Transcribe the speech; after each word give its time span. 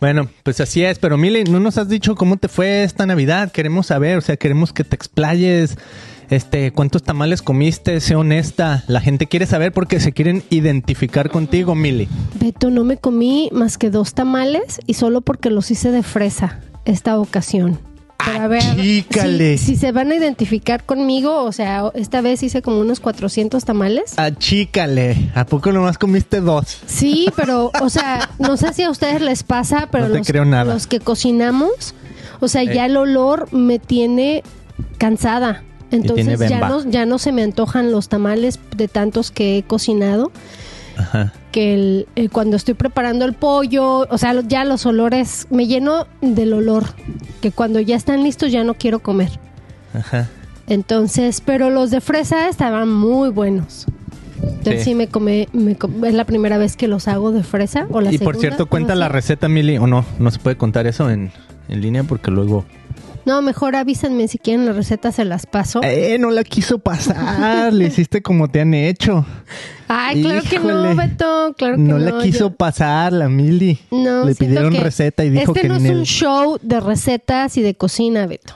Bueno, 0.00 0.28
pues 0.44 0.60
así 0.60 0.84
es, 0.84 0.98
pero 0.98 1.16
Mili, 1.16 1.44
no 1.44 1.58
nos 1.58 1.76
has 1.76 1.88
dicho 1.88 2.14
cómo 2.14 2.36
te 2.36 2.48
fue 2.48 2.84
esta 2.84 3.04
Navidad. 3.04 3.50
Queremos 3.50 3.86
saber, 3.86 4.18
o 4.18 4.20
sea, 4.20 4.36
queremos 4.36 4.72
que 4.72 4.84
te 4.84 4.94
explayes. 4.94 5.76
Este, 6.30 6.72
¿cuántos 6.72 7.02
tamales 7.02 7.42
comiste? 7.42 8.00
Sé 8.00 8.14
honesta. 8.14 8.84
La 8.86 9.00
gente 9.00 9.26
quiere 9.26 9.46
saber 9.46 9.72
porque 9.72 9.98
se 9.98 10.12
quieren 10.12 10.44
identificar 10.50 11.30
contigo, 11.30 11.74
Mili. 11.74 12.08
Beto, 12.38 12.70
no 12.70 12.84
me 12.84 12.96
comí 12.98 13.48
más 13.52 13.78
que 13.78 13.90
dos 13.90 14.14
tamales 14.14 14.80
y 14.86 14.94
solo 14.94 15.20
porque 15.20 15.50
los 15.50 15.70
hice 15.70 15.90
de 15.90 16.02
fresa 16.02 16.60
esta 16.84 17.18
ocasión. 17.18 17.78
Pero 18.32 18.44
a 18.44 18.48
ver, 18.48 18.62
Achícale. 18.62 19.58
si, 19.58 19.66
si 19.66 19.76
se 19.76 19.92
van 19.92 20.10
a 20.12 20.14
identificar 20.16 20.84
conmigo, 20.84 21.44
o 21.44 21.52
sea, 21.52 21.90
esta 21.94 22.20
vez 22.20 22.42
hice 22.42 22.62
como 22.62 22.80
unos 22.80 23.00
400 23.00 23.64
tamales. 23.64 24.14
Achícale. 24.18 25.30
¿A 25.34 25.44
poco 25.46 25.72
nomás 25.72 25.98
comiste 25.98 26.40
dos? 26.40 26.78
Sí, 26.86 27.28
pero, 27.36 27.70
o 27.80 27.90
sea, 27.90 28.28
no 28.38 28.56
sé 28.56 28.72
si 28.72 28.82
a 28.82 28.90
ustedes 28.90 29.20
les 29.20 29.42
pasa, 29.42 29.88
pero 29.90 30.08
No 30.08 30.16
los, 30.18 30.26
creo 30.26 30.44
nada. 30.44 30.72
los 30.72 30.86
que 30.86 31.00
cocinamos, 31.00 31.94
o 32.40 32.48
sea, 32.48 32.62
Eh. 32.62 32.74
ya 32.74 32.86
el 32.86 32.96
olor 32.96 33.52
me 33.52 33.78
tiene 33.78 34.42
cansada. 34.98 35.62
Entonces 35.90 36.38
ya 36.50 36.68
no, 36.68 36.84
ya 36.90 37.06
no 37.06 37.18
se 37.18 37.32
me 37.32 37.42
antojan 37.42 37.90
los 37.90 38.08
tamales 38.10 38.58
de 38.76 38.88
tantos 38.88 39.30
que 39.30 39.56
he 39.58 39.62
cocinado. 39.62 40.30
Ajá. 40.98 41.32
Que 41.58 41.74
el, 41.74 42.06
eh, 42.14 42.28
cuando 42.28 42.56
estoy 42.56 42.74
preparando 42.74 43.24
el 43.24 43.32
pollo, 43.32 44.06
o 44.08 44.16
sea, 44.16 44.32
ya 44.46 44.64
los 44.64 44.86
olores, 44.86 45.48
me 45.50 45.66
lleno 45.66 46.06
del 46.20 46.52
olor, 46.52 46.84
que 47.40 47.50
cuando 47.50 47.80
ya 47.80 47.96
están 47.96 48.22
listos 48.22 48.52
ya 48.52 48.62
no 48.62 48.74
quiero 48.74 49.00
comer. 49.00 49.40
Ajá. 49.92 50.28
Entonces, 50.68 51.42
pero 51.44 51.68
los 51.68 51.90
de 51.90 52.00
fresa 52.00 52.48
estaban 52.48 52.88
muy 52.88 53.30
buenos. 53.30 53.86
Entonces 54.40 54.84
Sí. 54.84 54.90
sí, 54.90 54.94
me 54.94 55.08
come, 55.08 55.48
me 55.52 55.76
es 56.06 56.14
la 56.14 56.24
primera 56.26 56.58
vez 56.58 56.76
que 56.76 56.86
los 56.86 57.08
hago 57.08 57.32
de 57.32 57.42
fresa 57.42 57.88
o 57.90 58.00
la 58.00 58.12
Y 58.12 58.18
por 58.18 58.36
cierto, 58.36 58.66
cuenta 58.66 58.94
la 58.94 59.08
receta, 59.08 59.48
Mili, 59.48 59.78
o 59.78 59.88
no, 59.88 60.04
no 60.20 60.30
se 60.30 60.38
puede 60.38 60.56
contar 60.56 60.86
eso 60.86 61.10
en, 61.10 61.32
en 61.68 61.80
línea 61.80 62.04
porque 62.04 62.30
luego... 62.30 62.66
No, 63.28 63.42
mejor 63.42 63.76
avísenme 63.76 64.26
si 64.26 64.38
quieren 64.38 64.64
la 64.64 64.72
receta 64.72 65.12
se 65.12 65.26
las 65.26 65.44
paso. 65.44 65.82
Eh, 65.82 66.16
no 66.18 66.30
la 66.30 66.44
quiso 66.44 66.78
pasar, 66.78 67.74
le 67.74 67.88
hiciste 67.88 68.22
como 68.22 68.48
te 68.48 68.62
han 68.62 68.72
hecho. 68.72 69.26
Ay, 69.86 70.22
claro 70.22 70.42
que 70.48 70.58
no. 70.58 70.96
Beto, 70.96 71.54
claro 71.58 71.76
que 71.76 71.82
no 71.82 71.98
no. 71.98 72.10
la 72.10 72.22
quiso 72.22 72.48
yo- 72.48 72.56
pasar 72.56 73.12
la 73.12 73.28
Mili. 73.28 73.80
No, 73.90 74.24
le 74.24 74.34
pidieron 74.34 74.72
que 74.72 74.80
receta 74.80 75.26
y 75.26 75.28
dijo 75.28 75.52
este 75.52 75.60
que 75.60 75.68
no 75.68 75.76
es 75.76 75.84
el... 75.84 75.96
un 75.98 76.04
show 76.06 76.58
de 76.62 76.80
recetas 76.80 77.58
y 77.58 77.60
de 77.60 77.74
cocina, 77.74 78.26
Beto. 78.26 78.54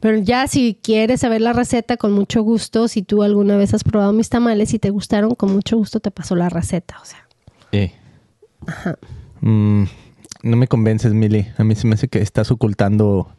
Pero 0.00 0.18
ya 0.18 0.46
si 0.48 0.78
quieres 0.82 1.20
saber 1.20 1.40
la 1.40 1.54
receta, 1.54 1.96
con 1.96 2.12
mucho 2.12 2.42
gusto, 2.42 2.88
si 2.88 3.00
tú 3.00 3.22
alguna 3.22 3.56
vez 3.56 3.72
has 3.72 3.84
probado 3.84 4.12
mis 4.12 4.28
tamales 4.28 4.74
y 4.74 4.78
te 4.78 4.90
gustaron, 4.90 5.34
con 5.34 5.50
mucho 5.50 5.78
gusto 5.78 5.98
te 6.00 6.10
paso 6.10 6.36
la 6.36 6.50
receta, 6.50 6.98
o 7.00 7.06
sea. 7.06 7.26
Sí. 7.72 7.90
Mm, 9.40 9.84
no 10.42 10.56
me 10.58 10.68
convences, 10.68 11.14
Mili. 11.14 11.46
A 11.56 11.64
mí 11.64 11.74
se 11.74 11.86
me 11.86 11.94
hace 11.94 12.08
que 12.08 12.20
estás 12.20 12.50
ocultando... 12.50 13.34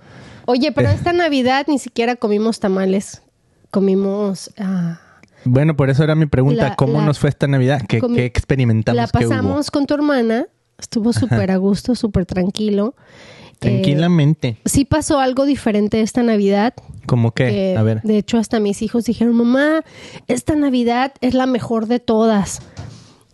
Oye, 0.46 0.72
pero 0.72 0.90
esta 0.90 1.14
Navidad 1.14 1.66
ni 1.68 1.80
siquiera 1.80 2.16
comimos 2.16 2.60
tamales. 2.60 3.22
Comimos... 3.70 4.52
ah, 4.58 5.00
Bueno, 5.46 5.76
por 5.76 5.90
eso 5.90 6.04
era 6.04 6.16
mi 6.16 6.26
pregunta. 6.26 6.70
La- 6.70 6.76
¿Cómo 6.76 7.00
la- 7.00 7.06
nos 7.06 7.20
fue 7.20 7.30
esta 7.30 7.48
Navidad? 7.48 7.82
¿Qué, 7.88 8.00
experimentamos? 8.26 8.98
la 8.98 9.08
pasamos 9.08 9.72
con 9.72 9.86
tu 9.86 9.94
hermana. 9.94 10.48
Estuvo 10.78 11.14
súper 11.14 11.52
a 11.52 11.58
gusto, 11.58 11.96
súper 11.96 12.26
tranquilo. 12.26 12.96
Eh, 12.98 13.56
Tranquilamente. 13.60 14.58
sí 14.66 14.86
pasó 14.86 15.20
algo 15.20 15.46
diferente 15.46 16.02
esta 16.02 16.24
Navidad. 16.24 16.74
¿Cómo 17.06 17.32
qué? 17.32 17.48
que, 17.50 17.76
A 17.78 17.84
ver. 17.84 18.02
De 18.02 18.18
hecho, 18.18 18.40
hasta 18.40 18.60
mis 18.60 18.82
hijos 18.82 19.06
dijeron, 19.06 19.36
mamá, 19.36 19.84
esta 20.28 20.56
Navidad 20.56 21.14
es 21.22 21.36
la 21.36 21.46
mejor 21.46 21.86
de 21.86 22.00
todas. 22.00 22.62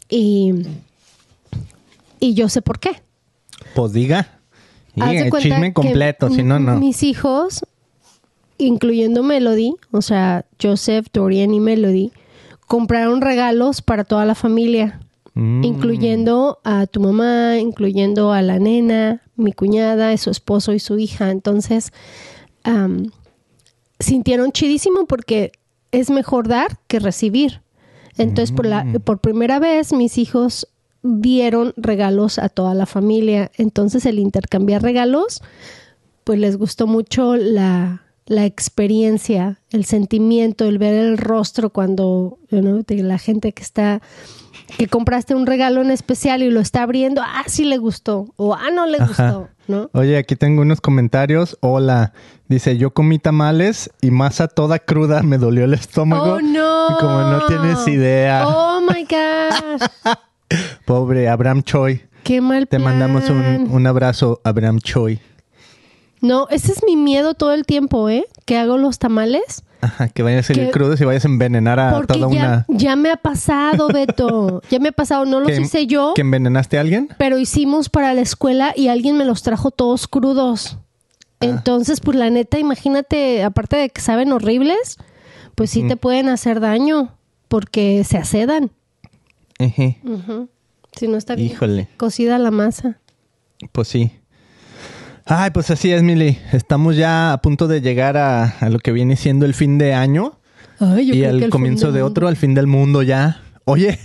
Y, 0.09 0.53
y 2.19 2.33
yo 2.33 2.49
sé 2.49 2.61
por 2.61 2.79
qué. 2.79 3.01
Pues 3.73 3.93
diga. 3.93 4.36
Y 4.97 5.01
Haz 5.01 5.13
el 5.13 5.31
chisme 5.31 5.73
completo, 5.73 6.29
si 6.29 6.43
no, 6.43 6.59
no. 6.59 6.77
Mis 6.79 7.03
hijos, 7.03 7.65
incluyendo 8.57 9.23
Melody, 9.23 9.75
o 9.91 10.01
sea, 10.01 10.45
Joseph, 10.61 11.07
Dorian 11.13 11.53
y 11.53 11.59
Melody, 11.59 12.11
compraron 12.65 13.21
regalos 13.21 13.81
para 13.81 14.03
toda 14.03 14.25
la 14.25 14.35
familia, 14.35 14.99
Mm. 15.35 15.63
incluyendo 15.63 16.57
a 16.63 16.87
tu 16.87 16.99
mamá, 16.99 17.57
incluyendo 17.59 18.33
a 18.33 18.41
la 18.41 18.57
nena, 18.57 19.21
mi 19.35 19.53
cuñada, 19.53 20.17
su 20.17 20.31
esposo 20.31 20.73
y 20.73 20.79
su 20.79 20.97
hija. 20.97 21.29
Entonces, 21.29 21.91
sintieron 23.99 24.51
chidísimo 24.51 25.05
porque 25.05 25.51
es 25.91 26.09
mejor 26.09 26.47
dar 26.47 26.79
que 26.87 26.99
recibir. 26.99 27.61
Entonces, 28.17 28.51
por, 28.51 28.65
la, 28.65 28.83
por 29.03 29.19
primera 29.19 29.59
vez, 29.59 29.93
mis 29.93 30.17
hijos 30.17 30.67
dieron 31.03 31.73
regalos 31.77 32.39
a 32.39 32.49
toda 32.49 32.73
la 32.73 32.85
familia. 32.85 33.51
Entonces, 33.57 34.05
el 34.05 34.19
intercambiar 34.19 34.81
regalos, 34.81 35.41
pues 36.23 36.39
les 36.39 36.57
gustó 36.57 36.87
mucho 36.87 37.35
la, 37.35 38.03
la 38.25 38.45
experiencia, 38.45 39.59
el 39.71 39.85
sentimiento, 39.85 40.65
el 40.65 40.77
ver 40.77 40.93
el 40.93 41.17
rostro 41.17 41.69
cuando 41.69 42.39
you 42.49 42.59
know, 42.59 42.83
de 42.85 43.03
la 43.03 43.17
gente 43.17 43.53
que 43.53 43.63
está 43.63 44.01
que 44.77 44.87
compraste 44.87 45.33
un 45.33 45.45
regalo 45.45 45.81
en 45.81 45.91
especial 45.91 46.43
y 46.43 46.51
lo 46.51 46.59
está 46.59 46.83
abriendo, 46.83 47.21
ah, 47.23 47.43
sí 47.47 47.63
le 47.63 47.77
gustó, 47.77 48.33
o 48.35 48.53
ah, 48.53 48.69
no 48.73 48.85
le 48.85 48.97
Ajá. 48.97 49.07
gustó, 49.07 49.49
¿no? 49.67 49.89
Oye, 49.93 50.17
aquí 50.17 50.35
tengo 50.35 50.61
unos 50.61 50.81
comentarios. 50.81 51.57
Hola. 51.61 52.13
Dice, 52.49 52.77
yo 52.77 52.91
comí 52.91 53.19
tamales 53.19 53.89
y 54.01 54.11
masa 54.11 54.47
toda 54.47 54.79
cruda. 54.79 55.21
Me 55.23 55.37
dolió 55.37 55.65
el 55.65 55.73
estómago. 55.73 56.33
Oh, 56.33 56.41
no. 56.41 56.97
Como 56.99 57.21
no 57.21 57.45
tienes 57.47 57.87
idea. 57.87 58.47
Oh, 58.47 58.81
my 58.81 59.03
gosh. 59.03 60.15
Pobre 60.87 61.27
Abraham 61.27 61.63
Choi. 61.63 62.01
Qué 62.23 62.39
mal 62.39 62.65
Te 62.69 62.79
mandamos 62.79 63.29
un, 63.29 63.67
un 63.69 63.87
abrazo, 63.87 64.39
Abraham 64.45 64.79
Choi. 64.79 65.19
No, 66.21 66.47
ese 66.49 66.71
es 66.71 66.81
mi 66.85 66.95
miedo 66.95 67.33
todo 67.33 67.51
el 67.53 67.65
tiempo, 67.65 68.07
¿eh? 68.07 68.25
Que 68.45 68.57
hago 68.57 68.77
los 68.77 68.97
tamales. 68.97 69.63
Ajá, 69.81 70.07
que 70.07 70.23
vayas 70.23 70.49
a 70.49 70.53
salir 70.53 70.71
crudos 70.71 71.01
y 71.01 71.03
vayas 71.03 71.25
a 71.25 71.27
envenenar 71.27 71.77
a 71.77 71.91
Porque 71.91 72.13
toda 72.13 72.31
ya, 72.33 72.37
una... 72.39 72.65
ya 72.69 72.95
me 72.95 73.11
ha 73.11 73.17
pasado, 73.17 73.89
Beto. 73.89 74.61
ya 74.69 74.79
me 74.79 74.87
ha 74.87 74.91
pasado. 74.93 75.25
No 75.25 75.41
los 75.41 75.49
¿Que- 75.49 75.59
hice 75.59 75.87
yo, 75.87 76.13
¿Que 76.15 76.21
envenenaste 76.21 76.77
a 76.77 76.81
alguien? 76.81 77.09
pero 77.17 77.37
hicimos 77.37 77.89
para 77.89 78.13
la 78.13 78.21
escuela 78.21 78.71
y 78.73 78.87
alguien 78.87 79.17
me 79.17 79.25
los 79.25 79.43
trajo 79.43 79.71
todos 79.71 80.07
crudos. 80.07 80.77
Ah. 81.41 81.47
Entonces, 81.47 81.99
pues 81.99 82.15
la 82.15 82.29
neta, 82.29 82.59
imagínate, 82.59 83.43
aparte 83.43 83.75
de 83.75 83.89
que 83.89 83.99
saben 83.99 84.31
horribles, 84.31 84.95
pues 85.53 85.69
sí 85.69 85.85
te 85.85 85.97
pueden 85.97 86.29
hacer 86.29 86.61
daño 86.61 87.13
porque 87.49 88.05
se 88.05 88.17
acedan. 88.17 88.71
Ejé. 89.59 89.99
Si 90.97 91.07
no 91.07 91.17
está 91.17 91.35
bien 91.35 91.51
Híjole. 91.51 91.87
cocida 91.97 92.37
la 92.37 92.51
masa. 92.51 92.99
Pues 93.71 93.87
sí. 93.87 94.11
Ay, 95.25 95.51
pues 95.51 95.69
así 95.71 95.91
es, 95.91 96.03
Mili. 96.03 96.37
Estamos 96.53 96.95
ya 96.95 97.33
a 97.33 97.41
punto 97.41 97.67
de 97.67 97.81
llegar 97.81 98.17
a, 98.17 98.45
a 98.59 98.69
lo 98.69 98.79
que 98.79 98.91
viene 98.91 99.15
siendo 99.15 99.45
el 99.45 99.53
fin 99.53 99.77
de 99.77 99.93
año 99.93 100.39
Ay, 100.79 101.07
yo 101.07 101.13
y 101.15 101.19
creo 101.19 101.31
que 101.31 101.37
el 101.37 101.43
el 101.43 101.49
comienzo 101.49 101.91
de 101.91 102.01
otro, 102.01 102.27
al 102.27 102.35
fin 102.37 102.53
del 102.53 102.67
mundo 102.67 103.01
ya. 103.03 103.41
Oye, 103.65 103.99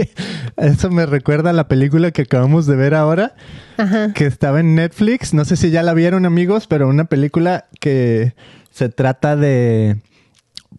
eso 0.56 0.90
me 0.90 1.06
recuerda 1.06 1.50
a 1.50 1.52
la 1.52 1.68
película 1.68 2.10
que 2.10 2.22
acabamos 2.22 2.66
de 2.66 2.74
ver 2.76 2.94
ahora, 2.94 3.34
Ajá. 3.76 4.12
que 4.12 4.26
estaba 4.26 4.58
en 4.60 4.74
Netflix. 4.74 5.34
No 5.34 5.44
sé 5.44 5.56
si 5.56 5.70
ya 5.70 5.82
la 5.84 5.94
vieron, 5.94 6.26
amigos, 6.26 6.66
pero 6.66 6.88
una 6.88 7.04
película 7.04 7.66
que 7.80 8.34
se 8.70 8.88
trata 8.88 9.36
de. 9.36 9.96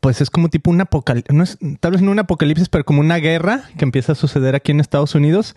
Pues 0.06 0.22
es 0.22 0.30
como 0.30 0.50
tipo 0.50 0.70
un 0.70 0.80
apocalipsis. 0.80 1.36
No 1.36 1.44
es, 1.44 1.58
tal 1.80 1.94
vez 1.94 2.04
no 2.04 2.12
un 2.12 2.20
apocalipsis, 2.20 2.70
pero 2.70 2.86
como 2.86 3.00
una 3.00 3.18
guerra 3.18 3.64
que 3.76 3.86
empieza 3.86 4.12
a 4.12 4.16
suceder 4.16 4.54
aquí 4.54 4.72
en 4.72 4.80
Estados 4.80 5.16
Unidos. 5.16 5.56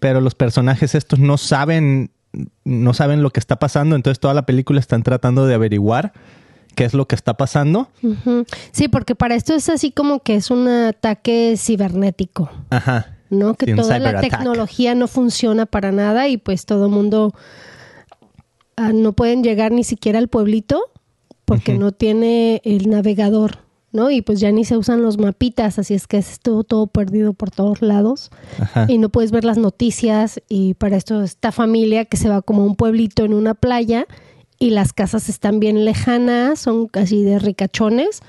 Pero 0.00 0.20
los 0.20 0.34
personajes 0.34 0.96
estos 0.96 1.20
no 1.20 1.38
saben. 1.38 2.10
No 2.64 2.92
saben 2.92 3.22
lo 3.22 3.30
que 3.30 3.38
está 3.38 3.60
pasando. 3.60 3.94
Entonces 3.94 4.18
toda 4.18 4.34
la 4.34 4.46
película 4.46 4.80
están 4.80 5.04
tratando 5.04 5.46
de 5.46 5.54
averiguar 5.54 6.12
qué 6.74 6.84
es 6.84 6.92
lo 6.92 7.06
que 7.06 7.14
está 7.14 7.34
pasando. 7.34 7.88
Sí, 8.72 8.88
porque 8.88 9.14
para 9.14 9.36
esto 9.36 9.54
es 9.54 9.68
así 9.68 9.92
como 9.92 10.24
que 10.24 10.34
es 10.34 10.50
un 10.50 10.66
ataque 10.66 11.54
cibernético, 11.56 12.50
Ajá. 12.70 13.16
¿no? 13.30 13.54
Que 13.54 13.66
Sí, 13.66 13.74
toda 13.76 14.00
la 14.00 14.20
tecnología 14.20 14.96
no 14.96 15.06
funciona 15.06 15.66
para 15.66 15.92
nada 15.92 16.26
y 16.26 16.36
pues 16.36 16.66
todo 16.66 16.86
el 16.86 16.90
mundo 16.90 17.32
ah, 18.74 18.90
no 18.92 19.12
pueden 19.12 19.44
llegar 19.44 19.70
ni 19.70 19.84
siquiera 19.84 20.18
al 20.18 20.26
pueblito 20.26 20.82
porque 21.44 21.74
no 21.74 21.92
tiene 21.92 22.60
el 22.64 22.88
navegador, 22.88 23.58
¿no? 23.94 24.10
Y 24.10 24.22
pues 24.22 24.40
ya 24.40 24.50
ni 24.50 24.64
se 24.64 24.76
usan 24.76 25.02
los 25.02 25.18
mapitas, 25.18 25.78
así 25.78 25.94
es 25.94 26.08
que 26.08 26.18
es 26.18 26.40
todo, 26.40 26.64
todo 26.64 26.88
perdido 26.88 27.32
por 27.32 27.52
todos 27.52 27.80
lados 27.80 28.30
Ajá. 28.58 28.86
y 28.88 28.98
no 28.98 29.08
puedes 29.08 29.30
ver 29.30 29.44
las 29.44 29.56
noticias 29.56 30.42
y 30.48 30.74
para 30.74 30.96
esto 30.96 31.22
esta 31.22 31.52
familia 31.52 32.04
que 32.04 32.16
se 32.16 32.28
va 32.28 32.42
como 32.42 32.62
a 32.62 32.66
un 32.66 32.74
pueblito 32.74 33.24
en 33.24 33.32
una 33.32 33.54
playa 33.54 34.08
y 34.58 34.70
las 34.70 34.92
casas 34.92 35.28
están 35.28 35.60
bien 35.60 35.84
lejanas, 35.84 36.58
son 36.58 36.88
casi 36.88 37.22
de 37.22 37.38
ricachones, 37.38 38.20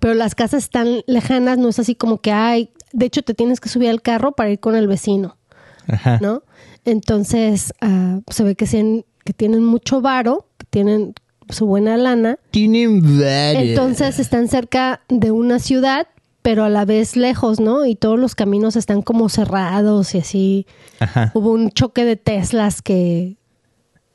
pero 0.00 0.14
las 0.14 0.34
casas 0.34 0.64
están 0.64 1.02
lejanas, 1.06 1.56
no 1.56 1.68
es 1.68 1.78
así 1.78 1.94
como 1.94 2.18
que 2.18 2.32
hay, 2.32 2.70
de 2.92 3.06
hecho 3.06 3.22
te 3.22 3.34
tienes 3.34 3.60
que 3.60 3.68
subir 3.68 3.88
al 3.88 4.02
carro 4.02 4.32
para 4.32 4.50
ir 4.50 4.58
con 4.58 4.74
el 4.74 4.88
vecino, 4.88 5.36
Ajá. 5.86 6.18
¿no? 6.20 6.42
Entonces 6.84 7.72
ah, 7.80 8.18
se 8.28 8.42
ve 8.42 8.56
que, 8.56 9.04
que 9.24 9.32
tienen 9.32 9.64
mucho 9.64 10.00
varo, 10.00 10.48
que 10.58 10.66
tienen 10.68 11.14
su 11.52 11.66
buena 11.66 11.96
lana, 11.96 12.38
Tienen 12.50 13.00
varios. 13.18 13.64
entonces 13.70 14.18
están 14.18 14.48
cerca 14.48 15.00
de 15.08 15.30
una 15.30 15.58
ciudad, 15.58 16.06
pero 16.42 16.64
a 16.64 16.68
la 16.70 16.84
vez 16.84 17.16
lejos, 17.16 17.60
¿no? 17.60 17.84
Y 17.84 17.94
todos 17.96 18.18
los 18.18 18.34
caminos 18.34 18.76
están 18.76 19.02
como 19.02 19.28
cerrados 19.28 20.14
y 20.14 20.18
así. 20.18 20.66
Ajá. 20.98 21.30
Hubo 21.34 21.52
un 21.52 21.70
choque 21.70 22.04
de 22.04 22.16
Teslas 22.16 22.82
que... 22.82 23.36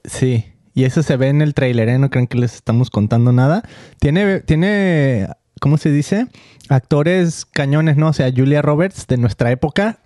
Sí. 0.03 0.45
Y 0.73 0.83
eso 0.83 1.03
se 1.03 1.15
ve 1.17 1.29
en 1.29 1.41
el 1.41 1.53
trailer, 1.53 1.87
¿eh? 1.87 1.97
No 1.99 2.09
creen 2.09 2.27
que 2.27 2.37
les 2.37 2.55
estamos 2.55 2.89
contando 2.89 3.31
nada. 3.31 3.63
Tiene, 3.99 4.41
tiene, 4.41 5.27
¿cómo 5.61 5.77
se 5.77 5.89
dice? 5.89 6.27
Actores 6.67 7.45
cañones, 7.45 7.95
¿no? 7.95 8.09
O 8.09 8.13
sea, 8.13 8.29
Julia 8.35 8.61
Roberts 8.61 9.07
de 9.07 9.17
nuestra 9.17 9.51
época. 9.51 9.99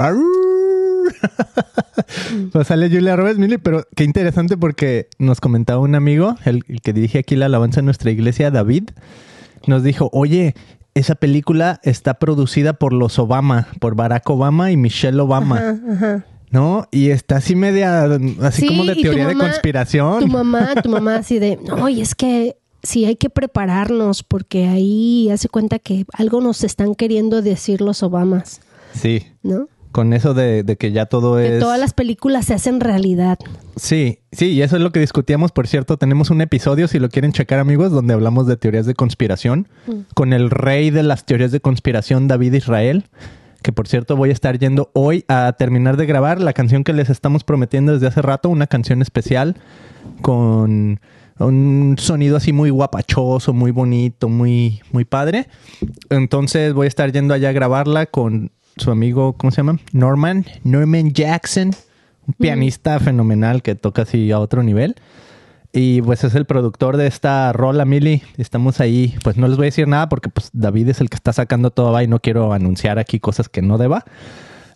pues 2.52 2.68
sale 2.68 2.90
Julia 2.90 3.16
Roberts, 3.16 3.40
Mili, 3.40 3.58
pero 3.58 3.86
qué 3.96 4.04
interesante 4.04 4.58
porque 4.58 5.08
nos 5.18 5.42
comentaba 5.42 5.80
un 5.80 5.96
amigo, 5.96 6.36
el, 6.46 6.64
el 6.68 6.82
que 6.82 6.94
dirige 6.94 7.20
aquí 7.20 7.36
la 7.36 7.48
alabanza 7.48 7.80
en 7.80 7.86
nuestra 7.86 8.12
iglesia, 8.12 8.52
David, 8.52 8.90
nos 9.68 9.84
dijo, 9.84 10.10
oye, 10.14 10.56
esa 10.96 11.16
película 11.16 11.80
está 11.84 12.16
producida 12.16 12.74
por 12.74 12.94
los 12.94 13.20
Obama, 13.20 13.68
por 13.80 13.96
Barack 13.96 14.30
Obama 14.30 14.72
y 14.72 14.78
Michelle 14.78 15.20
Obama. 15.20 15.58
Ajá, 15.58 15.80
ajá. 15.92 16.26
¿No? 16.52 16.88
Y 16.90 17.12
está 17.12 17.38
así 17.38 17.56
media, 17.56 18.06
así 18.42 18.62
Sí, 18.62 18.68
como 18.68 18.86
de 18.86 18.96
teoría 18.96 19.28
de 19.28 19.36
conspiración. 19.36 20.20
Tu 20.20 20.28
mamá, 20.28 20.74
tu 20.82 20.90
mamá 20.90 21.18
así 21.18 21.38
de, 21.38 21.58
no, 21.64 21.88
y 21.90 22.02
es 22.02 22.16
que 22.16 22.58
sí 22.82 23.06
hay 23.06 23.18
que 23.18 23.30
prepararnos 23.30 24.24
porque 24.24 24.68
ahí 24.68 25.30
hace 25.30 25.48
cuenta 25.48 25.78
que 25.78 26.06
algo 26.14 26.42
nos 26.42 26.64
están 26.64 26.96
queriendo 26.96 27.42
decir 27.42 27.82
los 27.82 28.02
Obamas, 28.04 28.62
Sí, 28.94 29.28
¿no? 29.44 29.68
Con 29.92 30.14
eso 30.14 30.34
de, 30.34 30.64
de 30.64 30.78
que 30.78 30.92
ya 30.92 31.08
todo 31.08 31.38
Que 31.38 31.56
es... 31.56 31.60
todas 31.60 31.80
las 31.80 31.94
películas 31.94 32.46
se 32.46 32.54
hacen 32.54 32.80
realidad. 32.80 33.40
Sí, 33.76 34.20
sí, 34.32 34.52
y 34.52 34.62
eso 34.62 34.76
es 34.76 34.82
lo 34.82 34.92
que 34.92 35.00
discutíamos, 35.00 35.52
por 35.52 35.68
cierto. 35.68 35.98
Tenemos 35.98 36.30
un 36.30 36.42
episodio, 36.42 36.88
si 36.88 37.00
lo 37.00 37.10
quieren 37.10 37.32
checar, 37.32 37.60
amigos, 37.60 37.92
donde 37.92 38.14
hablamos 38.14 38.46
de 38.48 38.58
teorías 38.58 38.86
de 38.86 38.94
conspiración 38.94 39.68
con 40.14 40.34
el 40.34 40.50
rey 40.50 40.90
de 40.92 41.04
las 41.04 41.26
teorías 41.26 41.52
de 41.52 41.60
conspiración, 41.60 42.28
David 42.28 42.54
Israel. 42.54 43.06
Que 43.62 43.74
por 43.74 43.88
cierto, 43.88 44.16
voy 44.16 44.30
a 44.30 44.34
estar 44.34 44.58
yendo 44.58 44.90
hoy 44.94 45.26
a 45.28 45.54
terminar 45.58 45.98
de 45.98 46.06
grabar 46.06 46.40
la 46.40 46.54
canción 46.54 46.84
que 46.84 46.94
les 46.94 47.10
estamos 47.10 47.44
prometiendo 47.44 47.92
desde 47.92 48.08
hace 48.08 48.22
rato, 48.22 48.48
una 48.50 48.68
canción 48.68 49.02
especial 49.02 49.58
con 50.22 51.02
un 51.40 51.96
sonido 51.98 52.38
así 52.38 52.54
muy 52.54 52.70
guapachoso, 52.70 53.54
muy 53.54 53.72
bonito, 53.72 54.30
muy, 54.30 54.82
muy 54.92 55.04
padre. 55.04 55.48
Entonces 56.10 56.74
voy 56.74 56.86
a 56.86 56.88
estar 56.88 57.12
yendo 57.12 57.34
allá 57.34 57.50
a 57.50 57.54
grabarla 57.54 58.06
con 58.06 58.52
su 58.80 58.92
amigo, 58.92 59.34
¿cómo 59.34 59.52
se 59.52 59.58
llama? 59.58 59.80
Norman, 59.92 60.46
Norman 60.64 61.12
Jackson, 61.12 61.72
un 62.28 62.34
pianista 62.34 63.00
fenomenal 63.00 63.62
que 63.62 63.76
toca 63.76 64.04
así 64.04 64.32
a 64.32 64.40
otro 64.40 64.64
nivel. 64.64 64.96
Y 65.72 66.02
pues 66.02 66.24
es 66.24 66.34
el 66.34 66.46
productor 66.46 66.98
de 66.98 67.06
esta 67.06 67.54
rola, 67.54 67.86
Mili. 67.86 68.24
Estamos 68.38 68.80
ahí, 68.80 69.16
pues 69.24 69.38
no 69.38 69.48
les 69.48 69.58
voy 69.58 69.66
a 69.66 69.68
decir 69.68 69.88
nada 69.88 70.10
porque 70.10 70.30
pues 70.30 70.50
David 70.52 70.90
es 70.90 71.02
el 71.02 71.10
que 71.10 71.16
está 71.16 71.32
sacando 71.32 71.70
todo 71.70 71.92
va 71.92 72.04
y 72.04 72.08
no 72.08 72.20
quiero 72.20 72.54
anunciar 72.54 72.98
aquí 72.98 73.20
cosas 73.20 73.50
que 73.50 73.62
no 73.62 73.78
deba. 73.78 74.04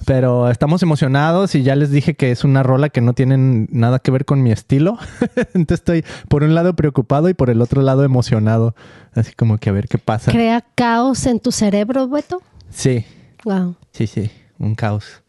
Pero 0.05 0.49
estamos 0.49 0.83
emocionados 0.83 1.55
y 1.55 1.63
ya 1.63 1.75
les 1.75 1.89
dije 1.89 2.13
que 2.13 2.29
es 2.29 2.43
una 2.43 2.61
rola 2.61 2.89
que 2.89 3.01
no 3.01 3.13
tienen 3.13 3.69
nada 3.71 3.99
que 3.99 4.11
ver 4.11 4.25
con 4.25 4.43
mi 4.43 4.51
estilo. 4.51 4.99
Entonces 5.53 5.79
estoy 5.79 6.05
por 6.27 6.43
un 6.43 6.53
lado 6.53 6.75
preocupado 6.75 7.29
y 7.29 7.33
por 7.33 7.49
el 7.49 7.61
otro 7.61 7.81
lado 7.81 8.03
emocionado. 8.03 8.75
Así 9.15 9.33
como 9.33 9.57
que 9.57 9.69
a 9.69 9.73
ver 9.73 9.87
qué 9.87 9.97
pasa. 9.97 10.31
Crea 10.31 10.63
caos 10.75 11.25
en 11.25 11.39
tu 11.39 11.51
cerebro, 11.51 12.07
Beto. 12.07 12.41
Sí, 12.69 13.05
Wow. 13.43 13.75
sí, 13.91 14.07
sí. 14.07 14.31
Un 14.59 14.75
caos 14.75 15.21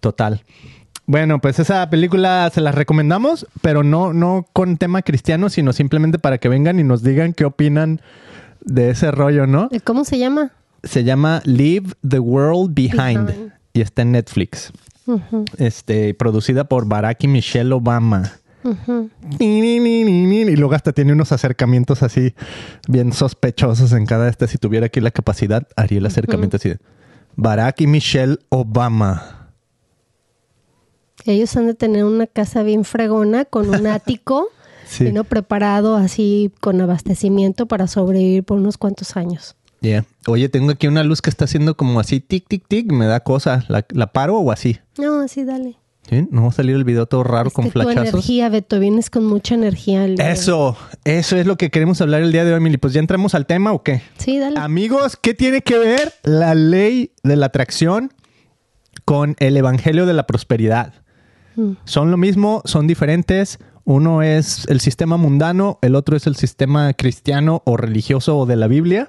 total. 0.00 0.42
Bueno, 1.06 1.40
pues 1.40 1.58
esa 1.58 1.88
película 1.90 2.50
se 2.52 2.60
la 2.60 2.72
recomendamos, 2.72 3.46
pero 3.60 3.82
no, 3.82 4.12
no 4.12 4.46
con 4.52 4.76
tema 4.76 5.02
cristiano, 5.02 5.48
sino 5.48 5.72
simplemente 5.72 6.18
para 6.18 6.38
que 6.38 6.48
vengan 6.48 6.78
y 6.78 6.84
nos 6.84 7.02
digan 7.02 7.32
qué 7.32 7.44
opinan 7.44 8.00
de 8.60 8.90
ese 8.90 9.10
rollo, 9.10 9.46
¿no? 9.46 9.68
¿Cómo 9.84 10.04
se 10.04 10.18
llama? 10.18 10.52
Se 10.84 11.04
llama 11.04 11.42
Leave 11.44 11.90
the 12.06 12.18
World 12.18 12.74
Behind, 12.74 13.26
Behind. 13.26 13.52
y 13.72 13.80
está 13.80 14.02
en 14.02 14.12
Netflix. 14.12 14.72
Este, 15.58 16.14
producida 16.14 16.64
por 16.64 16.86
Barack 16.86 17.24
y 17.24 17.28
Michelle 17.28 17.72
Obama. 17.72 18.32
Y 19.40 20.56
luego 20.56 20.74
hasta 20.74 20.92
tiene 20.92 21.12
unos 21.12 21.32
acercamientos 21.32 22.02
así 22.04 22.34
bien 22.88 23.12
sospechosos 23.12 23.92
en 23.92 24.06
cada 24.06 24.28
este. 24.28 24.46
Si 24.46 24.58
tuviera 24.58 24.86
aquí 24.86 25.00
la 25.00 25.10
capacidad, 25.10 25.66
haría 25.76 25.98
el 25.98 26.06
acercamiento 26.06 26.56
así 26.56 26.70
de 26.70 26.78
Barack 27.36 27.80
y 27.80 27.86
Michelle 27.86 28.38
Obama. 28.48 29.50
Ellos 31.24 31.56
han 31.56 31.66
de 31.66 31.74
tener 31.74 32.04
una 32.04 32.26
casa 32.26 32.62
bien 32.62 32.84
fregona 32.84 33.44
con 33.44 33.68
un 33.68 33.86
ático, 33.86 34.48
Sí. 34.86 35.10
preparado 35.28 35.96
así 35.96 36.52
con 36.60 36.80
abastecimiento 36.80 37.66
para 37.66 37.86
sobrevivir 37.86 38.44
por 38.44 38.58
unos 38.58 38.76
cuantos 38.76 39.16
años. 39.16 39.56
Yeah. 39.80 40.04
Oye, 40.26 40.48
tengo 40.48 40.70
aquí 40.72 40.86
una 40.86 41.02
luz 41.02 41.22
que 41.22 41.30
está 41.30 41.44
haciendo 41.46 41.76
como 41.76 41.98
así, 41.98 42.20
tic, 42.20 42.46
tic, 42.48 42.68
tic. 42.68 42.92
Me 42.92 43.06
da 43.06 43.20
cosa. 43.20 43.64
¿La, 43.68 43.84
la 43.90 44.12
paro 44.12 44.38
o 44.38 44.52
así? 44.52 44.78
No, 44.98 45.26
sí, 45.28 45.44
dale. 45.44 45.76
¿Sí? 46.08 46.26
¿No 46.30 46.42
va 46.42 46.48
a 46.48 46.52
salir 46.52 46.74
el 46.74 46.84
video 46.84 47.06
todo 47.06 47.22
raro 47.22 47.48
Es 47.48 47.54
con 47.54 47.64
que 47.66 47.70
tu 47.70 47.80
flachazos? 47.80 48.08
energía, 48.14 48.48
Beto, 48.48 48.80
vienes 48.80 49.08
con 49.08 49.24
mucha 49.24 49.54
energía. 49.54 50.04
el. 50.04 50.20
Eso, 50.20 50.76
eso 51.04 51.36
es 51.36 51.46
lo 51.46 51.56
que 51.56 51.70
queremos 51.70 52.00
hablar 52.00 52.22
el 52.22 52.32
día 52.32 52.44
de 52.44 52.50
hoy, 52.52 52.56
Emily. 52.58 52.76
Pues 52.76 52.92
ya 52.92 53.00
entramos 53.00 53.34
al 53.34 53.46
tema 53.46 53.72
o 53.72 53.82
qué? 53.82 54.02
Sí, 54.18 54.38
dale. 54.38 54.58
Amigos, 54.58 55.16
¿qué 55.16 55.32
tiene 55.32 55.62
que 55.62 55.78
ver 55.78 56.12
la 56.24 56.54
ley 56.54 57.12
de 57.22 57.36
la 57.36 57.46
atracción 57.46 58.12
con 59.04 59.36
el 59.38 59.56
evangelio 59.56 60.04
de 60.06 60.12
la 60.12 60.26
prosperidad? 60.26 60.92
Mm. 61.56 61.72
Son 61.84 62.10
lo 62.10 62.16
mismo, 62.16 62.62
son 62.64 62.86
diferentes. 62.86 63.58
Uno 63.84 64.22
es 64.22 64.66
el 64.68 64.80
sistema 64.80 65.16
mundano, 65.16 65.78
el 65.82 65.94
otro 65.96 66.16
es 66.16 66.26
el 66.26 66.36
sistema 66.36 66.92
cristiano 66.94 67.62
o 67.64 67.76
religioso 67.76 68.38
o 68.38 68.46
de 68.46 68.56
la 68.56 68.66
Biblia. 68.68 69.08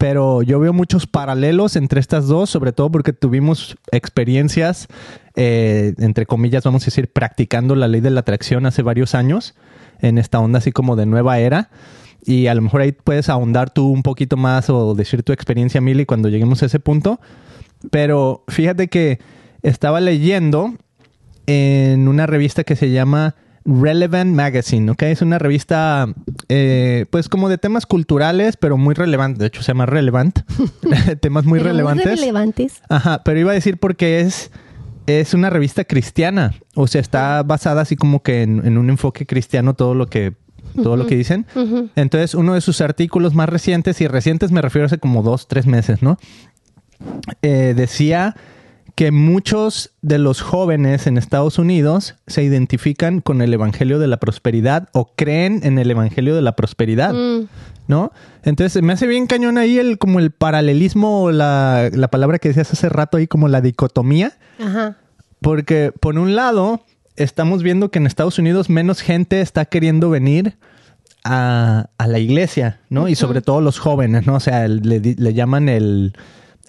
Pero 0.00 0.40
yo 0.40 0.58
veo 0.58 0.72
muchos 0.72 1.06
paralelos 1.06 1.76
entre 1.76 2.00
estas 2.00 2.26
dos, 2.26 2.48
sobre 2.48 2.72
todo 2.72 2.90
porque 2.90 3.12
tuvimos 3.12 3.76
experiencias, 3.92 4.88
eh, 5.36 5.92
entre 5.98 6.24
comillas, 6.24 6.64
vamos 6.64 6.84
a 6.84 6.86
decir, 6.86 7.12
practicando 7.12 7.74
la 7.74 7.86
ley 7.86 8.00
de 8.00 8.08
la 8.08 8.20
atracción 8.20 8.64
hace 8.64 8.80
varios 8.80 9.14
años, 9.14 9.54
en 10.00 10.16
esta 10.16 10.40
onda 10.40 10.56
así 10.56 10.72
como 10.72 10.96
de 10.96 11.04
nueva 11.04 11.38
era. 11.38 11.68
Y 12.24 12.46
a 12.46 12.54
lo 12.54 12.62
mejor 12.62 12.80
ahí 12.80 12.92
puedes 12.92 13.28
ahondar 13.28 13.68
tú 13.68 13.88
un 13.90 14.02
poquito 14.02 14.38
más 14.38 14.70
o 14.70 14.94
decir 14.94 15.22
tu 15.22 15.34
experiencia, 15.34 15.82
Mili, 15.82 16.06
cuando 16.06 16.30
lleguemos 16.30 16.62
a 16.62 16.66
ese 16.66 16.80
punto. 16.80 17.20
Pero 17.90 18.42
fíjate 18.48 18.88
que 18.88 19.18
estaba 19.60 20.00
leyendo 20.00 20.76
en 21.44 22.08
una 22.08 22.24
revista 22.24 22.64
que 22.64 22.74
se 22.74 22.90
llama 22.90 23.34
Relevant 23.64 24.34
Magazine, 24.34 24.90
¿ok? 24.90 25.02
Es 25.02 25.22
una 25.22 25.38
revista, 25.38 26.06
eh, 26.48 27.06
pues 27.10 27.28
como 27.28 27.48
de 27.48 27.58
temas 27.58 27.86
culturales, 27.86 28.56
pero 28.56 28.76
muy 28.76 28.94
relevante. 28.94 29.40
De 29.40 29.46
hecho, 29.46 29.62
se 29.62 29.68
llama 29.68 29.86
Relevant. 29.86 30.40
temas 31.20 31.44
muy 31.44 31.58
Pero 31.58 31.70
relevantes. 31.70 32.20
relevantes. 32.20 32.82
Ajá, 32.88 33.22
pero 33.24 33.38
iba 33.40 33.50
a 33.50 33.54
decir 33.54 33.78
porque 33.78 34.20
es, 34.20 34.50
es 35.06 35.34
una 35.34 35.50
revista 35.50 35.84
cristiana. 35.84 36.54
O 36.74 36.86
sea, 36.86 37.00
está 37.00 37.42
basada 37.42 37.82
así 37.82 37.96
como 37.96 38.22
que 38.22 38.42
en, 38.42 38.66
en 38.66 38.78
un 38.78 38.88
enfoque 38.90 39.26
cristiano 39.26 39.74
todo 39.74 39.94
lo 39.94 40.06
que, 40.06 40.34
todo 40.82 40.96
lo 40.96 41.06
que 41.06 41.16
dicen. 41.16 41.46
Entonces, 41.96 42.34
uno 42.34 42.54
de 42.54 42.60
sus 42.60 42.80
artículos 42.80 43.34
más 43.34 43.48
recientes, 43.48 44.00
y 44.00 44.06
recientes 44.06 44.52
me 44.52 44.62
refiero 44.62 44.84
a 44.84 44.86
hace 44.86 44.98
como 44.98 45.22
dos, 45.22 45.48
tres 45.48 45.66
meses, 45.66 46.02
¿no? 46.02 46.18
Eh, 47.42 47.74
decía 47.76 48.36
que 49.00 49.12
muchos 49.12 49.92
de 50.02 50.18
los 50.18 50.42
jóvenes 50.42 51.06
en 51.06 51.16
Estados 51.16 51.58
Unidos 51.58 52.16
se 52.26 52.42
identifican 52.42 53.22
con 53.22 53.40
el 53.40 53.54
Evangelio 53.54 53.98
de 53.98 54.06
la 54.06 54.18
Prosperidad 54.18 54.90
o 54.92 55.14
creen 55.16 55.60
en 55.62 55.78
el 55.78 55.90
Evangelio 55.90 56.36
de 56.36 56.42
la 56.42 56.54
Prosperidad. 56.54 57.14
Mm. 57.14 57.48
¿no? 57.88 58.12
Entonces 58.42 58.82
me 58.82 58.92
hace 58.92 59.06
bien 59.06 59.26
cañón 59.26 59.56
ahí 59.56 59.78
el 59.78 59.96
como 59.96 60.18
el 60.18 60.32
paralelismo, 60.32 61.22
o 61.22 61.32
la, 61.32 61.88
la 61.90 62.08
palabra 62.08 62.38
que 62.38 62.48
decías 62.48 62.70
hace 62.70 62.90
rato 62.90 63.16
ahí 63.16 63.26
como 63.26 63.48
la 63.48 63.62
dicotomía, 63.62 64.34
Ajá. 64.62 64.98
porque 65.40 65.94
por 65.98 66.18
un 66.18 66.36
lado 66.36 66.84
estamos 67.16 67.62
viendo 67.62 67.90
que 67.90 68.00
en 68.00 68.06
Estados 68.06 68.38
Unidos 68.38 68.68
menos 68.68 69.00
gente 69.00 69.40
está 69.40 69.64
queriendo 69.64 70.10
venir 70.10 70.58
a, 71.24 71.88
a 71.96 72.06
la 72.06 72.18
iglesia, 72.18 72.80
¿no? 72.90 73.08
Y 73.08 73.14
sobre 73.14 73.40
todo 73.40 73.62
los 73.62 73.78
jóvenes, 73.78 74.26
¿no? 74.26 74.34
O 74.34 74.40
sea, 74.40 74.68
le, 74.68 75.00
le 75.00 75.32
llaman 75.32 75.70
el... 75.70 76.12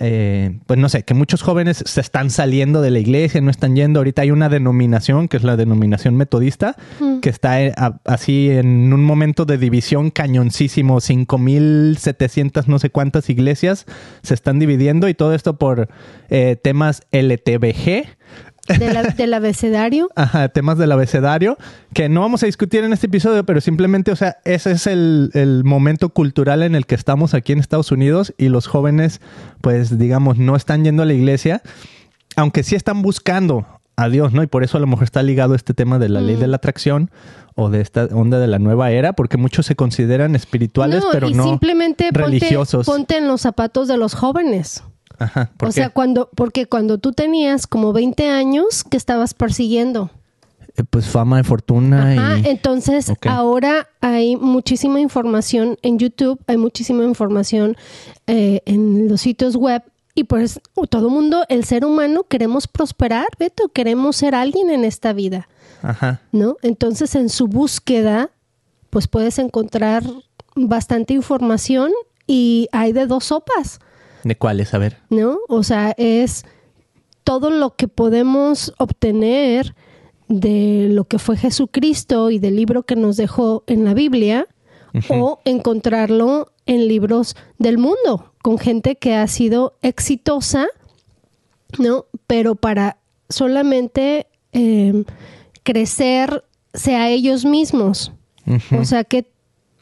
eh, 0.04 0.58
pues 0.66 0.80
no 0.80 0.90
sé, 0.90 1.04
que 1.04 1.14
muchos 1.14 1.44
jóvenes 1.44 1.84
se 1.86 2.02
están 2.02 2.32
saliendo 2.32 2.82
de 2.82 2.90
la 2.90 2.98
iglesia, 3.00 3.40
no 3.40 3.52
están 3.52 3.76
yendo. 3.76 4.00
Ahorita 4.00 4.24
hay 4.24 4.32
una 4.32 4.50
denominación, 4.50 5.28
que 5.28 5.38
es 5.38 5.44
la 5.44 5.56
denominación 5.58 6.16
metodista, 6.18 6.76
que 7.22 7.30
está 7.30 7.62
eh, 7.62 7.72
a- 7.78 8.00
así 8.06 8.50
en 8.50 8.92
un 8.92 9.04
momento 9.04 9.46
de 9.46 9.58
división 9.60 10.10
cañoncísimo, 10.10 11.00
5.700 11.00 12.68
no 12.68 12.80
sé 12.80 12.90
cuántas 12.90 13.30
iglesias 13.30 13.86
se 14.24 14.34
están 14.34 14.60
dividiendo 14.60 15.08
y 15.10 15.14
todo 15.14 15.34
esto 15.36 15.58
por 15.58 15.90
eh, 16.30 16.58
temas 16.62 17.04
LTBG. 17.12 18.06
De 18.80 18.94
la- 18.94 19.04
del 19.04 19.34
abecedario. 19.34 20.10
Ajá, 20.16 20.50
temas 20.50 20.78
del 20.78 20.92
abecedario 20.92 21.58
que 21.94 22.10
no 22.10 22.22
vamos 22.22 22.44
a 22.44 22.46
discutir 22.46 22.84
en 22.84 22.94
este 22.94 23.08
episodio, 23.08 23.46
pero 23.46 23.62
simplemente, 23.62 24.12
o 24.12 24.16
sea, 24.16 24.38
ese 24.46 24.72
es 24.72 24.88
el, 24.88 25.30
el 25.34 25.64
momento 25.64 26.10
cultural 26.10 26.64
en 26.64 26.76
el 26.76 26.86
que 26.86 26.96
estamos 26.96 27.34
aquí 27.34 27.54
en 27.54 27.60
Estados 27.60 27.92
Unidos 27.92 28.34
y 28.38 28.50
los 28.50 28.68
jóvenes, 28.68 29.22
pues 29.62 29.98
digamos, 29.98 30.38
no 30.38 30.56
están 30.56 30.84
yendo 30.84 31.04
a 31.04 31.06
la 31.06 31.14
iglesia, 31.14 31.62
aunque 32.36 32.64
sí 32.64 32.76
están 32.76 33.02
buscando 33.02 33.66
a 33.98 34.10
Dios, 34.10 34.34
¿no? 34.34 34.42
Y 34.42 34.48
por 34.48 34.64
eso 34.64 34.78
a 34.78 34.80
lo 34.80 34.88
mejor 34.88 35.04
está 35.04 35.22
ligado 35.22 35.54
este 35.54 35.74
tema 35.74 36.00
de 36.00 36.10
la 36.10 36.22
ley 36.22 36.36
de 36.36 36.48
la 36.48 36.56
atracción 36.56 37.12
o 37.56 37.70
de 37.70 37.82
esta 37.82 38.06
onda 38.06 38.40
de 38.40 38.48
la 38.48 38.58
nueva 38.58 38.90
era, 38.92 39.14
porque 39.14 39.38
muchos 39.38 39.66
se 39.66 39.76
consideran 39.76 40.34
espirituales, 40.36 41.04
pero 41.12 41.30
y 41.30 41.34
no 41.34 41.44
simplemente 41.44 42.06
ponte, 42.06 42.20
religiosos. 42.24 42.86
ponte 42.86 43.18
en 43.18 43.28
los 43.28 43.42
zapatos 43.42 43.88
de 43.90 43.98
los 43.98 44.16
jóvenes. 44.16 44.84
Ajá. 45.22 45.52
¿por 45.58 45.70
O 45.70 45.72
qué? 45.72 45.74
sea, 45.76 45.90
cuando, 45.90 46.30
porque 46.36 46.66
cuando 46.66 46.98
tú 46.98 47.12
tenías 47.12 47.68
como 47.68 47.94
20 47.94 48.28
años, 48.30 48.84
que 48.84 48.98
estabas 48.98 49.34
persiguiendo? 49.34 50.10
Eh, 50.78 50.84
pues 50.90 51.06
fama 51.08 51.40
y 51.40 51.44
fortuna 51.44 52.14
Ajá, 52.14 52.40
y... 52.40 52.48
entonces 52.48 53.12
ahora 53.28 53.90
hay 54.00 54.38
muchísima 54.38 55.00
información 55.00 55.78
en 55.82 56.00
YouTube, 56.00 56.40
hay 56.48 56.58
muchísima 56.58 57.04
información 57.04 57.76
eh, 58.28 58.62
en 58.66 59.10
los 59.10 59.22
sitios 59.22 59.58
web 59.58 59.84
y 60.16 60.24
pues 60.26 60.60
todo 60.90 61.10
mundo, 61.10 61.44
el 61.50 61.66
ser 61.66 61.86
humano, 61.86 62.24
queremos 62.24 62.68
prosperar, 62.68 63.28
Beto, 63.40 63.70
queremos 63.70 64.16
ser 64.18 64.34
alguien 64.36 64.70
en 64.70 64.84
esta 64.84 65.14
vida, 65.14 65.48
Ajá. 65.82 66.22
¿no? 66.32 66.58
Entonces 66.62 67.16
en 67.16 67.30
su 67.30 67.48
búsqueda, 67.48 68.30
pues 68.90 69.08
puedes 69.08 69.40
encontrar 69.40 70.04
bastante 70.56 71.14
información 71.14 71.92
y 72.28 72.68
hay 72.72 72.92
de 72.92 73.08
dos 73.08 73.26
sopas. 73.26 73.80
¿De 74.24 74.36
cuáles? 74.36 74.74
A 74.74 74.78
ver. 74.78 74.98
¿no? 75.10 75.40
O 75.48 75.64
sea, 75.64 75.94
es 75.98 76.46
todo 77.24 77.50
lo 77.50 77.76
que 77.76 77.88
podemos 77.88 78.74
obtener 78.78 79.76
de 80.28 80.88
lo 80.90 81.06
que 81.06 81.20
fue 81.20 81.38
Jesucristo 81.38 82.32
y 82.32 82.40
del 82.40 82.56
libro 82.56 82.84
que 82.84 82.96
nos 82.96 83.18
dejó 83.18 83.64
en 83.68 83.84
la 83.84 83.94
Biblia 83.94 84.48
o 85.10 85.40
encontrarlo 85.46 86.52
en 86.66 86.88
libros 86.88 87.36
del 87.58 87.78
mundo 87.78 88.34
con 88.42 88.58
gente 88.58 88.96
que 88.96 89.16
ha 89.16 89.28
sido 89.28 89.78
exitosa, 89.82 90.68
¿no? 91.78 92.06
Pero 92.28 92.56
para 92.56 92.98
solamente 93.30 94.28
eh, 94.54 95.04
crecer 95.64 96.44
sea 96.74 97.10
ellos 97.10 97.46
mismos. 97.46 98.12
O 98.78 98.86
sea 98.86 99.04
que 99.04 99.28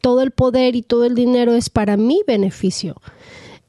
todo 0.01 0.21
el 0.21 0.31
poder 0.31 0.75
y 0.75 0.81
todo 0.81 1.05
el 1.05 1.15
dinero 1.15 1.55
es 1.55 1.69
para 1.69 1.97
mi 1.97 2.21
beneficio. 2.27 2.95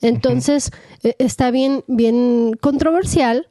Entonces, 0.02 0.70
eh, 1.02 1.14
está 1.18 1.50
bien, 1.50 1.84
bien 1.86 2.56
controversial 2.60 3.46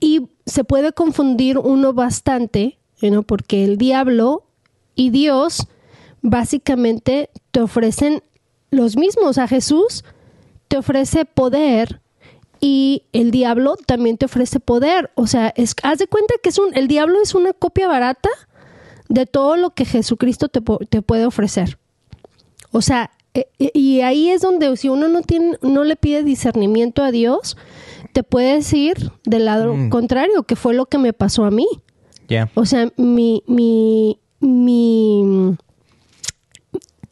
y 0.00 0.28
se 0.46 0.64
puede 0.64 0.92
confundir 0.92 1.58
uno 1.58 1.92
bastante, 1.92 2.78
¿no? 3.02 3.22
porque 3.22 3.64
el 3.64 3.76
diablo 3.76 4.44
y 4.94 5.10
Dios 5.10 5.66
básicamente 6.22 7.30
te 7.50 7.60
ofrecen 7.60 8.22
los 8.70 8.96
mismos. 8.96 9.38
A 9.38 9.48
Jesús 9.48 10.04
te 10.68 10.78
ofrece 10.78 11.24
poder 11.24 12.00
y 12.60 13.04
el 13.12 13.30
diablo 13.30 13.76
también 13.86 14.16
te 14.16 14.26
ofrece 14.26 14.60
poder. 14.60 15.10
O 15.14 15.26
sea, 15.26 15.54
haz 15.82 15.98
de 15.98 16.06
cuenta 16.06 16.34
que 16.42 16.48
es 16.50 16.58
un, 16.58 16.76
el 16.76 16.88
diablo 16.88 17.20
es 17.22 17.34
una 17.34 17.52
copia 17.52 17.88
barata 17.88 18.30
de 19.08 19.26
todo 19.26 19.56
lo 19.56 19.70
que 19.70 19.84
Jesucristo 19.84 20.48
te, 20.48 20.60
te 20.88 21.02
puede 21.02 21.26
ofrecer. 21.26 21.78
O 22.70 22.82
sea, 22.82 23.10
y 23.58 24.00
ahí 24.00 24.30
es 24.30 24.40
donde 24.42 24.76
si 24.76 24.88
uno 24.88 25.08
no 25.08 25.22
tiene, 25.22 25.56
no 25.62 25.84
le 25.84 25.96
pide 25.96 26.22
discernimiento 26.22 27.02
a 27.02 27.10
Dios, 27.10 27.56
te 28.12 28.22
puedes 28.22 28.72
ir 28.72 29.12
del 29.24 29.44
lado 29.44 29.74
Mm. 29.74 29.90
contrario, 29.90 30.42
que 30.44 30.56
fue 30.56 30.74
lo 30.74 30.86
que 30.86 30.98
me 30.98 31.12
pasó 31.12 31.44
a 31.44 31.50
mí. 31.50 31.66
Ya. 32.28 32.50
O 32.54 32.64
sea, 32.66 32.90
mi, 32.96 33.42
mi, 33.46 34.18
mi, 34.40 35.54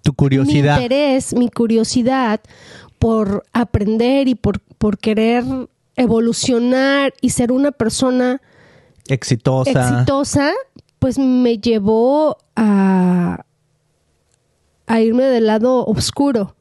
Tu 0.03 0.11
mi 0.13 0.17
curiosidad. 0.17 0.77
interés, 0.81 1.35
mi 1.35 1.49
curiosidad 1.49 2.41
por 2.99 3.45
aprender 3.53 4.29
y 4.29 4.35
por, 4.35 4.61
por 4.61 4.99
querer 4.99 5.45
evolucionar 5.97 7.13
y 7.21 7.31
ser 7.31 7.53
una 7.53 7.73
persona 7.73 8.41
exitosa. 9.09 9.71
exitosa, 9.71 10.53
pues 10.99 11.19
me 11.19 11.59
llevó 11.59 12.37
a, 12.57 13.45
a 14.87 15.01
irme 15.01 15.25
del 15.25 15.47
lado 15.47 15.85
oscuro, 15.87 16.55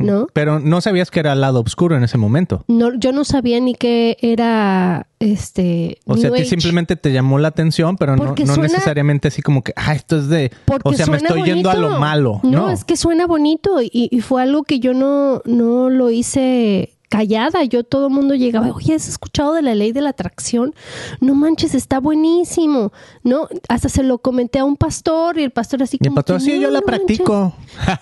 ¿no? 0.00 0.26
Pero 0.32 0.58
no 0.58 0.80
sabías 0.80 1.10
que 1.10 1.20
era 1.20 1.32
el 1.34 1.40
lado 1.40 1.60
oscuro 1.60 1.96
en 1.96 2.02
ese 2.02 2.18
momento. 2.18 2.64
No, 2.66 2.94
yo 2.94 3.12
no 3.12 3.24
sabía 3.24 3.60
ni 3.60 3.74
que 3.74 4.16
era 4.20 5.06
este. 5.20 5.98
O 6.04 6.16
sea, 6.16 6.30
a 6.30 6.32
ti 6.32 6.44
simplemente 6.44 6.96
te 6.96 7.12
llamó 7.12 7.38
la 7.38 7.48
atención, 7.48 7.96
pero 7.96 8.16
no, 8.16 8.24
Porque 8.26 8.44
no 8.44 8.54
suena- 8.54 8.72
necesariamente 8.72 9.28
así 9.28 9.40
como 9.40 9.62
que, 9.62 9.72
ah, 9.76 9.94
esto 9.94 10.18
es 10.18 10.28
de... 10.28 10.50
Porque 10.64 10.88
o 10.88 10.92
sea, 10.94 11.06
me 11.06 11.18
estoy 11.18 11.42
yendo 11.44 11.70
a 11.70 11.74
lo 11.76 11.98
malo. 12.00 12.40
No, 12.42 12.50
No, 12.50 12.70
es 12.70 12.84
que 12.84 12.96
suena 12.96 13.26
bonito 13.26 13.80
y, 13.80 13.90
y 13.92 14.20
fue 14.20 14.42
algo 14.42 14.64
que 14.64 14.80
yo 14.80 14.94
no, 14.94 15.42
no 15.44 15.90
lo 15.90 16.10
hice 16.10 16.97
callada. 17.08 17.64
Yo 17.64 17.84
todo 17.84 18.08
el 18.08 18.12
mundo 18.12 18.34
llegaba, 18.34 18.70
oye, 18.72 18.94
¿has 18.94 19.08
escuchado 19.08 19.54
de 19.54 19.62
la 19.62 19.74
ley 19.74 19.92
de 19.92 20.00
la 20.00 20.10
atracción? 20.10 20.74
No 21.20 21.34
manches, 21.34 21.74
está 21.74 22.00
buenísimo. 22.00 22.92
No, 23.24 23.48
hasta 23.68 23.88
se 23.88 24.02
lo 24.02 24.18
comenté 24.18 24.58
a 24.58 24.64
un 24.64 24.76
pastor 24.76 25.38
y 25.38 25.44
el 25.44 25.50
pastor 25.50 25.82
así 25.82 25.96
Y 26.00 26.04
el 26.04 26.08
como 26.10 26.14
pastor, 26.16 26.38
que, 26.38 26.44
sí, 26.44 26.54
"No, 26.56 26.62
yo 26.62 26.70
la 26.70 26.80
no 26.80 26.86
manches". 26.86 27.18
practico. 27.18 27.54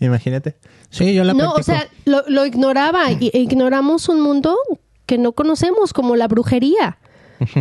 Imagínate. 0.00 0.56
Sí, 0.90 1.14
yo 1.14 1.24
la 1.24 1.32
No, 1.32 1.38
practico. 1.52 1.60
o 1.60 1.62
sea, 1.64 1.88
lo, 2.04 2.22
lo 2.28 2.46
ignoraba 2.46 3.10
y 3.12 3.30
e 3.32 3.38
ignoramos 3.40 4.08
un 4.08 4.20
mundo 4.20 4.56
que 5.06 5.18
no 5.18 5.32
conocemos 5.32 5.92
como 5.92 6.16
la 6.16 6.28
brujería. 6.28 6.98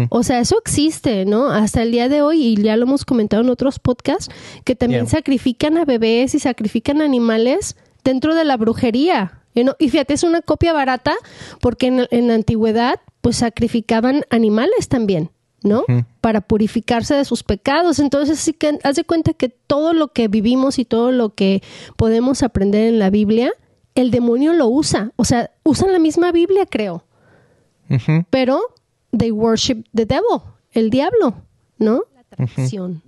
O 0.09 0.23
sea, 0.23 0.39
eso 0.39 0.57
existe, 0.57 1.25
¿no? 1.25 1.51
Hasta 1.51 1.83
el 1.83 1.91
día 1.91 2.07
de 2.07 2.21
hoy, 2.21 2.41
y 2.41 2.55
ya 2.63 2.77
lo 2.77 2.83
hemos 2.83 3.03
comentado 3.03 3.43
en 3.43 3.49
otros 3.49 3.77
podcasts, 3.77 4.33
que 4.63 4.73
también 4.73 5.01
Yeah. 5.05 5.11
sacrifican 5.17 5.77
a 5.77 5.83
bebés 5.83 6.33
y 6.33 6.39
sacrifican 6.39 7.01
animales 7.01 7.75
dentro 8.05 8.35
de 8.35 8.45
la 8.45 8.55
brujería. 8.55 9.41
Y 9.55 9.63
no- 9.63 9.75
Y 9.79 9.89
fíjate, 9.89 10.13
es 10.13 10.23
una 10.23 10.41
copia 10.41 10.71
barata 10.73 11.15
porque 11.61 11.87
en, 11.87 12.07
en 12.11 12.27
la 12.27 12.35
antigüedad 12.35 12.99
pues 13.21 13.37
sacrificaban 13.37 14.23
animales 14.29 14.87
también, 14.87 15.31
¿no? 15.63 15.83
Para 16.21 16.41
purificarse 16.41 17.15
de 17.15 17.25
sus 17.25 17.41
pecados. 17.41 17.97
Entonces, 17.97 18.37
sí 18.39 18.53
que 18.53 18.77
haz 18.83 18.95
de 18.97 19.03
cuenta 19.03 19.33
que 19.33 19.49
todo 19.49 19.93
lo 19.93 20.09
que 20.09 20.27
vivimos 20.27 20.77
y 20.77 20.85
todo 20.85 21.11
lo 21.11 21.33
que 21.33 21.63
podemos 21.97 22.43
aprender 22.43 22.87
en 22.87 22.99
la 22.99 23.09
Biblia, 23.09 23.51
el 23.95 24.11
demonio 24.11 24.53
lo 24.53 24.67
usa. 24.67 25.11
O 25.15 25.25
sea, 25.25 25.49
usan 25.63 25.91
la 25.91 25.97
misma 25.99 26.31
Biblia, 26.31 26.65
creo 26.67 27.03
pero 28.29 28.59
they 29.17 29.31
worship 29.31 29.83
the 29.95 30.05
devil, 30.05 30.41
el 30.71 30.89
diablo, 30.89 31.35
¿no? 31.77 32.03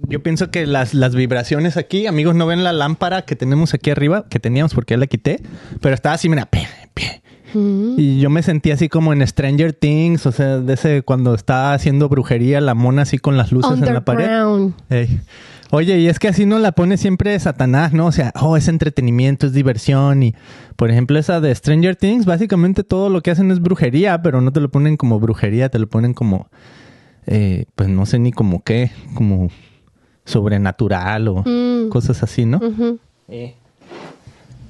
Yo 0.07 0.23
pienso 0.23 0.51
que 0.51 0.65
las, 0.65 0.93
las 0.93 1.15
vibraciones 1.15 1.77
aquí, 1.77 2.07
amigos, 2.07 2.35
no 2.35 2.45
ven 2.45 2.63
la 2.63 2.73
lámpara 2.73 3.23
que 3.23 3.35
tenemos 3.35 3.73
aquí 3.73 3.89
arriba, 3.89 4.25
que 4.29 4.39
teníamos 4.39 4.73
porque 4.73 4.93
ya 4.93 4.97
la 4.97 5.07
quité, 5.07 5.41
pero 5.81 5.95
estaba 5.95 6.15
así, 6.15 6.29
mira, 6.29 6.45
pe, 6.45 6.67
pe. 6.93 7.21
Y 7.53 8.19
yo 8.19 8.29
me 8.29 8.43
sentí 8.43 8.71
así 8.71 8.89
como 8.89 9.13
en 9.13 9.25
Stranger 9.25 9.73
Things, 9.73 10.25
o 10.25 10.31
sea, 10.31 10.59
de 10.59 10.73
ese 10.73 11.01
cuando 11.01 11.33
estaba 11.33 11.73
haciendo 11.73 12.09
brujería, 12.09 12.61
la 12.61 12.75
mona 12.75 13.03
así 13.03 13.17
con 13.17 13.37
las 13.37 13.51
luces 13.51 13.81
en 13.81 13.93
la 13.93 14.05
pared. 14.05 14.27
Oye, 15.69 15.99
y 15.99 16.07
es 16.07 16.17
que 16.17 16.29
así 16.29 16.45
no 16.45 16.59
la 16.59 16.71
pone 16.71 16.95
siempre 16.97 17.37
Satanás, 17.39 17.91
¿no? 17.91 18.05
O 18.05 18.11
sea, 18.11 18.31
oh, 18.39 18.55
es 18.55 18.69
entretenimiento, 18.69 19.47
es 19.47 19.53
diversión. 19.53 20.23
Y, 20.23 20.33
por 20.77 20.89
ejemplo, 20.89 21.19
esa 21.19 21.41
de 21.41 21.53
Stranger 21.53 21.95
Things, 21.95 22.25
básicamente 22.25 22.83
todo 22.83 23.09
lo 23.09 23.21
que 23.21 23.31
hacen 23.31 23.51
es 23.51 23.59
brujería, 23.59 24.21
pero 24.21 24.39
no 24.39 24.53
te 24.53 24.61
lo 24.61 24.69
ponen 24.69 24.95
como 24.95 25.19
brujería, 25.19 25.67
te 25.69 25.79
lo 25.79 25.87
ponen 25.87 26.13
como, 26.13 26.49
eh, 27.27 27.65
pues 27.75 27.89
no 27.89 28.05
sé 28.05 28.19
ni 28.19 28.31
como 28.31 28.63
qué, 28.63 28.91
como 29.13 29.49
sobrenatural 30.25 31.27
o 31.27 31.43
Mm. 31.45 31.89
cosas 31.89 32.23
así, 32.23 32.45
¿no? 32.45 32.59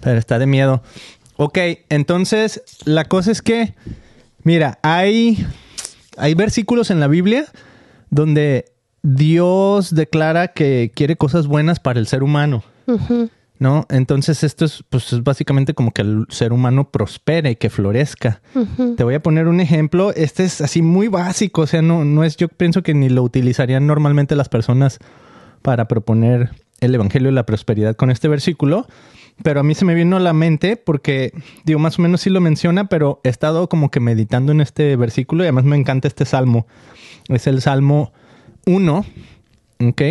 Pero 0.01 0.19
está 0.19 0.39
de 0.39 0.45
miedo. 0.45 0.81
Ok, 1.37 1.57
entonces 1.89 2.61
la 2.85 3.05
cosa 3.05 3.31
es 3.31 3.41
que, 3.41 3.73
mira, 4.43 4.79
hay, 4.81 5.45
hay 6.17 6.33
versículos 6.33 6.89
en 6.91 6.99
la 6.99 7.07
Biblia 7.07 7.45
donde 8.09 8.65
Dios 9.03 9.93
declara 9.93 10.49
que 10.49 10.91
quiere 10.95 11.15
cosas 11.15 11.47
buenas 11.47 11.79
para 11.79 11.99
el 11.99 12.07
ser 12.07 12.23
humano, 12.23 12.63
Ujú. 12.87 13.29
¿No? 13.59 13.85
Entonces 13.89 14.43
esto 14.43 14.65
es, 14.65 14.83
pues, 14.89 15.13
es 15.13 15.23
básicamente 15.23 15.73
como 15.73 15.91
que 15.91 16.01
el 16.01 16.25
ser 16.29 16.53
humano 16.53 16.89
prospere 16.91 17.51
y 17.51 17.55
que 17.55 17.69
florezca. 17.69 18.41
Te 18.95 19.03
voy 19.03 19.15
a 19.15 19.21
poner 19.21 19.47
un 19.47 19.59
ejemplo. 19.59 20.13
Este 20.13 20.43
es 20.43 20.61
así 20.61 20.81
muy 20.81 21.07
básico, 21.07 21.61
o 21.61 21.67
sea, 21.67 21.81
no, 21.81 22.05
no 22.05 22.23
es, 22.23 22.37
yo 22.37 22.47
pienso 22.47 22.83
que 22.83 22.93
ni 22.93 23.09
lo 23.09 23.23
utilizarían 23.23 23.87
normalmente 23.87 24.35
las 24.35 24.49
personas 24.49 24.99
para 25.61 25.87
proponer 25.87 26.51
el 26.79 26.93
Evangelio 26.93 27.29
de 27.29 27.33
la 27.33 27.45
Prosperidad 27.45 27.95
con 27.95 28.11
este 28.11 28.27
versículo, 28.27 28.87
pero 29.43 29.59
a 29.59 29.63
mí 29.63 29.75
se 29.75 29.85
me 29.85 29.95
vino 29.95 30.17
a 30.17 30.19
la 30.19 30.33
mente 30.33 30.77
porque, 30.77 31.31
digo, 31.63 31.79
más 31.79 31.99
o 31.99 32.01
menos 32.01 32.21
sí 32.21 32.29
lo 32.29 32.41
menciona, 32.41 32.85
pero 32.85 33.21
he 33.23 33.29
estado 33.29 33.69
como 33.69 33.89
que 33.89 33.99
meditando 33.99 34.51
en 34.51 34.61
este 34.61 34.95
versículo 34.95 35.43
y 35.43 35.47
además 35.47 35.65
me 35.65 35.77
encanta 35.77 36.07
este 36.07 36.25
salmo. 36.25 36.67
Es 37.27 37.47
el 37.47 37.61
Salmo 37.61 38.13
1, 38.65 39.05
¿ok? 39.87 40.01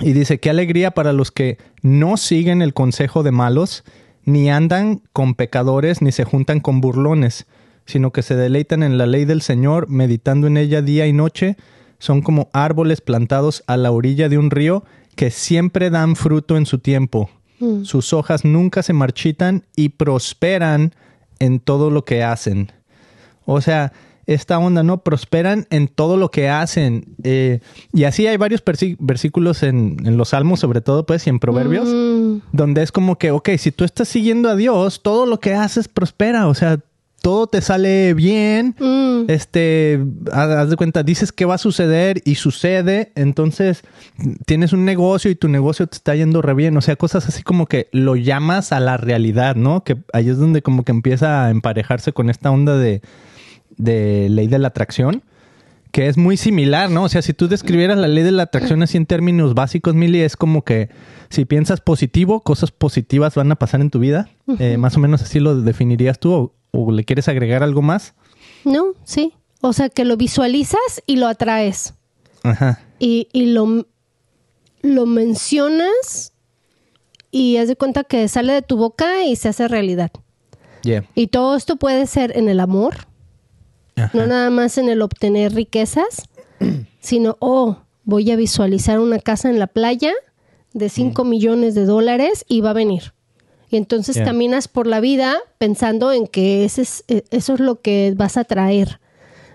Y 0.00 0.12
dice, 0.12 0.38
qué 0.40 0.50
alegría 0.50 0.92
para 0.92 1.12
los 1.12 1.30
que 1.30 1.58
no 1.82 2.16
siguen 2.16 2.62
el 2.62 2.74
consejo 2.74 3.22
de 3.22 3.32
malos, 3.32 3.84
ni 4.24 4.50
andan 4.50 5.02
con 5.12 5.34
pecadores, 5.34 6.02
ni 6.02 6.12
se 6.12 6.24
juntan 6.24 6.60
con 6.60 6.80
burlones, 6.80 7.46
sino 7.86 8.12
que 8.12 8.22
se 8.22 8.36
deleitan 8.36 8.82
en 8.82 8.98
la 8.98 9.06
ley 9.06 9.24
del 9.24 9.42
Señor, 9.42 9.88
meditando 9.88 10.46
en 10.46 10.56
ella 10.56 10.82
día 10.82 11.06
y 11.06 11.12
noche, 11.12 11.56
son 11.98 12.22
como 12.22 12.48
árboles 12.52 13.00
plantados 13.00 13.62
a 13.66 13.76
la 13.76 13.90
orilla 13.90 14.28
de 14.28 14.38
un 14.38 14.50
río 14.50 14.84
que 15.16 15.30
siempre 15.30 15.90
dan 15.90 16.16
fruto 16.16 16.56
en 16.56 16.66
su 16.66 16.78
tiempo. 16.78 17.30
Mm. 17.58 17.84
Sus 17.84 18.12
hojas 18.12 18.44
nunca 18.44 18.82
se 18.82 18.92
marchitan 18.92 19.64
y 19.76 19.90
prosperan 19.90 20.94
en 21.38 21.60
todo 21.60 21.90
lo 21.90 22.04
que 22.04 22.22
hacen. 22.22 22.72
O 23.44 23.60
sea, 23.60 23.92
esta 24.26 24.58
onda, 24.58 24.82
¿no? 24.82 25.02
Prosperan 25.02 25.66
en 25.70 25.88
todo 25.88 26.16
lo 26.16 26.30
que 26.30 26.48
hacen. 26.48 27.16
Eh, 27.22 27.60
y 27.92 28.04
así 28.04 28.26
hay 28.26 28.36
varios 28.36 28.62
versículos 28.98 29.62
en, 29.62 29.96
en 30.04 30.16
los 30.16 30.30
Salmos, 30.30 30.60
sobre 30.60 30.80
todo, 30.80 31.06
pues, 31.06 31.26
y 31.26 31.30
en 31.30 31.38
Proverbios, 31.38 31.88
Mm, 31.88 32.42
donde 32.52 32.82
es 32.82 32.92
como 32.92 33.16
que, 33.18 33.30
ok, 33.30 33.50
si 33.58 33.72
tú 33.72 33.84
estás 33.84 34.08
siguiendo 34.08 34.48
a 34.48 34.56
Dios, 34.56 35.02
todo 35.02 35.26
lo 35.26 35.40
que 35.40 35.54
haces 35.54 35.88
prospera, 35.88 36.46
o 36.48 36.54
sea, 36.54 36.78
todo 37.22 37.46
te 37.46 37.60
sale 37.60 38.14
bien. 38.14 38.74
mm. 38.78 39.24
Este, 39.28 40.00
haz 40.32 40.48
haz 40.50 40.70
de 40.70 40.76
cuenta, 40.76 41.02
dices 41.02 41.32
que 41.32 41.44
va 41.44 41.54
a 41.54 41.58
suceder 41.58 42.22
y 42.24 42.36
sucede, 42.36 43.12
entonces 43.14 43.82
tienes 44.46 44.72
un 44.72 44.84
negocio 44.84 45.30
y 45.30 45.34
tu 45.34 45.48
negocio 45.48 45.86
te 45.86 45.96
está 45.96 46.14
yendo 46.14 46.40
re 46.42 46.54
bien, 46.54 46.76
o 46.76 46.80
sea, 46.80 46.96
cosas 46.96 47.28
así 47.28 47.42
como 47.42 47.66
que 47.66 47.88
lo 47.92 48.16
llamas 48.16 48.72
a 48.72 48.80
la 48.80 48.96
realidad, 48.96 49.56
¿no? 49.56 49.84
Que 49.84 49.96
ahí 50.12 50.30
es 50.30 50.38
donde 50.38 50.62
como 50.62 50.84
que 50.84 50.92
empieza 50.92 51.44
a 51.44 51.50
emparejarse 51.50 52.12
con 52.12 52.30
esta 52.30 52.50
onda 52.50 52.76
de, 52.76 53.02
de 53.80 54.28
ley 54.28 54.46
de 54.46 54.58
la 54.58 54.68
atracción, 54.68 55.22
que 55.92 56.06
es 56.08 56.16
muy 56.16 56.36
similar, 56.36 56.90
¿no? 56.90 57.02
O 57.04 57.08
sea, 57.08 57.20
si 57.22 57.32
tú 57.34 57.48
describieras 57.48 57.98
la 57.98 58.06
ley 58.08 58.22
de 58.22 58.30
la 58.32 58.44
atracción 58.44 58.82
así 58.82 58.96
en 58.96 59.06
términos 59.06 59.54
básicos, 59.54 59.94
Mili, 59.94 60.20
es 60.20 60.36
como 60.36 60.62
que 60.62 60.88
si 61.30 61.44
piensas 61.44 61.80
positivo, 61.80 62.40
cosas 62.42 62.70
positivas 62.70 63.34
van 63.34 63.50
a 63.50 63.56
pasar 63.56 63.80
en 63.80 63.90
tu 63.90 63.98
vida, 63.98 64.28
Eh, 64.58 64.76
más 64.76 64.96
o 64.96 65.00
menos 65.00 65.22
así 65.22 65.40
lo 65.40 65.60
definirías 65.62 66.18
tú, 66.18 66.32
o- 66.32 66.54
o 66.72 66.92
le 66.92 67.04
quieres 67.04 67.28
agregar 67.28 67.62
algo 67.62 67.82
más. 67.82 68.14
No, 68.64 68.94
sí. 69.04 69.32
O 69.60 69.72
sea, 69.72 69.88
que 69.88 70.04
lo 70.04 70.16
visualizas 70.16 71.02
y 71.06 71.16
lo 71.16 71.26
atraes. 71.26 71.94
Ajá. 72.44 72.80
Y, 72.98 73.28
y 73.32 73.46
lo, 73.46 73.86
lo 74.82 75.06
mencionas 75.06 76.32
y 77.30 77.56
haz 77.58 77.68
de 77.68 77.76
cuenta 77.76 78.04
que 78.04 78.26
sale 78.28 78.52
de 78.52 78.62
tu 78.62 78.76
boca 78.76 79.24
y 79.24 79.36
se 79.36 79.48
hace 79.48 79.68
realidad. 79.68 80.10
Yeah. 80.82 81.04
Y 81.14 81.26
todo 81.28 81.56
esto 81.56 81.76
puede 81.76 82.06
ser 82.06 82.36
en 82.36 82.48
el 82.48 82.58
amor, 82.60 83.06
Ajá. 84.04 84.10
no 84.18 84.26
nada 84.26 84.50
más 84.50 84.78
en 84.78 84.88
el 84.88 85.02
obtener 85.02 85.54
riquezas, 85.54 86.28
sino, 87.00 87.36
oh, 87.40 87.78
voy 88.04 88.30
a 88.30 88.36
visualizar 88.36 88.98
una 88.98 89.18
casa 89.18 89.50
en 89.50 89.58
la 89.58 89.66
playa 89.66 90.12
de 90.72 90.88
5 90.88 91.24
millones 91.24 91.74
de 91.74 91.84
dólares 91.84 92.44
y 92.48 92.60
va 92.60 92.70
a 92.70 92.74
venir. 92.74 93.12
Y 93.70 93.76
entonces 93.76 94.16
Yeah. 94.16 94.24
caminas 94.24 94.66
por 94.68 94.86
la 94.86 95.00
vida 95.00 95.36
pensando 95.58 96.12
en 96.12 96.26
que 96.26 96.64
ese 96.64 96.82
es, 96.82 97.04
eh, 97.08 97.22
eso 97.30 97.54
es 97.54 97.60
lo 97.60 97.80
que 97.80 98.12
vas 98.16 98.36
a 98.36 98.44
traer, 98.44 99.00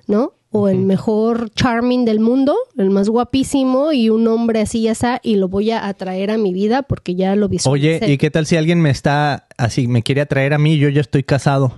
¿no? 0.08 0.34
O 0.52 0.70
el 0.70 0.78
mejor 0.80 1.50
charming 1.52 2.06
del 2.06 2.22
mundo, 2.22 2.56
el 2.78 2.90
más 2.90 3.10
guapísimo 3.10 3.92
y 3.92 4.10
un 4.10 4.26
hombre 4.30 4.62
así 4.62 4.84
ya 4.84 4.94
está, 4.94 5.20
y 5.22 5.36
lo 5.36 5.50
voy 5.50 5.72
a 5.72 5.86
atraer 5.86 6.32
a 6.32 6.38
mi 6.38 6.54
vida 6.54 6.82
porque 6.84 7.14
ya 7.16 7.36
lo 7.36 7.48
Oye, 7.48 7.52
visualicé. 7.58 8.10
¿y 8.10 8.18
qué 8.18 8.32
tal 8.32 8.46
si 8.46 8.56
alguien 8.56 8.80
me 8.82 8.90
está 8.90 9.48
así, 9.58 9.88
me 9.90 10.02
quiere 10.02 10.22
atraer 10.22 10.54
a 10.54 10.58
mí 10.58 10.76
y 10.76 10.78
yo 10.80 10.88
ya 10.88 11.02
estoy 11.02 11.24
casado? 11.24 11.74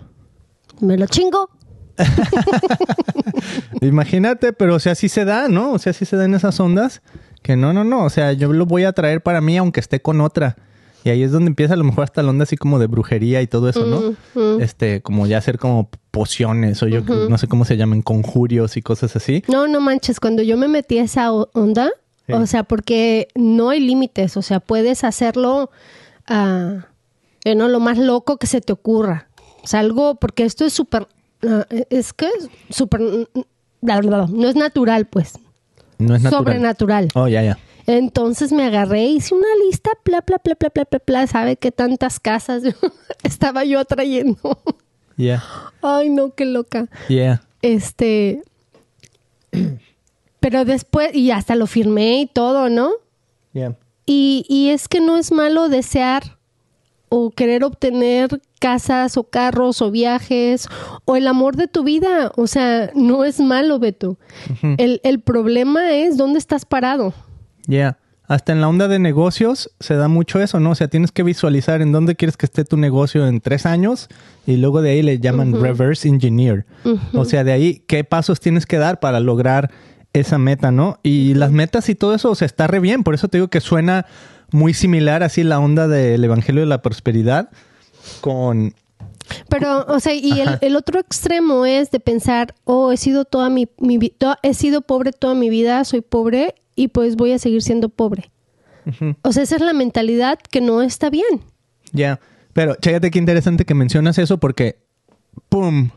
Me 0.80 0.96
lo 0.96 1.08
chingo. 1.08 1.50
Imagínate, 3.82 4.54
pero 4.54 4.76
o 4.76 4.80
sea, 4.80 4.96
sí 4.96 5.10
se 5.10 5.26
da, 5.26 5.48
¿no? 5.48 5.72
O 5.74 5.80
sea, 5.80 5.94
sí 5.94 6.06
se 6.06 6.16
dan 6.18 6.34
esas 6.34 6.60
ondas. 6.60 7.02
Que 7.42 7.56
no, 7.56 7.74
no, 7.74 7.84
no. 7.84 8.04
O 8.04 8.10
sea, 8.10 8.34
yo 8.34 8.52
lo 8.52 8.66
voy 8.66 8.84
a 8.84 8.94
traer 8.94 9.22
para 9.22 9.42
mí 9.42 9.58
aunque 9.58 9.80
esté 9.80 10.02
con 10.02 10.22
otra. 10.22 10.58
Y 11.04 11.10
ahí 11.10 11.24
es 11.24 11.32
donde 11.32 11.48
empieza 11.48 11.76
a 11.76 11.78
lo 11.78 11.84
mejor 11.86 12.04
hasta 12.04 12.22
la 12.22 12.32
onda 12.32 12.44
así 12.44 12.58
como 12.58 12.80
de 12.80 12.88
brujería 12.88 13.42
y 13.42 13.48
todo 13.48 13.70
eso, 13.70 13.86
¿no? 13.86 14.60
Este, 14.60 15.02
como 15.02 15.26
ya 15.26 15.38
hacer 15.38 15.58
como 15.58 15.90
pociones 16.12 16.84
o 16.84 16.88
yo 16.88 17.02
no 17.02 17.38
sé 17.38 17.48
cómo 17.48 17.64
se 17.64 17.78
llaman, 17.78 18.02
conjurios 18.02 18.76
y 18.76 18.82
cosas 18.82 19.16
así. 19.16 19.44
No, 19.48 19.68
no 19.68 19.80
manches, 19.80 20.20
cuando 20.20 20.42
yo 20.42 20.58
me 20.58 20.68
metí 20.68 20.98
a 20.98 21.04
esa 21.04 21.32
onda, 21.32 21.90
Sí. 22.26 22.34
o 22.34 22.46
sea, 22.46 22.64
porque 22.64 23.30
no 23.36 23.70
hay 23.70 23.80
límites, 23.80 24.36
o 24.36 24.42
sea, 24.42 24.60
puedes 24.60 25.06
hacerlo, 25.06 25.72
ah, 26.28 26.88
no, 27.46 27.68
lo 27.70 27.80
más 27.80 27.98
loco 27.98 28.36
que 28.36 28.48
se 28.48 28.60
te 28.60 28.74
ocurra. 28.74 29.30
O 29.64 29.68
sea, 29.68 29.80
algo, 29.80 30.16
porque 30.16 30.44
esto 30.44 30.66
es 30.66 30.74
súper, 30.74 31.08
ah, 31.44 31.66
es 31.90 32.14
que 32.14 32.28
es 32.70 32.84
bla, 33.82 34.02
no 34.02 34.48
es 34.50 34.56
natural, 34.56 35.06
pues, 35.06 35.34
No 35.98 36.16
es 36.16 36.22
natural. 36.24 36.44
sobrenatural. 36.46 37.08
Oh, 37.16 37.28
ya, 37.28 37.44
ya. 37.44 37.58
Entonces 37.86 38.52
me 38.52 38.66
agarré, 38.66 39.06
hice 39.06 39.34
una 39.34 39.48
lista, 39.66 39.90
bla, 40.04 40.22
bla, 40.26 40.42
bla, 40.44 40.58
bla, 40.60 40.70
bla, 40.74 40.88
bla, 40.90 41.02
bla, 41.06 41.28
¿sabe 41.28 41.56
qué 41.56 41.72
tantas 41.72 42.20
casas 42.20 42.64
estaba 43.24 43.64
yo 43.64 43.80
atrayendo? 43.80 44.60
Yeah. 45.16 45.42
Ay, 45.82 46.10
no, 46.10 46.34
qué 46.36 46.46
loca. 46.46 46.88
Yeah. 47.08 47.42
Este. 47.62 48.42
Pero 50.40 50.66
después, 50.66 51.16
y 51.16 51.32
hasta 51.32 51.56
lo 51.56 51.66
firmé 51.66 52.22
y 52.22 52.26
todo, 52.28 52.70
¿no? 52.70 52.92
Yeah. 53.54 53.76
Y, 54.06 54.46
y 54.48 54.70
es 54.70 54.88
que 54.88 55.00
no 55.00 55.18
es 55.18 55.32
malo 55.32 55.70
desear 55.70 56.38
o 57.10 57.32
querer 57.32 57.64
obtener 57.64 58.42
casas 58.60 59.18
o 59.18 59.26
carros 59.26 59.82
o 59.82 59.92
viajes 59.92 60.68
o 61.06 61.16
el 61.16 61.28
amor 61.28 61.56
de 61.56 61.68
tu 61.68 61.84
vida. 61.84 62.32
O 62.36 62.48
sea, 62.48 62.92
no 62.96 63.24
es 63.26 63.40
malo, 63.40 63.80
Beto. 63.80 64.18
el, 64.78 65.02
el 65.04 65.20
problema 65.22 65.94
es 65.94 66.18
dónde 66.18 66.40
estás 66.40 66.66
parado. 66.66 67.14
Yeah. 67.68 67.98
Hasta 68.28 68.52
en 68.52 68.60
la 68.60 68.68
onda 68.68 68.90
de 68.90 69.00
negocios 69.00 69.72
se 69.80 69.96
da 69.96 70.10
mucho 70.10 70.42
eso, 70.42 70.60
¿no? 70.60 70.72
O 70.72 70.76
sea, 70.76 70.90
tienes 70.90 71.14
que 71.14 71.24
visualizar 71.24 71.82
en 71.82 71.94
dónde 71.94 72.16
quieres 72.16 72.36
que 72.36 72.46
esté 72.46 72.66
tu 72.66 72.76
negocio 72.76 73.26
en 73.26 73.40
tres 73.40 73.66
años 73.66 74.10
y 74.46 74.58
luego 74.58 74.82
de 74.82 74.92
ahí 74.92 75.02
le 75.02 75.20
llaman 75.20 75.54
reverse 75.62 76.10
engineer. 76.10 76.66
O 77.14 77.24
sea, 77.24 77.46
de 77.46 77.54
ahí, 77.54 77.84
¿qué 77.88 78.04
pasos 78.04 78.42
tienes 78.42 78.66
que 78.66 78.78
dar 78.78 79.00
para 79.00 79.22
lograr 79.22 79.72
esa 80.12 80.38
meta, 80.38 80.72
¿no? 80.72 81.00
Y 81.04 81.36
las 81.36 81.52
metas 81.52 81.88
y 81.88 81.96
todo 81.96 82.14
eso, 82.14 82.30
o 82.30 82.36
sea, 82.36 82.46
está 82.46 82.68
re 82.68 82.82
bien. 82.82 83.04
Por 83.04 83.14
eso 83.14 83.30
te 83.30 83.38
digo 83.38 83.48
que 83.48 83.62
suena 83.62 84.06
muy 84.52 84.74
similar 84.74 85.24
así 85.24 85.44
la 85.44 85.60
onda 85.60 85.88
del 85.88 86.22
Evangelio 86.22 86.62
de 86.62 86.68
la 86.68 86.82
Prosperidad 86.82 87.50
con... 88.22 88.74
Pero, 89.50 89.86
o 89.88 90.00
sea, 90.00 90.14
y 90.14 90.42
el, 90.62 90.76
otro 90.78 91.00
extremo 91.02 91.66
es 91.66 91.92
de 91.92 92.00
pensar, 92.00 92.56
oh, 92.64 92.92
he 92.94 92.98
sido 92.98 93.26
toda 93.26 93.50
mi, 93.50 93.68
mi 93.78 94.00
to- 94.10 94.38
he 94.42 94.54
sido 94.54 94.82
pobre 94.82 95.12
toda 95.12 95.36
mi 95.36 95.50
vida, 95.50 95.84
soy 95.84 96.00
pobre 96.02 96.56
y 96.76 96.88
pues 96.90 97.18
voy 97.18 97.34
a 97.34 97.40
seguir 97.40 97.62
siendo 97.62 97.90
pobre. 97.90 98.32
O 99.24 99.34
sea, 99.34 99.44
esa 99.44 99.58
es 99.58 99.62
la 99.62 99.74
mentalidad 99.74 100.40
que 100.40 100.62
no 100.62 100.82
está 100.82 101.10
bien. 101.10 101.42
Ya, 101.92 102.22
pero 102.54 102.76
chécate 102.76 103.12
qué 103.12 103.20
interesante 103.20 103.66
que 103.66 103.74
mencionas 103.74 104.18
eso 104.18 104.38
porque, 104.38 104.78
¡pum! 105.50 105.90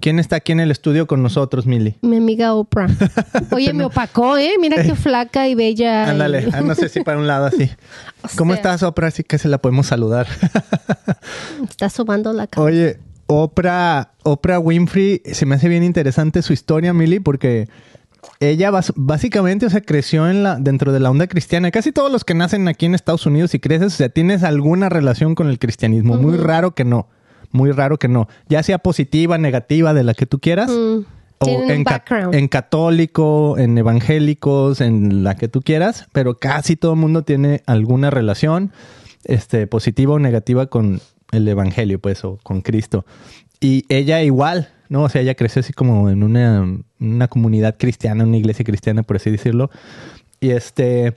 ¿Quién 0.00 0.18
está 0.18 0.36
aquí 0.36 0.52
en 0.52 0.60
el 0.60 0.70
estudio 0.70 1.06
con 1.06 1.22
nosotros, 1.22 1.66
Mili? 1.66 1.96
Mi 2.02 2.16
amiga 2.16 2.54
Oprah. 2.54 2.88
Oye, 3.52 3.72
me 3.72 3.84
opacó, 3.84 4.38
¿eh? 4.38 4.52
Mira 4.60 4.82
qué 4.82 4.94
flaca 4.94 5.46
y 5.46 5.54
bella. 5.54 6.08
Ándale, 6.08 6.48
ah, 6.52 6.62
no 6.62 6.74
sé 6.74 6.88
si 6.88 7.02
para 7.02 7.18
un 7.18 7.26
lado 7.26 7.46
así. 7.46 7.70
O 8.22 8.28
¿Cómo 8.36 8.52
estás, 8.52 8.82
Oprah? 8.82 9.08
Así 9.08 9.24
que 9.24 9.38
se 9.38 9.48
la 9.48 9.56
podemos 9.56 9.86
saludar. 9.86 10.26
Está 11.70 11.88
sobando 11.88 12.34
la 12.34 12.46
cara. 12.46 12.62
Oye, 12.62 12.98
Oprah, 13.26 14.12
Oprah 14.24 14.58
Winfrey, 14.58 15.22
se 15.24 15.46
me 15.46 15.54
hace 15.54 15.68
bien 15.68 15.82
interesante 15.82 16.42
su 16.42 16.52
historia, 16.52 16.92
Mili, 16.92 17.20
porque 17.20 17.68
ella 18.40 18.70
básicamente, 18.96 19.66
o 19.66 19.70
sea, 19.70 19.80
creció 19.80 20.28
en 20.28 20.42
la, 20.42 20.56
dentro 20.56 20.92
de 20.92 21.00
la 21.00 21.10
onda 21.10 21.26
cristiana. 21.26 21.70
Casi 21.70 21.92
todos 21.92 22.10
los 22.12 22.24
que 22.24 22.34
nacen 22.34 22.68
aquí 22.68 22.86
en 22.86 22.94
Estados 22.94 23.24
Unidos 23.24 23.54
y 23.54 23.60
creces, 23.60 23.94
o 23.94 23.96
sea, 23.96 24.08
tienes 24.08 24.42
alguna 24.42 24.88
relación 24.88 25.34
con 25.34 25.48
el 25.48 25.58
cristianismo. 25.58 26.16
Muy 26.16 26.36
raro 26.36 26.74
que 26.74 26.84
no. 26.84 27.08
Muy 27.52 27.72
raro 27.72 27.98
que 27.98 28.08
no. 28.08 28.28
Ya 28.48 28.62
sea 28.62 28.78
positiva, 28.78 29.38
negativa, 29.38 29.92
de 29.94 30.04
la 30.04 30.14
que 30.14 30.26
tú 30.26 30.38
quieras. 30.38 30.70
Mm, 30.70 31.00
O 31.42 31.46
ca- 31.84 31.94
en 32.32 32.48
católico, 32.48 33.56
en 33.58 33.78
evangélicos, 33.78 34.80
en 34.82 35.24
la 35.24 35.36
que 35.36 35.48
tú 35.48 35.62
quieras, 35.62 36.06
pero 36.12 36.38
casi 36.38 36.76
todo 36.76 36.92
el 36.92 36.98
mundo 37.00 37.22
tiene 37.24 37.62
alguna 37.66 38.10
relación 38.10 38.72
este, 39.24 39.66
positiva 39.66 40.14
o 40.14 40.18
negativa 40.18 40.66
con 40.66 41.00
el 41.32 41.48
evangelio, 41.48 41.98
pues, 41.98 42.24
o 42.24 42.38
con 42.42 42.60
Cristo. 42.60 43.06
Y 43.58 43.84
ella 43.88 44.22
igual, 44.22 44.68
¿no? 44.88 45.02
O 45.04 45.08
sea, 45.08 45.22
ella 45.22 45.34
creció 45.34 45.60
así 45.60 45.72
como 45.72 46.10
en 46.10 46.22
una, 46.22 46.66
una 46.98 47.28
comunidad 47.28 47.76
cristiana, 47.78 48.24
una 48.24 48.36
iglesia 48.36 48.64
cristiana, 48.64 49.02
por 49.02 49.16
así 49.16 49.30
decirlo. 49.30 49.70
Y 50.40 50.50
este 50.50 51.14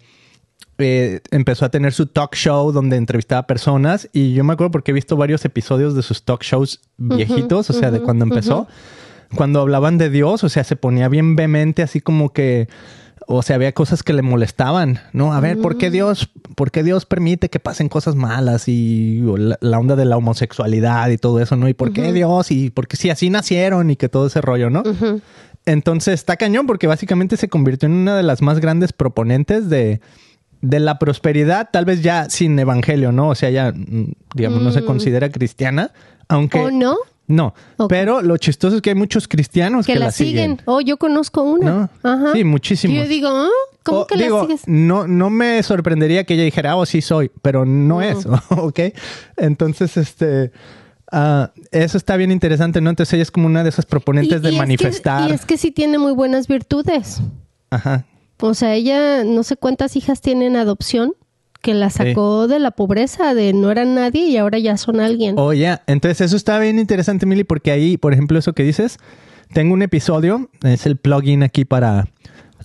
eh, 0.77 1.21
empezó 1.31 1.65
a 1.65 1.69
tener 1.69 1.93
su 1.93 2.07
talk 2.07 2.35
show 2.35 2.71
donde 2.71 2.97
entrevistaba 2.97 3.45
personas. 3.45 4.09
Y 4.13 4.33
yo 4.33 4.43
me 4.43 4.53
acuerdo 4.53 4.71
porque 4.71 4.91
he 4.91 4.93
visto 4.93 5.15
varios 5.15 5.45
episodios 5.45 5.95
de 5.95 6.01
sus 6.01 6.23
talk 6.23 6.43
shows 6.43 6.81
viejitos, 6.97 7.69
o 7.69 7.73
sea, 7.73 7.91
de 7.91 8.01
cuando 8.01 8.25
empezó. 8.25 8.67
Cuando 9.35 9.61
hablaban 9.61 9.97
de 9.97 10.09
Dios, 10.09 10.43
o 10.43 10.49
sea, 10.49 10.63
se 10.63 10.75
ponía 10.75 11.09
bien 11.09 11.35
vehemente, 11.35 11.83
así 11.83 12.01
como 12.01 12.33
que. 12.33 12.67
O 13.25 13.41
sea, 13.41 13.55
había 13.55 13.71
cosas 13.71 14.03
que 14.03 14.11
le 14.11 14.21
molestaban, 14.21 14.99
¿no? 15.13 15.33
A 15.33 15.39
ver, 15.39 15.57
¿por 15.61 15.77
qué 15.77 15.89
Dios, 15.89 16.29
por 16.55 16.71
qué 16.71 16.83
Dios 16.83 17.05
permite 17.05 17.49
que 17.49 17.57
pasen 17.57 17.87
cosas 17.87 18.15
malas 18.15 18.67
y 18.67 19.21
la, 19.37 19.57
la 19.61 19.79
onda 19.79 19.95
de 19.95 20.03
la 20.03 20.17
homosexualidad 20.17 21.09
y 21.09 21.17
todo 21.17 21.39
eso, 21.39 21.55
¿no? 21.55 21.69
¿Y 21.69 21.73
por 21.73 21.93
qué 21.93 22.11
Dios? 22.11 22.51
Y 22.51 22.69
porque 22.69 22.97
si 22.97 23.09
así 23.09 23.29
nacieron 23.29 23.89
y 23.89 23.95
que 23.95 24.09
todo 24.09 24.27
ese 24.27 24.41
rollo, 24.41 24.69
¿no? 24.69 24.83
Entonces 25.65 26.15
está 26.15 26.35
cañón 26.35 26.67
porque 26.67 26.87
básicamente 26.87 27.37
se 27.37 27.47
convirtió 27.47 27.87
en 27.87 27.93
una 27.93 28.17
de 28.17 28.23
las 28.23 28.41
más 28.41 28.59
grandes 28.59 28.91
proponentes 28.91 29.69
de, 29.69 30.01
de 30.63 30.79
la 30.79 30.97
prosperidad, 30.97 31.69
tal 31.73 31.83
vez 31.83 32.01
ya 32.01 32.29
sin 32.29 32.57
evangelio, 32.57 33.11
¿no? 33.11 33.27
O 33.29 33.35
sea, 33.35 33.49
ya, 33.49 33.73
mm, 33.73 34.13
digamos, 34.33 34.61
no 34.61 34.71
se 34.71 34.83
considera 34.85 35.29
cristiana, 35.29 35.91
aunque... 36.29 36.57
¿O 36.57 36.71
no? 36.71 36.95
No, 37.27 37.53
pero 37.87 38.21
lo 38.21 38.35
chistoso 38.37 38.77
es 38.77 38.81
que 38.81 38.89
hay 38.91 38.95
muchos 38.95 39.27
cristianos 39.29 39.85
que, 39.85 39.93
Que 39.93 39.99
la 39.99 40.11
siguen. 40.11 40.61
Oh, 40.65 40.81
yo 40.81 40.97
conozco 40.97 41.41
una. 41.43 41.71
¿No? 41.71 41.89
Ajá. 42.03 42.33
Sí, 42.33 42.43
muchísimos. 42.43 42.95
Y 42.95 42.99
yo 42.99 43.07
digo, 43.07 43.29
¿ah? 43.29 43.47
¿cómo 43.83 43.99
O, 43.99 44.07
que 44.07 44.17
digo, 44.17 44.39
la 44.39 44.43
sigues? 44.43 44.61
No, 44.67 45.07
no 45.07 45.29
me 45.29 45.63
sorprendería 45.63 46.25
que 46.25 46.33
ella 46.33 46.43
dijera, 46.43 46.75
oh, 46.75 46.85
sí 46.85 47.01
soy, 47.01 47.31
pero 47.41 47.65
no 47.65 48.01
es, 48.01 48.25
¿ok? 48.49 48.79
Entonces, 49.37 49.95
este, 49.97 50.51
ah, 51.11 51.51
eso 51.71 51.97
está 51.97 52.17
bien 52.17 52.31
interesante, 52.31 52.81
¿no? 52.81 52.89
Entonces 52.89 53.13
ella 53.13 53.23
es 53.23 53.31
como 53.31 53.47
una 53.47 53.63
de 53.63 53.69
esas 53.69 53.85
proponentes 53.85 54.41
de 54.41 54.49
es 54.49 54.53
que- 54.53 54.59
manifestar. 54.59 55.29
y 55.29 55.33
es 55.33 55.45
que 55.45 55.57
sí 55.57 55.71
tiene 55.71 55.97
muy 55.99 56.11
buenas 56.13 56.47
virtudes. 56.47 57.21
Ajá. 57.69 58.05
O 58.39 58.53
sea, 58.53 58.73
ella 58.75 59.23
no 59.23 59.43
sé 59.43 59.55
cuántas 59.55 59.95
hijas 59.95 60.21
tiene 60.21 60.47
en 60.47 60.55
adopción 60.55 61.13
que 61.61 61.73
la 61.73 61.89
sacó 61.89 62.49
de 62.49 62.59
la 62.59 62.71
pobreza, 62.71 63.33
de 63.33 63.53
no 63.53 63.71
eran 63.71 63.95
nadie 63.95 64.25
y 64.25 64.35
ahora 64.35 64.59
ya 64.59 64.75
son 64.75 64.99
alguien. 64.99 65.35
Oh, 65.39 65.53
ya. 65.53 65.81
Entonces, 65.87 66.19
eso 66.19 66.35
está 66.35 66.59
bien 66.59 66.77
interesante, 66.77 67.25
Mili, 67.25 67.45
porque 67.45 67.71
ahí, 67.71 67.95
por 67.95 68.11
ejemplo, 68.11 68.37
eso 68.37 68.51
que 68.51 68.63
dices, 68.63 68.97
tengo 69.53 69.73
un 69.73 69.81
episodio, 69.81 70.49
es 70.63 70.85
el 70.85 70.97
plugin 70.97 71.41
aquí 71.41 71.63
para 71.63 72.09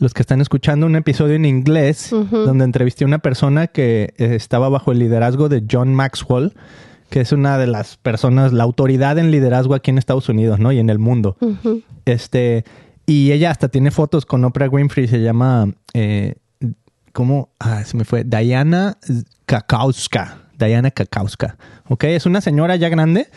los 0.01 0.15
que 0.15 0.23
están 0.23 0.41
escuchando, 0.41 0.87
un 0.87 0.97
episodio 0.97 1.35
en 1.35 1.45
inglés, 1.45 2.11
donde 2.11 2.65
entrevisté 2.65 3.05
a 3.05 3.07
una 3.07 3.19
persona 3.21 3.69
que 3.69 4.15
eh, 4.17 4.35
estaba 4.35 4.69
bajo 4.69 4.91
el 4.91 4.99
liderazgo 4.99 5.49
de 5.49 5.65
John 5.71 5.95
Maxwell, 5.95 6.55
que 7.09 7.21
es 7.21 7.33
una 7.33 7.57
de 7.57 7.67
las 7.67 7.97
personas, 7.97 8.53
la 8.53 8.65
autoridad 8.65 9.19
en 9.19 9.31
liderazgo 9.31 9.75
aquí 9.75 9.91
en 9.91 9.99
Estados 9.99 10.29
Unidos, 10.29 10.59
¿no? 10.59 10.73
Y 10.73 10.79
en 10.79 10.91
el 10.91 10.99
mundo. 10.99 11.37
Este, 12.05 12.65
y 13.09 13.33
ella 13.33 13.51
hasta 13.51 13.69
tiene 13.69 13.91
fotos 13.91 14.27
con 14.27 14.45
Oprah 14.45 14.69
Winfrey, 14.69 15.09
se 15.09 15.23
llama, 15.23 15.73
eh, 15.95 16.35
¿cómo? 17.15 17.49
Ah, 17.59 17.83
se 17.85 17.97
me 17.97 18.05
fue, 18.05 18.23
Diana 18.23 18.99
Kakauska. 19.47 20.43
Diana 20.59 20.91
Kakauska. 20.91 21.57
Ok, 21.89 22.05
es 22.05 22.27
una 22.27 22.43
señora 22.43 22.77
ya 22.77 22.91
grande, 22.91 23.29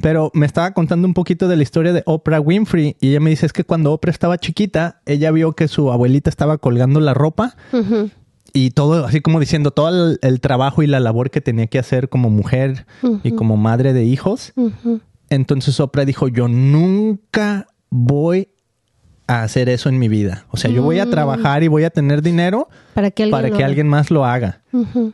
pero 0.00 0.32
me 0.34 0.44
estaba 0.44 0.72
contando 0.72 1.06
un 1.06 1.14
poquito 1.14 1.46
de 1.46 1.54
la 1.54 1.62
historia 1.62 1.92
de 1.92 2.02
Oprah 2.04 2.40
Winfrey 2.40 2.96
y 2.98 3.10
ella 3.10 3.20
me 3.20 3.30
dice 3.30 3.46
es 3.46 3.52
que 3.52 3.62
cuando 3.62 3.92
Oprah 3.92 4.10
estaba 4.10 4.38
chiquita, 4.38 5.00
ella 5.06 5.30
vio 5.30 5.52
que 5.52 5.68
su 5.68 5.92
abuelita 5.92 6.28
estaba 6.28 6.58
colgando 6.58 6.98
la 6.98 7.14
ropa 7.14 7.54
y 8.52 8.70
todo, 8.70 9.06
así 9.06 9.20
como 9.20 9.38
diciendo 9.38 9.70
todo 9.70 9.88
el, 9.90 10.18
el 10.22 10.40
trabajo 10.40 10.82
y 10.82 10.88
la 10.88 10.98
labor 10.98 11.30
que 11.30 11.40
tenía 11.40 11.68
que 11.68 11.78
hacer 11.78 12.08
como 12.08 12.28
mujer 12.28 12.86
y 13.22 13.30
como 13.36 13.56
madre 13.56 13.92
de 13.92 14.02
hijos. 14.02 14.52
Entonces 15.30 15.78
Oprah 15.78 16.06
dijo, 16.06 16.26
yo 16.26 16.48
nunca 16.48 17.68
voy 17.88 18.48
a 19.40 19.42
hacer 19.44 19.68
eso 19.68 19.88
en 19.88 19.98
mi 19.98 20.08
vida. 20.08 20.44
O 20.50 20.56
sea, 20.56 20.70
yo 20.70 20.82
voy 20.82 20.98
a 20.98 21.08
trabajar 21.10 21.62
y 21.62 21.68
voy 21.68 21.84
a 21.84 21.90
tener 21.90 22.22
dinero 22.22 22.68
Para 22.94 23.10
que 23.10 23.24
alguien 23.24 23.40
para 23.42 23.56
que 23.56 23.64
alguien 23.64 23.88
más 23.88 24.10
lo 24.10 24.24
haga. 24.24 24.60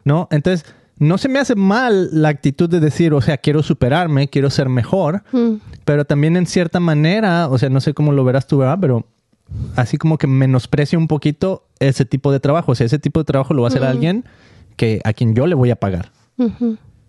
¿no? 0.04 0.28
Entonces, 0.30 0.64
no 0.98 1.16
se 1.18 1.28
me 1.28 1.38
hace 1.38 1.54
mal 1.54 2.08
la 2.12 2.28
actitud 2.28 2.68
de 2.68 2.80
decir, 2.80 3.12
o 3.14 3.20
sea, 3.20 3.36
quiero 3.38 3.62
superarme, 3.62 4.28
quiero 4.28 4.50
ser 4.50 4.68
mejor, 4.68 5.22
Mm. 5.32 5.54
pero 5.84 6.04
también 6.04 6.36
en 6.36 6.46
cierta 6.46 6.80
manera, 6.80 7.48
o 7.48 7.56
sea, 7.58 7.68
no 7.68 7.80
sé 7.80 7.94
cómo 7.94 8.12
lo 8.12 8.24
verás 8.24 8.46
tú, 8.46 8.58
¿verdad? 8.58 8.78
Pero 8.80 9.06
así 9.76 9.96
como 9.96 10.18
que 10.18 10.26
menosprecio 10.26 10.98
un 10.98 11.06
poquito 11.06 11.64
ese 11.78 12.04
tipo 12.04 12.32
de 12.32 12.40
trabajo. 12.40 12.72
O 12.72 12.74
sea, 12.74 12.84
ese 12.86 12.98
tipo 12.98 13.20
de 13.20 13.24
trabajo 13.24 13.54
lo 13.54 13.62
va 13.62 13.68
a 13.68 13.70
hacer 13.70 13.84
alguien 13.84 14.24
que 14.76 15.00
a 15.04 15.12
quien 15.12 15.34
yo 15.34 15.46
le 15.46 15.54
voy 15.54 15.70
a 15.70 15.76
pagar. 15.76 16.10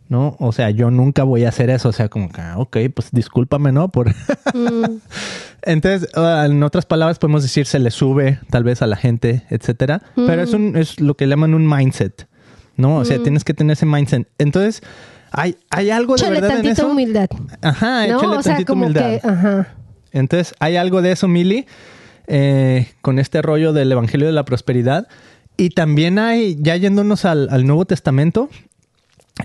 ¿No? 0.10 0.36
O 0.40 0.52
sea, 0.52 0.72
yo 0.72 0.90
nunca 0.92 1.24
voy 1.24 1.46
a 1.46 1.50
hacer 1.50 1.70
eso. 1.70 1.90
O 1.90 1.94
sea, 1.94 2.10
como 2.10 2.30
que, 2.30 2.42
ah, 2.42 2.56
ok, 2.58 2.78
pues 2.94 3.10
discúlpame, 3.12 3.72
¿no? 3.72 3.90
Por... 3.90 4.10
Mm. 4.54 5.00
Entonces, 5.62 6.10
ah, 6.16 6.46
en 6.48 6.62
otras 6.64 6.86
palabras, 6.86 7.20
podemos 7.20 7.44
decir 7.44 7.66
se 7.68 7.80
le 7.80 7.92
sube 7.92 8.40
tal 8.50 8.64
vez 8.64 8.82
a 8.82 8.88
la 8.88 8.96
gente, 8.96 9.44
etcétera. 9.50 10.02
Pero 10.16 10.42
es, 10.42 10.54
un, 10.54 10.76
es 10.76 11.00
lo 11.00 11.16
que 11.16 11.28
llaman 11.28 11.54
un 11.54 11.70
mindset, 11.70 12.28
¿no? 12.76 12.98
O 12.98 13.06
sea, 13.06 13.22
tienes 13.22 13.44
que 13.44 13.54
tener 13.54 13.74
ese 13.74 13.86
mindset. 13.86 14.28
Entonces, 14.40 14.82
hay, 15.32 15.58
hay 15.70 15.92
algo 15.92 16.16
de 16.16 16.22
Échale 16.22 16.42
verdad 16.42 16.60
en 16.60 16.66
eso. 16.66 16.88
humildad. 16.88 17.30
Ajá, 17.62 18.08
¿No? 18.08 18.18
échale 18.18 18.38
O 18.38 18.42
sea, 18.42 18.54
tantita 18.54 18.68
como 18.68 18.86
humildad. 18.86 19.22
que, 19.22 19.28
ajá. 19.28 19.76
Entonces, 20.12 20.56
hay 20.60 20.76
algo 20.76 21.04
de 21.04 21.12
eso, 21.12 21.28
Mili, 21.28 21.68
eh, 22.26 22.88
con 23.02 23.20
este 23.20 23.44
rollo 23.44 23.74
del 23.74 23.92
Evangelio 23.92 24.26
de 24.26 24.34
la 24.34 24.44
Prosperidad. 24.44 25.08
Y 25.56 25.72
también 25.72 26.18
hay, 26.18 26.58
ya 26.60 26.78
yéndonos 26.78 27.26
al, 27.26 27.50
al 27.52 27.68
Nuevo 27.68 27.86
Testamento, 27.86 28.50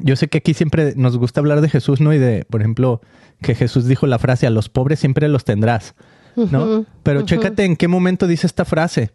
yo 0.03 0.17
sé 0.17 0.29
que 0.29 0.39
aquí 0.39 0.55
siempre 0.55 0.95
nos 0.97 1.17
gusta 1.17 1.41
hablar 1.41 1.61
de 1.61 1.69
Jesús, 1.69 2.01
¿no? 2.01 2.13
Y 2.13 2.19
de, 2.19 2.45
por 2.51 2.61
ejemplo, 2.61 3.01
que 3.43 3.55
Jesús 3.55 3.87
dijo 3.87 4.07
la 4.07 4.19
frase, 4.19 4.47
a 4.47 4.51
los 4.51 4.69
pobres 4.69 4.99
siempre 5.01 5.29
los 5.29 5.45
tendrás, 5.45 5.95
¿no? 6.37 6.85
Pero 7.03 7.23
chécate 7.23 7.65
en 7.65 7.77
qué 7.77 7.89
momento 7.89 8.27
dice 8.27 8.47
esta 8.47 8.65
frase. 8.65 9.11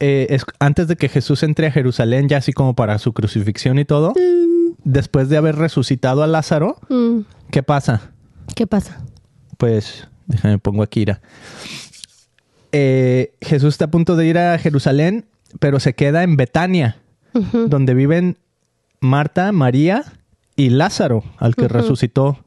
Eh, 0.00 0.26
es 0.30 0.44
antes 0.58 0.88
de 0.88 0.96
que 0.96 1.08
Jesús 1.08 1.42
entre 1.42 1.68
a 1.68 1.70
Jerusalén, 1.70 2.28
ya 2.28 2.38
así 2.38 2.52
como 2.52 2.74
para 2.74 2.98
su 2.98 3.12
crucifixión 3.12 3.78
y 3.78 3.84
todo, 3.84 4.12
después 4.82 5.28
de 5.28 5.36
haber 5.36 5.56
resucitado 5.56 6.22
a 6.22 6.26
Lázaro, 6.26 6.76
Mm. 6.88 7.20
¿qué 7.50 7.62
pasa? 7.62 8.12
¿Qué 8.54 8.66
pasa? 8.66 9.04
Pues, 9.56 10.06
déjame 10.26 10.58
pongo 10.58 10.82
aquí, 10.82 11.02
Ira. 11.02 11.20
Eh, 12.72 13.32
Jesús 13.40 13.74
está 13.74 13.86
a 13.86 13.90
punto 13.90 14.16
de 14.16 14.26
ir 14.26 14.36
a 14.36 14.58
Jerusalén, 14.58 15.26
pero 15.60 15.78
se 15.80 15.94
queda 15.94 16.24
en 16.24 16.36
Betania, 16.36 16.98
donde 17.52 17.94
viven 17.94 18.36
Marta, 19.04 19.52
María 19.52 20.04
y 20.56 20.70
Lázaro, 20.70 21.22
al 21.38 21.54
que 21.54 21.68
resucitó 21.68 22.38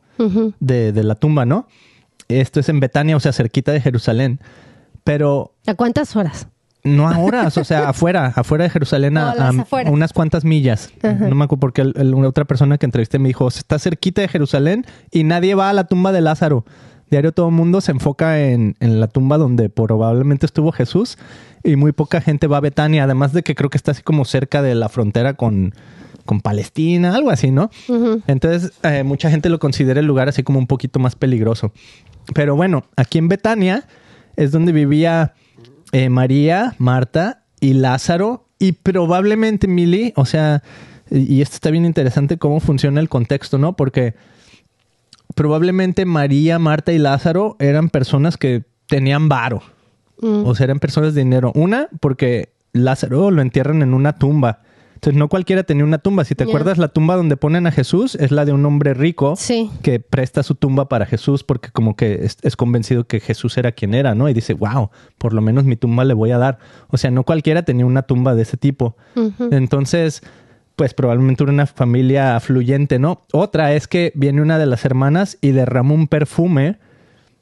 de, 0.59 0.91
de 0.91 1.03
la 1.03 1.15
tumba, 1.15 1.45
¿no? 1.45 1.67
Esto 2.27 2.59
es 2.59 2.69
en 2.69 2.79
Betania, 2.79 3.15
o 3.15 3.19
sea, 3.19 3.31
cerquita 3.31 3.71
de 3.71 3.79
Jerusalén. 3.81 4.39
Pero 5.03 5.53
¿A 5.65 5.75
cuántas 5.75 6.15
horas? 6.15 6.47
no 6.83 7.09
a 7.09 7.17
horas, 7.19 7.57
o 7.57 7.63
sea, 7.63 7.89
afuera, 7.89 8.33
afuera 8.35 8.63
de 8.63 8.69
Jerusalén, 8.69 9.17
a, 9.17 9.21
No, 9.21 9.35
las 9.35 9.57
a- 9.57 9.61
afueras. 9.61 9.89
a 9.91 9.93
unas 9.93 10.13
cuantas 10.13 10.43
millas. 10.45 10.89
No 11.03 11.35
me 11.35 11.43
acuerdo 11.45 11.59
porque 11.59 11.81
el- 11.81 11.93
el- 11.97 12.13
una 12.13 12.29
otra 12.29 12.45
persona 12.45 12.77
que 12.77 12.85
entrevisté 12.85 13.19
me 13.19 13.27
dijo, 13.29 13.47
está 13.47 13.77
cerquita 13.79 14.21
de 14.21 14.27
Jerusalén 14.29 14.85
y 15.11 15.23
nadie 15.23 15.53
va 15.55 15.69
a 15.69 15.73
la 15.73 15.85
tumba 15.85 16.11
de 16.11 16.21
Lázaro. 16.21 16.65
Diario 17.09 17.31
todo 17.31 17.47
el 17.49 17.53
mundo 17.55 17.79
se 17.81 17.91
enfoca 17.91 18.39
en, 18.41 18.75
en 18.81 18.99
la 18.99 19.07
tumba 19.07 19.37
donde 19.37 19.69
probablemente 19.69 20.45
estuvo 20.45 20.71
Jesús 20.73 21.17
y 21.63 21.75
muy 21.77 21.91
poca 21.93 22.19
gente 22.21 22.47
va 22.47 22.57
a 22.57 22.61
Betania, 22.61 23.03
además 23.05 23.31
de 23.33 23.43
que 23.43 23.55
creo 23.55 23.69
que 23.69 23.77
está 23.77 23.91
así 23.91 24.01
como 24.03 24.25
cerca 24.25 24.61
de 24.61 24.75
la 24.75 24.89
frontera 24.89 25.33
con, 25.35 25.73
con 26.27 26.41
Palestina, 26.41 27.15
algo 27.15 27.31
así, 27.31 27.49
¿no? 27.49 27.71
Entonces, 28.27 28.73
eh, 28.83 29.01
mucha 29.03 29.31
gente 29.31 29.49
lo 29.49 29.57
considera 29.57 29.99
el 29.99 30.05
lugar 30.05 30.29
así 30.29 30.43
como 30.43 30.59
un 30.59 30.67
poquito 30.67 30.99
más 30.99 31.15
peligroso. 31.15 31.73
Pero 32.35 32.55
bueno, 32.55 32.83
aquí 32.95 33.17
en 33.17 33.27
Betania 33.27 33.87
es 34.35 34.51
donde 34.51 34.71
vivía 34.71 35.33
eh, 35.91 36.09
María, 36.09 36.75
Marta 36.77 37.45
y 37.59 37.73
Lázaro. 37.73 38.43
Y 38.59 38.73
probablemente 38.73 39.67
Mili, 39.67 40.13
o 40.15 40.25
sea, 40.25 40.61
y 41.09 41.35
y 41.35 41.41
esto 41.41 41.55
está 41.55 41.71
bien 41.71 41.85
interesante 41.85 42.37
cómo 42.37 42.59
funciona 42.59 42.99
el 42.99 43.09
contexto, 43.09 43.57
¿no? 43.57 43.75
Porque 43.75 44.15
probablemente 45.35 46.05
María, 46.05 46.59
Marta 46.59 46.91
y 46.91 46.97
Lázaro 46.97 47.55
eran 47.59 47.89
personas 47.89 48.37
que 48.37 48.63
tenían 48.87 49.29
varo. 49.29 49.61
Mm. 50.21 50.45
O 50.45 50.55
sea, 50.55 50.65
eran 50.65 50.79
personas 50.79 51.13
de 51.13 51.21
dinero. 51.21 51.51
Una, 51.55 51.89
porque 51.99 52.49
Lázaro 52.73 53.31
lo 53.31 53.41
entierran 53.41 53.81
en 53.81 53.93
una 53.93 54.13
tumba. 54.13 54.61
Entonces, 54.97 55.17
no 55.19 55.29
cualquiera 55.29 55.61
tenía 55.61 55.83
una 55.83 55.99
tumba. 55.99 56.25
Si 56.25 56.33
te 56.33 56.43
acuerdas, 56.43 56.79
la 56.79 56.87
tumba 56.87 57.15
donde 57.15 57.37
ponen 57.37 57.67
a 57.67 57.71
Jesús 57.71 58.15
es 58.15 58.31
la 58.31 58.45
de 58.45 58.51
un 58.51 58.65
hombre 58.65 58.95
rico 58.95 59.35
Sí. 59.37 59.69
que 59.83 59.99
presta 59.99 60.41
su 60.41 60.55
tumba 60.55 60.89
para 60.89 61.05
Jesús 61.05 61.43
porque 61.43 61.69
como 61.69 61.95
que 61.95 62.25
es, 62.25 62.37
es 62.41 62.55
convencido 62.55 63.05
que 63.05 63.19
Jesús 63.19 63.57
era 63.59 63.71
quien 63.71 63.93
era, 63.93 64.15
¿no? 64.15 64.27
Y 64.27 64.33
dice, 64.33 64.55
wow, 64.55 64.89
por 65.19 65.33
lo 65.33 65.41
menos 65.41 65.65
mi 65.65 65.75
tumba 65.75 66.03
le 66.03 66.15
voy 66.15 66.31
a 66.31 66.39
dar. 66.39 66.57
O 66.87 66.97
sea, 66.97 67.11
no 67.11 67.23
cualquiera 67.23 67.61
tenía 67.61 67.85
una 67.85 68.01
tumba 68.01 68.33
de 68.33 68.41
ese 68.41 68.57
tipo. 68.57 68.97
Entonces, 69.51 70.23
pues 70.75 70.93
probablemente 70.93 71.43
era 71.43 71.51
una 71.53 71.67
familia 71.67 72.35
afluyente, 72.35 72.97
¿no? 72.99 73.21
Otra 73.33 73.73
es 73.73 73.87
que 73.87 74.11
viene 74.15 74.41
una 74.41 74.57
de 74.57 74.65
las 74.65 74.83
hermanas 74.83 75.37
y 75.41 75.51
derrama 75.51 75.93
un 75.93 76.07
perfume 76.07 76.79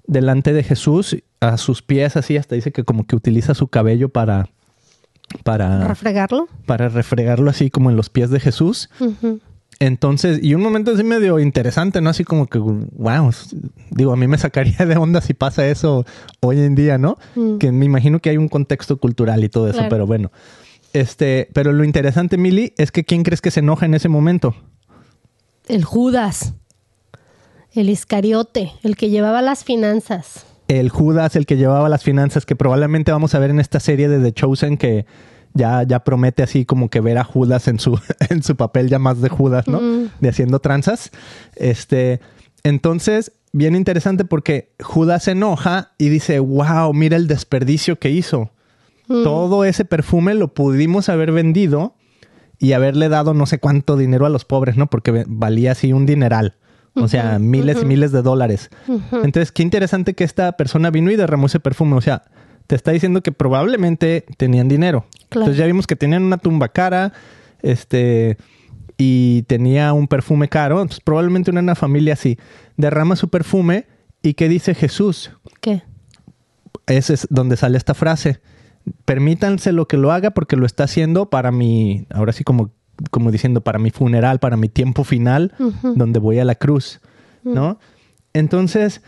delante 0.07 0.53
de 0.53 0.63
Jesús 0.63 1.17
a 1.39 1.57
sus 1.57 1.81
pies, 1.81 2.15
así 2.17 2.37
hasta 2.37 2.55
dice 2.55 2.71
que 2.71 2.83
como 2.83 3.05
que 3.05 3.15
utiliza 3.15 3.53
su 3.53 3.67
cabello 3.67 4.09
para 4.09 4.49
para 5.43 5.87
¿Refregarlo? 5.87 6.47
para 6.65 6.89
refregarlo 6.89 7.49
así 7.49 7.69
como 7.69 7.89
en 7.89 7.95
los 7.97 8.09
pies 8.09 8.29
de 8.29 8.39
Jesús. 8.39 8.89
Entonces, 9.79 10.39
y 10.41 10.53
un 10.53 10.61
momento 10.61 10.91
así 10.91 11.03
medio 11.03 11.37
interesante, 11.39 11.99
¿no? 11.99 12.09
Así 12.09 12.23
como 12.23 12.47
que, 12.47 12.59
wow, 12.59 13.29
digo, 13.91 14.13
a 14.13 14.15
mí 14.15 14.25
me 14.27 14.37
sacaría 14.37 14.85
de 14.85 14.95
onda 14.95 15.19
si 15.19 15.33
pasa 15.33 15.67
eso 15.67 16.05
hoy 16.39 16.59
en 16.61 16.75
día, 16.75 16.97
¿no? 16.97 17.17
Mm. 17.35 17.57
Que 17.57 17.71
me 17.73 17.83
imagino 17.85 18.19
que 18.19 18.29
hay 18.29 18.37
un 18.37 18.47
contexto 18.47 18.97
cultural 18.97 19.43
y 19.43 19.49
todo 19.49 19.67
eso, 19.67 19.77
Claro. 19.79 19.89
pero 19.89 20.07
bueno. 20.07 20.31
Este, 20.93 21.49
pero 21.53 21.73
lo 21.73 21.83
interesante, 21.83 22.37
Mili, 22.37 22.73
es 22.77 22.91
que 22.93 23.03
¿quién 23.03 23.23
crees 23.23 23.41
que 23.41 23.51
se 23.51 23.59
enoja 23.59 23.85
en 23.85 23.95
ese 23.95 24.07
momento? 24.07 24.55
El 25.67 25.83
Judas. 25.83 26.53
El 27.73 27.89
Iscariote. 27.89 28.71
El 28.81 28.95
que 28.95 29.09
llevaba 29.09 29.41
las 29.41 29.65
finanzas. 29.65 30.45
El 30.67 30.89
Judas, 30.89 31.35
el 31.35 31.45
que 31.45 31.57
llevaba 31.57 31.89
las 31.89 32.03
finanzas, 32.03 32.45
que 32.45 32.55
probablemente 32.55 33.11
vamos 33.11 33.35
a 33.35 33.39
ver 33.39 33.51
en 33.51 33.59
esta 33.59 33.79
serie 33.79 34.07
de 34.07 34.19
The 34.19 34.33
Chosen, 34.33 34.77
que 34.77 35.05
ya, 35.53 35.83
ya 35.83 36.03
promete 36.03 36.43
así 36.43 36.65
como 36.65 36.89
que 36.89 37.01
ver 37.01 37.17
a 37.17 37.23
Judas 37.23 37.67
en 37.67 37.79
su, 37.79 37.99
en 38.29 38.43
su 38.43 38.55
papel 38.55 38.89
ya 38.89 38.99
más 38.99 39.21
de 39.21 39.29
Judas, 39.29 39.67
¿no? 39.67 39.79
Mm. 39.79 40.09
De 40.19 40.29
haciendo 40.29 40.59
tranzas. 40.59 41.11
Este, 41.55 42.19
entonces, 42.63 43.31
bien 43.51 43.75
interesante 43.75 44.25
porque 44.25 44.73
Judas 44.81 45.23
se 45.23 45.31
enoja 45.31 45.93
y 45.97 46.09
dice, 46.09 46.39
wow, 46.39 46.93
mira 46.93 47.15
el 47.15 47.27
desperdicio 47.27 47.97
que 47.97 48.09
hizo. 48.09 48.51
Todo 49.07 49.65
ese 49.65 49.85
perfume 49.85 50.33
lo 50.33 50.55
pudimos 50.55 51.09
haber 51.09 51.31
vendido 51.31 51.93
y 52.57 52.73
haberle 52.73 53.07
dado 53.07 53.35
no 53.35 53.45
sé 53.45 53.59
cuánto 53.59 53.97
dinero 53.97 54.25
a 54.25 54.29
los 54.29 54.45
pobres, 54.45 54.77
¿no? 54.77 54.87
Porque 54.87 55.25
valía 55.27 55.73
así 55.73 55.93
un 55.93 56.07
dineral. 56.07 56.55
O 56.95 57.07
sea, 57.07 57.39
miles 57.39 57.81
y 57.81 57.85
miles 57.85 58.11
de 58.11 58.21
dólares. 58.21 58.69
Entonces, 59.11 59.51
qué 59.51 59.63
interesante 59.63 60.13
que 60.13 60.23
esta 60.23 60.53
persona 60.53 60.89
vino 60.89 61.11
y 61.11 61.15
derramó 61.15 61.47
ese 61.47 61.59
perfume. 61.59 61.95
O 61.95 62.01
sea, 62.01 62.23
te 62.67 62.75
está 62.75 62.91
diciendo 62.91 63.21
que 63.21 63.31
probablemente 63.31 64.25
tenían 64.37 64.67
dinero. 64.67 65.05
Claro. 65.29 65.45
Entonces 65.45 65.57
ya 65.57 65.65
vimos 65.65 65.87
que 65.87 65.95
tenían 65.95 66.23
una 66.23 66.37
tumba 66.37 66.69
cara, 66.69 67.13
este, 67.61 68.37
y 68.97 69.43
tenía 69.43 69.93
un 69.93 70.07
perfume 70.07 70.47
caro, 70.47 70.85
pues 70.85 70.99
probablemente 71.01 71.51
una, 71.51 71.61
una 71.61 71.75
familia 71.75 72.13
así, 72.13 72.37
derrama 72.77 73.15
su 73.15 73.29
perfume 73.29 73.87
y 74.21 74.33
¿qué 74.35 74.47
dice 74.47 74.73
Jesús? 74.75 75.31
¿Qué? 75.61 75.83
Ese 76.87 77.15
es 77.15 77.27
donde 77.29 77.57
sale 77.57 77.77
esta 77.77 77.93
frase. 77.93 78.39
Permítanse 79.05 79.71
lo 79.71 79.87
que 79.87 79.97
lo 79.97 80.11
haga 80.11 80.31
porque 80.31 80.55
lo 80.55 80.65
está 80.65 80.83
haciendo 80.83 81.29
para 81.29 81.51
mi, 81.51 82.05
ahora 82.11 82.31
sí 82.31 82.43
como, 82.43 82.71
como 83.11 83.31
diciendo, 83.31 83.61
para 83.61 83.79
mi 83.79 83.91
funeral, 83.91 84.39
para 84.39 84.57
mi 84.57 84.69
tiempo 84.69 85.03
final, 85.03 85.53
donde 85.83 86.19
voy 86.19 86.39
a 86.39 86.45
la 86.45 86.55
cruz, 86.55 87.01
¿no? 87.43 87.79
Entonces, 88.33 89.01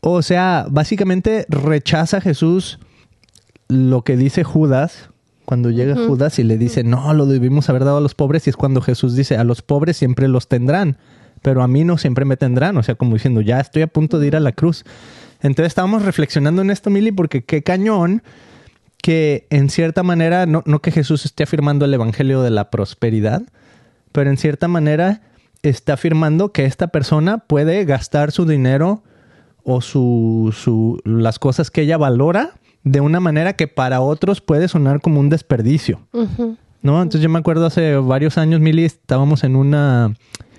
o 0.00 0.22
sea, 0.22 0.66
básicamente 0.70 1.46
rechaza 1.48 2.20
Jesús 2.20 2.78
lo 3.68 4.02
que 4.02 4.16
dice 4.16 4.44
Judas, 4.44 5.10
cuando 5.44 5.70
llega 5.70 5.94
Judas 5.94 6.38
y 6.38 6.44
le 6.44 6.58
dice, 6.58 6.84
no, 6.84 7.12
lo 7.14 7.26
debimos 7.26 7.68
haber 7.68 7.84
dado 7.84 7.98
a 7.98 8.00
los 8.00 8.14
pobres, 8.14 8.46
y 8.46 8.50
es 8.50 8.56
cuando 8.56 8.80
Jesús 8.80 9.14
dice, 9.16 9.36
a 9.36 9.44
los 9.44 9.62
pobres 9.62 9.96
siempre 9.96 10.28
los 10.28 10.48
tendrán, 10.48 10.98
pero 11.42 11.62
a 11.62 11.68
mí 11.68 11.84
no 11.84 11.98
siempre 11.98 12.24
me 12.24 12.36
tendrán, 12.36 12.76
o 12.76 12.82
sea, 12.82 12.94
como 12.94 13.14
diciendo, 13.14 13.40
ya 13.40 13.60
estoy 13.60 13.82
a 13.82 13.86
punto 13.86 14.18
de 14.18 14.28
ir 14.28 14.36
a 14.36 14.40
la 14.40 14.52
cruz. 14.52 14.84
Entonces 15.40 15.68
estábamos 15.68 16.02
reflexionando 16.04 16.62
en 16.62 16.70
esto, 16.70 16.90
Mili, 16.90 17.10
porque 17.12 17.44
qué 17.44 17.62
cañón 17.62 18.22
que 19.02 19.46
en 19.50 19.68
cierta 19.68 20.02
manera, 20.02 20.46
no, 20.46 20.62
no 20.64 20.80
que 20.80 20.92
Jesús 20.92 21.26
esté 21.26 21.42
afirmando 21.42 21.84
el 21.84 21.92
Evangelio 21.92 22.40
de 22.40 22.50
la 22.50 22.70
prosperidad, 22.70 23.42
pero 24.12 24.30
en 24.30 24.38
cierta 24.38 24.68
manera 24.68 25.20
está 25.62 25.94
afirmando 25.94 26.52
que 26.52 26.64
esta 26.64 26.88
persona 26.88 27.38
puede 27.38 27.84
gastar 27.84 28.32
su 28.32 28.46
dinero 28.46 29.02
o 29.64 29.80
su, 29.80 30.54
su, 30.56 31.00
las 31.04 31.38
cosas 31.38 31.70
que 31.70 31.82
ella 31.82 31.96
valora 31.96 32.54
de 32.84 33.00
una 33.00 33.20
manera 33.20 33.54
que 33.54 33.68
para 33.68 34.00
otros 34.00 34.40
puede 34.40 34.68
sonar 34.68 35.00
como 35.00 35.20
un 35.20 35.28
desperdicio. 35.28 36.06
¿No? 36.82 37.00
Entonces 37.00 37.20
yo 37.20 37.28
me 37.28 37.38
acuerdo 37.38 37.66
hace 37.66 37.96
varios 37.96 38.38
años, 38.38 38.60
Mili, 38.60 38.84
estábamos 38.84 39.44
en 39.44 39.54
una 39.54 40.14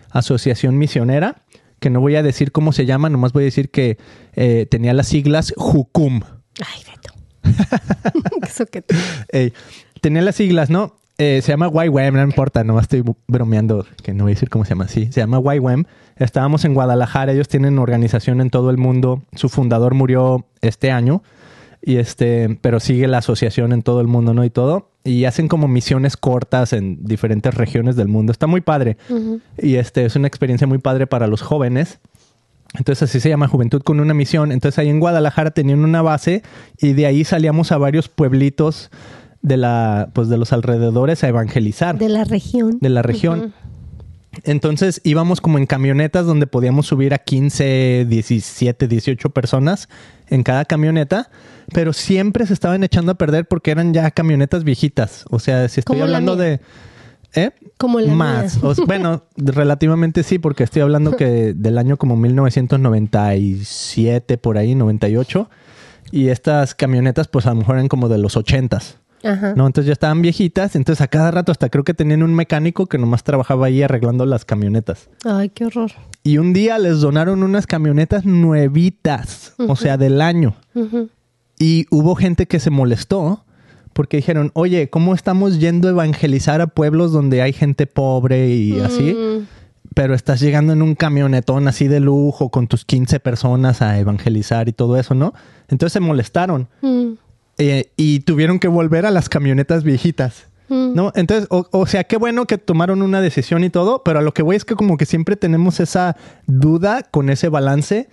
asociación 0.09 0.77
misionera, 0.77 1.43
que 1.79 1.89
no 1.89 1.99
voy 1.99 2.15
a 2.15 2.23
decir 2.23 2.53
cómo 2.53 2.71
se 2.71 2.85
llama, 2.85 3.09
nomás 3.09 3.33
voy 3.33 3.43
a 3.43 3.45
decir 3.45 3.71
que 3.71 3.97
eh, 4.35 4.67
tenía 4.69 4.93
las 4.93 5.07
siglas 5.07 5.53
Jucum. 5.57 6.21
Ay, 6.65 6.81
Beto. 6.89 7.12
Ey, 9.31 9.53
tenía 10.01 10.21
las 10.21 10.35
siglas, 10.35 10.69
¿no? 10.69 10.95
Eh, 11.17 11.41
se 11.43 11.51
llama 11.51 11.69
YWAM, 11.69 12.15
no 12.15 12.23
importa, 12.23 12.63
nomás 12.63 12.83
estoy 12.83 13.03
bromeando, 13.27 13.85
que 14.01 14.13
no 14.13 14.23
voy 14.23 14.31
a 14.31 14.35
decir 14.35 14.49
cómo 14.49 14.65
se 14.65 14.69
llama. 14.69 14.87
Sí, 14.87 15.11
se 15.11 15.21
llama 15.21 15.39
YWAM. 15.39 15.85
Estábamos 16.17 16.65
en 16.65 16.73
Guadalajara, 16.73 17.33
ellos 17.33 17.47
tienen 17.47 17.77
organización 17.79 18.41
en 18.41 18.49
todo 18.49 18.69
el 18.69 18.77
mundo. 18.77 19.21
Su 19.35 19.49
fundador 19.49 19.93
murió 19.93 20.45
este 20.61 20.91
año, 20.91 21.21
y 21.85 21.97
este, 21.97 22.57
pero 22.61 22.79
sigue 22.79 23.07
la 23.07 23.19
asociación 23.19 23.73
en 23.73 23.83
todo 23.83 23.99
el 23.99 24.07
mundo, 24.07 24.33
¿no? 24.33 24.45
Y 24.45 24.49
todo. 24.49 24.89
Y 25.03 25.25
hacen 25.25 25.49
como 25.49 25.67
misiones 25.67 26.15
cortas 26.15 26.71
en 26.71 27.03
diferentes 27.03 27.53
regiones 27.53 27.97
del 27.97 28.07
mundo. 28.07 28.31
Está 28.31 28.47
muy 28.47 28.61
padre. 28.61 28.95
Y 29.57 29.75
este 29.75 30.05
es 30.05 30.15
una 30.15 30.27
experiencia 30.27 30.65
muy 30.65 30.77
padre 30.77 31.07
para 31.07 31.27
los 31.27 31.41
jóvenes. 31.41 31.99
Entonces 32.75 33.09
así 33.09 33.19
se 33.19 33.29
llama 33.29 33.47
Juventud 33.47 33.81
con 33.81 33.99
una 33.99 34.13
misión. 34.13 34.51
Entonces 34.51 34.79
ahí 34.79 34.89
en 34.89 34.99
Guadalajara 34.99 35.51
tenían 35.51 35.83
una 35.83 36.01
base 36.01 36.43
y 36.79 36.93
de 36.93 37.05
ahí 37.05 37.23
salíamos 37.23 37.71
a 37.71 37.77
varios 37.77 38.09
pueblitos 38.09 38.89
de 39.41 39.57
la, 39.57 40.09
pues 40.13 40.29
de 40.29 40.37
los 40.37 40.53
alrededores 40.53 41.23
a 41.23 41.27
evangelizar. 41.27 41.97
De 41.97 42.09
la 42.09 42.23
región. 42.23 42.79
De 42.79 42.89
la 42.89 43.01
región. 43.03 43.53
Entonces 44.43 45.01
íbamos 45.03 45.41
como 45.41 45.59
en 45.59 45.67
camionetas 45.67 46.25
donde 46.25 46.47
podíamos 46.47 46.87
subir 46.87 47.13
a 47.13 47.19
15, 47.19 48.07
17, 48.09 48.87
18 48.87 49.29
personas 49.29 49.89
en 50.27 50.41
cada 50.41 50.65
camioneta, 50.65 51.29
pero 51.71 51.93
siempre 51.93 52.47
se 52.47 52.53
estaban 52.53 52.83
echando 52.83 53.11
a 53.11 53.15
perder 53.15 53.47
porque 53.47 53.69
eran 53.69 53.93
ya 53.93 54.09
camionetas 54.09 54.63
viejitas. 54.63 55.25
O 55.29 55.37
sea, 55.37 55.69
si 55.69 55.79
estoy 55.79 56.01
hablando 56.01 56.35
de... 56.35 56.59
¿Eh? 57.35 57.51
Como 57.77 57.99
la 57.99 58.13
Más. 58.13 58.63
O 58.63 58.73
bueno, 58.85 59.23
relativamente 59.37 60.23
sí, 60.23 60.39
porque 60.39 60.63
estoy 60.63 60.81
hablando 60.81 61.15
que 61.15 61.53
del 61.53 61.77
año 61.77 61.97
como 61.97 62.15
1997, 62.15 64.37
por 64.37 64.57
ahí, 64.57 64.75
98. 64.75 65.49
Y 66.11 66.29
estas 66.29 66.75
camionetas, 66.75 67.27
pues 67.27 67.45
a 67.47 67.49
lo 67.49 67.57
mejor 67.57 67.75
eran 67.75 67.87
como 67.87 68.07
de 68.07 68.19
los 68.19 68.37
80s. 68.37 68.97
Ajá. 69.23 69.53
¿no? 69.55 69.65
Entonces 69.65 69.87
ya 69.87 69.93
estaban 69.93 70.21
viejitas, 70.21 70.75
entonces 70.75 71.01
a 71.01 71.07
cada 71.07 71.31
rato 71.31 71.51
hasta 71.51 71.69
creo 71.69 71.85
que 71.85 71.93
tenían 71.93 72.23
un 72.23 72.35
mecánico 72.35 72.87
que 72.87 72.97
nomás 72.97 73.23
trabajaba 73.23 73.67
ahí 73.67 73.81
arreglando 73.81 74.25
las 74.25 74.43
camionetas. 74.43 75.09
Ay, 75.23 75.49
qué 75.49 75.65
horror. 75.65 75.91
Y 76.23 76.39
un 76.39 76.53
día 76.53 76.77
les 76.77 76.99
donaron 76.99 77.41
unas 77.41 77.65
camionetas 77.65 78.25
nuevitas, 78.25 79.53
o 79.57 79.75
sea, 79.75 79.97
del 79.97 80.21
año. 80.21 80.55
Y 81.57 81.87
hubo 81.89 82.15
gente 82.15 82.47
que 82.47 82.59
se 82.59 82.69
molestó 82.69 83.45
porque 83.93 84.17
dijeron, 84.17 84.51
oye, 84.53 84.89
¿cómo 84.89 85.13
estamos 85.13 85.59
yendo 85.59 85.87
a 85.87 85.91
evangelizar 85.91 86.61
a 86.61 86.67
pueblos 86.67 87.11
donde 87.11 87.41
hay 87.41 87.53
gente 87.53 87.85
pobre 87.87 88.49
y 88.49 88.79
así? 88.79 89.13
Mm. 89.13 89.47
Pero 89.95 90.15
estás 90.15 90.39
llegando 90.39 90.73
en 90.73 90.81
un 90.81 90.95
camionetón 90.95 91.67
así 91.67 91.87
de 91.87 91.99
lujo 91.99 92.49
con 92.49 92.67
tus 92.67 92.83
15 92.83 93.19
personas 93.19 93.81
a 93.81 93.99
evangelizar 93.99 94.67
y 94.67 94.73
todo 94.73 94.97
eso, 94.97 95.13
¿no? 95.13 95.33
Entonces 95.67 95.93
se 95.93 95.99
molestaron 95.99 96.67
Mm. 96.81 97.11
eh, 97.59 97.91
y 97.95 98.21
tuvieron 98.21 98.59
que 98.59 98.67
volver 98.67 99.05
a 99.05 99.11
las 99.11 99.29
camionetas 99.29 99.83
viejitas. 99.83 100.47
Mm. 100.69 100.93
¿No? 100.95 101.11
Entonces, 101.13 101.47
o, 101.51 101.67
o 101.71 101.85
sea, 101.85 102.05
qué 102.05 102.17
bueno 102.17 102.45
que 102.45 102.57
tomaron 102.57 103.01
una 103.01 103.21
decisión 103.21 103.63
y 103.63 103.69
todo, 103.69 104.01
pero 104.03 104.19
a 104.19 104.21
lo 104.21 104.33
que 104.33 104.41
voy 104.41 104.55
es 104.55 104.65
que 104.65 104.75
como 104.75 104.97
que 104.97 105.05
siempre 105.05 105.35
tenemos 105.35 105.79
esa 105.79 106.15
duda 106.47 107.03
con 107.03 107.29
ese 107.29 107.49
balance 107.49 108.09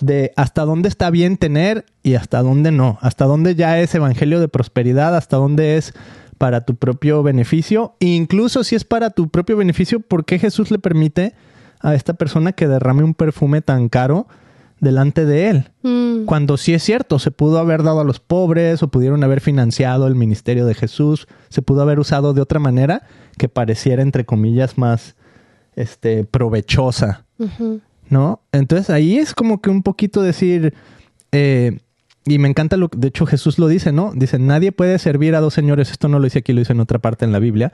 de 0.00 0.32
hasta 0.36 0.64
dónde 0.64 0.88
está 0.88 1.10
bien 1.10 1.36
tener 1.36 1.84
y 2.02 2.14
hasta 2.14 2.42
dónde 2.42 2.72
no, 2.72 2.98
hasta 3.00 3.24
dónde 3.24 3.54
ya 3.54 3.80
es 3.80 3.94
evangelio 3.94 4.40
de 4.40 4.48
prosperidad, 4.48 5.16
hasta 5.16 5.36
dónde 5.36 5.76
es 5.76 5.94
para 6.38 6.64
tu 6.64 6.76
propio 6.76 7.22
beneficio, 7.22 7.94
e 8.00 8.06
incluso 8.06 8.64
si 8.64 8.76
es 8.76 8.84
para 8.84 9.10
tu 9.10 9.28
propio 9.28 9.56
beneficio, 9.56 10.00
¿por 10.00 10.24
qué 10.24 10.38
Jesús 10.38 10.70
le 10.70 10.78
permite 10.78 11.34
a 11.80 11.94
esta 11.94 12.14
persona 12.14 12.52
que 12.52 12.68
derrame 12.68 13.04
un 13.04 13.14
perfume 13.14 13.62
tan 13.62 13.88
caro 13.88 14.26
delante 14.80 15.24
de 15.24 15.48
él? 15.48 15.70
Mm. 15.82 16.24
Cuando 16.26 16.56
sí 16.56 16.74
es 16.74 16.82
cierto, 16.82 17.18
se 17.18 17.30
pudo 17.30 17.58
haber 17.58 17.82
dado 17.82 18.00
a 18.00 18.04
los 18.04 18.20
pobres 18.20 18.82
o 18.82 18.88
pudieron 18.88 19.24
haber 19.24 19.40
financiado 19.40 20.06
el 20.06 20.14
ministerio 20.14 20.66
de 20.66 20.74
Jesús, 20.74 21.26
se 21.48 21.62
pudo 21.62 21.82
haber 21.82 21.98
usado 21.98 22.34
de 22.34 22.42
otra 22.42 22.60
manera 22.60 23.02
que 23.38 23.48
pareciera, 23.48 24.02
entre 24.02 24.26
comillas, 24.26 24.76
más 24.76 25.16
este, 25.74 26.24
provechosa, 26.24 27.24
Ujú. 27.38 27.80
¿No? 28.08 28.40
Entonces 28.52 28.90
ahí 28.90 29.18
es 29.18 29.34
como 29.34 29.60
que 29.60 29.70
un 29.70 29.82
poquito 29.82 30.22
decir, 30.22 30.74
eh, 31.32 31.78
y 32.24 32.38
me 32.38 32.48
encanta 32.48 32.76
lo 32.76 32.88
que, 32.88 32.98
de 32.98 33.08
hecho 33.08 33.26
Jesús 33.26 33.58
lo 33.58 33.68
dice, 33.68 33.92
¿no? 33.92 34.12
Dice, 34.14 34.38
nadie 34.38 34.72
puede 34.72 34.98
servir 34.98 35.34
a 35.34 35.40
dos 35.40 35.54
señores, 35.54 35.90
esto 35.90 36.08
no 36.08 36.18
lo 36.18 36.24
dice 36.24 36.40
aquí, 36.40 36.52
lo 36.52 36.60
dice 36.60 36.72
en 36.72 36.80
otra 36.80 36.98
parte 36.98 37.24
en 37.24 37.32
la 37.32 37.38
Biblia, 37.38 37.72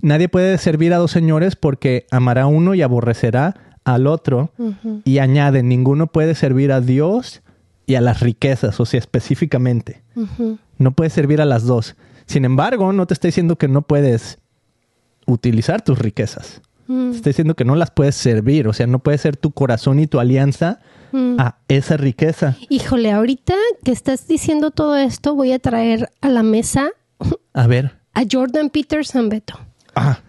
nadie 0.00 0.28
puede 0.28 0.58
servir 0.58 0.92
a 0.92 0.98
dos 0.98 1.10
señores 1.10 1.56
porque 1.56 2.06
amará 2.10 2.42
a 2.42 2.46
uno 2.46 2.74
y 2.74 2.82
aborrecerá 2.82 3.76
al 3.84 4.08
otro, 4.08 4.50
y 5.04 5.18
añade, 5.18 5.62
ninguno 5.62 6.08
puede 6.08 6.34
servir 6.34 6.72
a 6.72 6.80
Dios 6.80 7.42
y 7.86 7.94
a 7.94 8.00
las 8.00 8.18
riquezas, 8.18 8.80
o 8.80 8.84
sea, 8.84 8.98
específicamente. 8.98 10.02
No 10.76 10.90
puedes 10.90 11.12
servir 11.12 11.40
a 11.40 11.44
las 11.44 11.64
dos. 11.64 11.94
Sin 12.26 12.44
embargo, 12.44 12.92
no 12.92 13.06
te 13.06 13.14
está 13.14 13.28
diciendo 13.28 13.56
que 13.56 13.68
no 13.68 13.82
puedes 13.82 14.38
utilizar 15.26 15.82
tus 15.82 16.00
riquezas. 16.00 16.62
Mm. 16.88 17.10
Está 17.12 17.30
diciendo 17.30 17.54
que 17.54 17.64
no 17.64 17.74
las 17.76 17.90
puedes 17.90 18.14
servir, 18.14 18.68
o 18.68 18.72
sea, 18.72 18.86
no 18.86 18.98
puede 19.00 19.18
ser 19.18 19.36
tu 19.36 19.50
corazón 19.50 19.98
y 19.98 20.06
tu 20.06 20.20
alianza 20.20 20.80
Mm. 21.12 21.36
a 21.38 21.56
esa 21.68 21.96
riqueza. 21.96 22.56
Híjole, 22.68 23.12
ahorita 23.12 23.54
que 23.84 23.92
estás 23.92 24.26
diciendo 24.26 24.70
todo 24.72 24.96
esto, 24.96 25.34
voy 25.34 25.52
a 25.52 25.58
traer 25.58 26.10
a 26.20 26.28
la 26.28 26.42
mesa 26.42 26.90
A 27.54 27.66
ver. 27.66 27.92
a 28.14 28.22
Jordan 28.30 28.70
Peterson, 28.70 29.28
Beto. 29.28 29.58
Ah, 29.94 30.20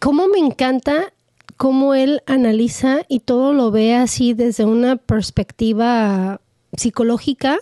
Cómo 0.00 0.28
me 0.28 0.38
encanta 0.38 1.12
cómo 1.56 1.94
él 1.94 2.20
analiza 2.26 3.02
y 3.08 3.20
todo 3.20 3.52
lo 3.54 3.70
ve 3.70 3.94
así 3.94 4.34
desde 4.34 4.64
una 4.64 4.96
perspectiva 4.96 6.40
psicológica. 6.76 7.58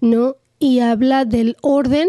¿no? 0.00 0.36
Y 0.58 0.80
habla 0.80 1.24
del 1.24 1.56
orden 1.60 2.08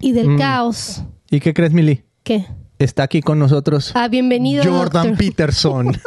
y 0.00 0.12
del 0.12 0.30
Mm. 0.30 0.38
caos. 0.38 1.02
¿Y 1.30 1.40
qué 1.40 1.52
crees, 1.54 1.72
Mili? 1.72 2.02
¿Qué? 2.24 2.46
Está 2.80 3.02
aquí 3.02 3.20
con 3.20 3.38
nosotros 3.38 3.92
Ah, 3.94 4.08
bienvenido. 4.08 4.64
Jordan 4.64 5.08
doctor. 5.10 5.18
Peterson. 5.18 5.88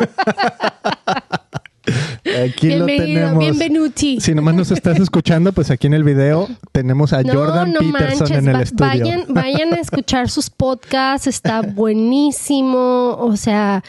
aquí 2.43 2.71
lo 2.75 2.87
tenemos. 2.87 3.37
bienvenuti. 3.37 4.19
Si 4.19 4.33
nomás 4.33 4.55
nos 4.55 4.71
estás 4.71 4.99
escuchando, 4.99 5.53
pues 5.53 5.69
aquí 5.69 5.85
en 5.85 5.93
el 5.93 6.03
video 6.03 6.47
tenemos 6.71 7.13
a 7.13 7.21
No, 7.21 7.31
Jordan 7.31 7.73
no 7.73 7.79
Peterson 7.79 8.19
manches, 8.21 8.31
en 8.31 8.47
el 8.47 8.55
va- 8.55 8.61
estudio. 8.63 8.87
Vayan, 8.89 9.25
vayan 9.29 9.73
a 9.75 9.79
escuchar 9.79 10.29
sus 10.31 10.49
podcasts, 10.49 11.27
está 11.27 11.61
buenísimo. 11.75 13.17
O 13.19 13.37
sea, 13.37 13.83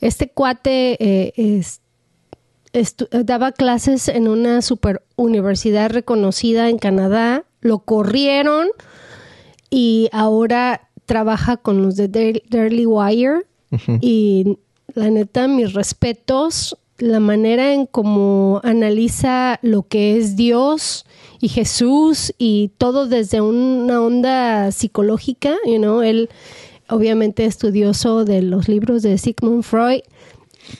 este 0.00 0.30
cuate 0.30 0.96
eh, 0.98 1.32
es- 1.36 1.82
daba 3.10 3.52
clases 3.52 4.08
en 4.08 4.28
una 4.28 4.62
super 4.62 5.02
universidad 5.16 5.90
reconocida 5.90 6.70
en 6.70 6.78
Canadá, 6.78 7.44
lo 7.60 7.80
corrieron 7.80 8.68
y 9.68 10.08
ahora 10.12 10.88
trabaja 11.10 11.56
con 11.56 11.82
los 11.82 11.96
de 11.96 12.06
Daily 12.06 12.86
Wire 12.86 13.44
y 14.00 14.58
la 14.94 15.10
neta, 15.10 15.48
mis 15.48 15.72
respetos, 15.72 16.78
la 16.98 17.18
manera 17.18 17.74
en 17.74 17.86
cómo 17.86 18.60
analiza 18.62 19.58
lo 19.60 19.82
que 19.82 20.16
es 20.16 20.36
Dios 20.36 21.04
y 21.40 21.48
Jesús 21.48 22.32
y 22.38 22.70
todo 22.78 23.08
desde 23.08 23.40
una 23.40 24.00
onda 24.00 24.70
psicológica, 24.70 25.56
you 25.66 25.78
know, 25.78 26.00
él, 26.02 26.28
obviamente 26.88 27.44
estudioso 27.44 28.24
de 28.24 28.42
los 28.42 28.68
libros 28.68 29.02
de 29.02 29.18
Sigmund 29.18 29.64
Freud, 29.64 30.02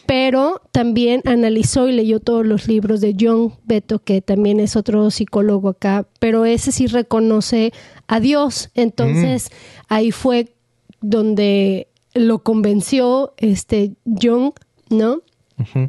pero 0.06 0.62
también 0.70 1.22
analizó 1.24 1.88
y 1.88 1.92
leyó 1.92 2.20
todos 2.20 2.46
los 2.46 2.68
libros 2.68 3.00
de 3.00 3.16
John 3.18 3.54
Beto, 3.64 3.98
que 3.98 4.22
también 4.22 4.60
es 4.60 4.76
otro 4.76 5.10
psicólogo 5.10 5.70
acá, 5.70 6.06
pero 6.20 6.44
ese 6.44 6.70
sí 6.70 6.86
reconoce 6.86 7.72
a 8.10 8.18
Dios. 8.18 8.70
Entonces 8.74 9.50
ahí 9.88 10.10
fue 10.10 10.52
donde 11.00 11.86
lo 12.12 12.40
convenció 12.40 13.34
este 13.36 13.92
Jung, 14.04 14.52
¿no? 14.90 15.22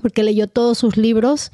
Porque 0.01 0.21
leyó 0.21 0.47
todos 0.47 0.77
sus 0.77 0.97
libros 0.97 1.51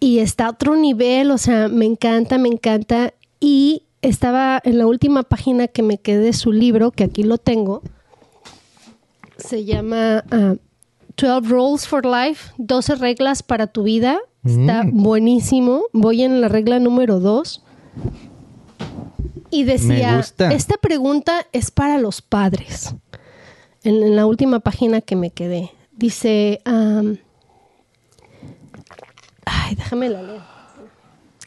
y 0.00 0.20
está 0.20 0.46
a 0.46 0.50
otro 0.50 0.76
nivel, 0.76 1.30
o 1.30 1.38
sea, 1.38 1.68
me 1.68 1.84
encanta, 1.84 2.38
me 2.38 2.48
encanta. 2.48 3.12
Y 3.38 3.82
estaba 4.00 4.60
en 4.64 4.78
la 4.78 4.86
última 4.86 5.24
página 5.24 5.68
que 5.68 5.82
me 5.82 5.98
quedé 5.98 6.24
de 6.24 6.32
su 6.32 6.52
libro, 6.52 6.90
que 6.90 7.04
aquí 7.04 7.22
lo 7.22 7.36
tengo, 7.36 7.82
se 9.36 9.64
llama 9.64 10.24
12 10.30 10.58
ah, 11.26 11.40
Rules 11.42 11.86
for 11.86 12.06
Life, 12.06 12.52
12 12.56 12.94
reglas 12.94 13.42
para 13.42 13.66
tu 13.66 13.82
vida. 13.82 14.18
Está 14.44 14.84
mm. 14.84 15.02
buenísimo. 15.02 15.82
Voy 15.92 16.22
en 16.22 16.40
la 16.40 16.48
regla 16.48 16.78
número 16.78 17.20
2. 17.20 17.62
Y 19.52 19.64
decía, 19.64 20.18
esta 20.50 20.78
pregunta 20.78 21.46
es 21.52 21.70
para 21.70 21.98
los 21.98 22.22
padres. 22.22 22.94
En, 23.84 24.16
la 24.16 24.24
última 24.24 24.60
página 24.60 25.02
que 25.02 25.14
me 25.14 25.30
quedé. 25.30 25.70
Dice, 25.92 26.62
ay, 26.64 27.18
déjame 29.76 30.08
la 30.08 30.22
leer. 30.22 30.40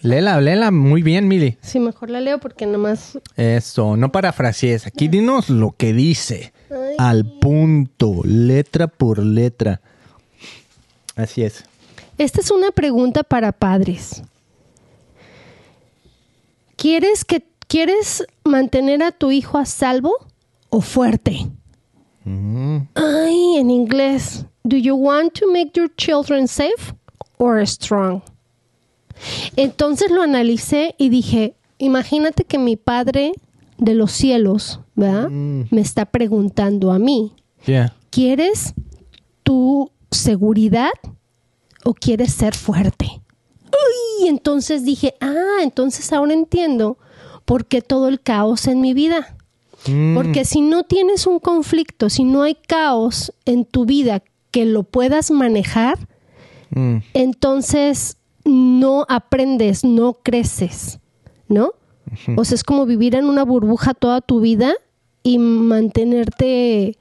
Léela, 0.01 0.39
léela 0.39 0.69
muy 0.69 1.01
bien, 1.01 1.27
Mili. 1.27 1.57
Sí, 1.61 1.79
mejor 1.79 2.11
la 2.11 2.21
leo 2.21 2.39
porque 2.39 2.67
nomás... 2.67 3.17
Eso, 3.37 3.97
no 3.97 4.11
parafrasees. 4.11 4.85
Aquí 4.85 5.07
dinos 5.07 5.49
lo 5.49 5.71
que 5.75 5.91
dice. 5.91 6.53
Al 6.99 7.25
punto, 7.25 8.21
letra 8.23 8.85
por 8.85 9.17
letra. 9.17 9.81
Así 11.15 11.41
es. 11.41 11.63
Esta 12.19 12.39
es 12.39 12.51
una 12.51 12.69
pregunta 12.69 13.23
para 13.23 13.51
padres. 13.51 14.21
¿Quieres 16.75 17.25
que 17.25 17.43
quieres 17.67 18.25
mantener 18.43 19.03
a 19.03 19.11
tu 19.11 19.31
hijo 19.31 19.57
a 19.57 19.65
salvo 19.65 20.15
o 20.69 20.81
fuerte? 20.81 21.47
Mm. 22.23 22.77
Ay, 22.95 23.57
en 23.57 23.69
inglés. 23.69 24.45
Do 24.63 24.77
you 24.77 24.95
want 24.95 25.33
to 25.39 25.47
make 25.51 25.71
your 25.75 25.89
children 25.95 26.47
safe 26.47 26.93
or 27.37 27.65
strong? 27.67 28.21
Entonces 29.55 30.11
lo 30.11 30.21
analicé 30.21 30.95
y 30.97 31.09
dije, 31.09 31.55
imagínate 31.77 32.43
que 32.43 32.57
mi 32.57 32.75
padre 32.75 33.31
de 33.77 33.93
los 33.93 34.11
cielos, 34.11 34.79
¿verdad? 34.95 35.29
Mm. 35.29 35.63
Me 35.71 35.81
está 35.81 36.05
preguntando 36.05 36.91
a 36.91 36.99
mí, 36.99 37.33
¿quieres 38.09 38.73
tu 39.43 39.91
seguridad 40.11 40.91
o 41.83 41.93
quieres 41.93 42.33
ser 42.33 42.55
fuerte? 42.55 43.21
Y 44.21 44.27
entonces 44.27 44.85
dije, 44.85 45.15
ah, 45.19 45.57
entonces 45.61 46.11
ahora 46.13 46.33
entiendo 46.33 46.97
por 47.45 47.65
qué 47.65 47.81
todo 47.81 48.07
el 48.07 48.19
caos 48.19 48.67
en 48.67 48.81
mi 48.81 48.93
vida. 48.93 49.37
Mm. 49.87 50.15
Porque 50.15 50.45
si 50.45 50.61
no 50.61 50.83
tienes 50.83 51.27
un 51.27 51.39
conflicto, 51.39 52.09
si 52.09 52.23
no 52.23 52.43
hay 52.43 52.55
caos 52.55 53.33
en 53.45 53.65
tu 53.65 53.85
vida 53.85 54.23
que 54.51 54.65
lo 54.65 54.83
puedas 54.83 55.31
manejar, 55.31 55.97
mm. 56.71 56.97
entonces 57.13 58.17
no 58.43 59.05
aprendes, 59.09 59.83
no 59.83 60.13
creces, 60.13 60.99
¿no? 61.47 61.73
O 62.37 62.45
sea, 62.45 62.55
es 62.55 62.63
como 62.63 62.85
vivir 62.85 63.15
en 63.15 63.25
una 63.25 63.43
burbuja 63.43 63.93
toda 63.93 64.21
tu 64.21 64.39
vida 64.39 64.73
y 65.23 65.39
mantenerte... 65.39 66.97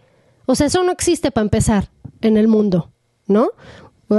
O 0.47 0.55
sea, 0.55 0.67
eso 0.67 0.83
no 0.83 0.91
existe 0.91 1.31
para 1.31 1.45
empezar 1.45 1.91
en 2.23 2.37
el 2.37 2.49
mundo, 2.49 2.91
¿no? 3.27 3.51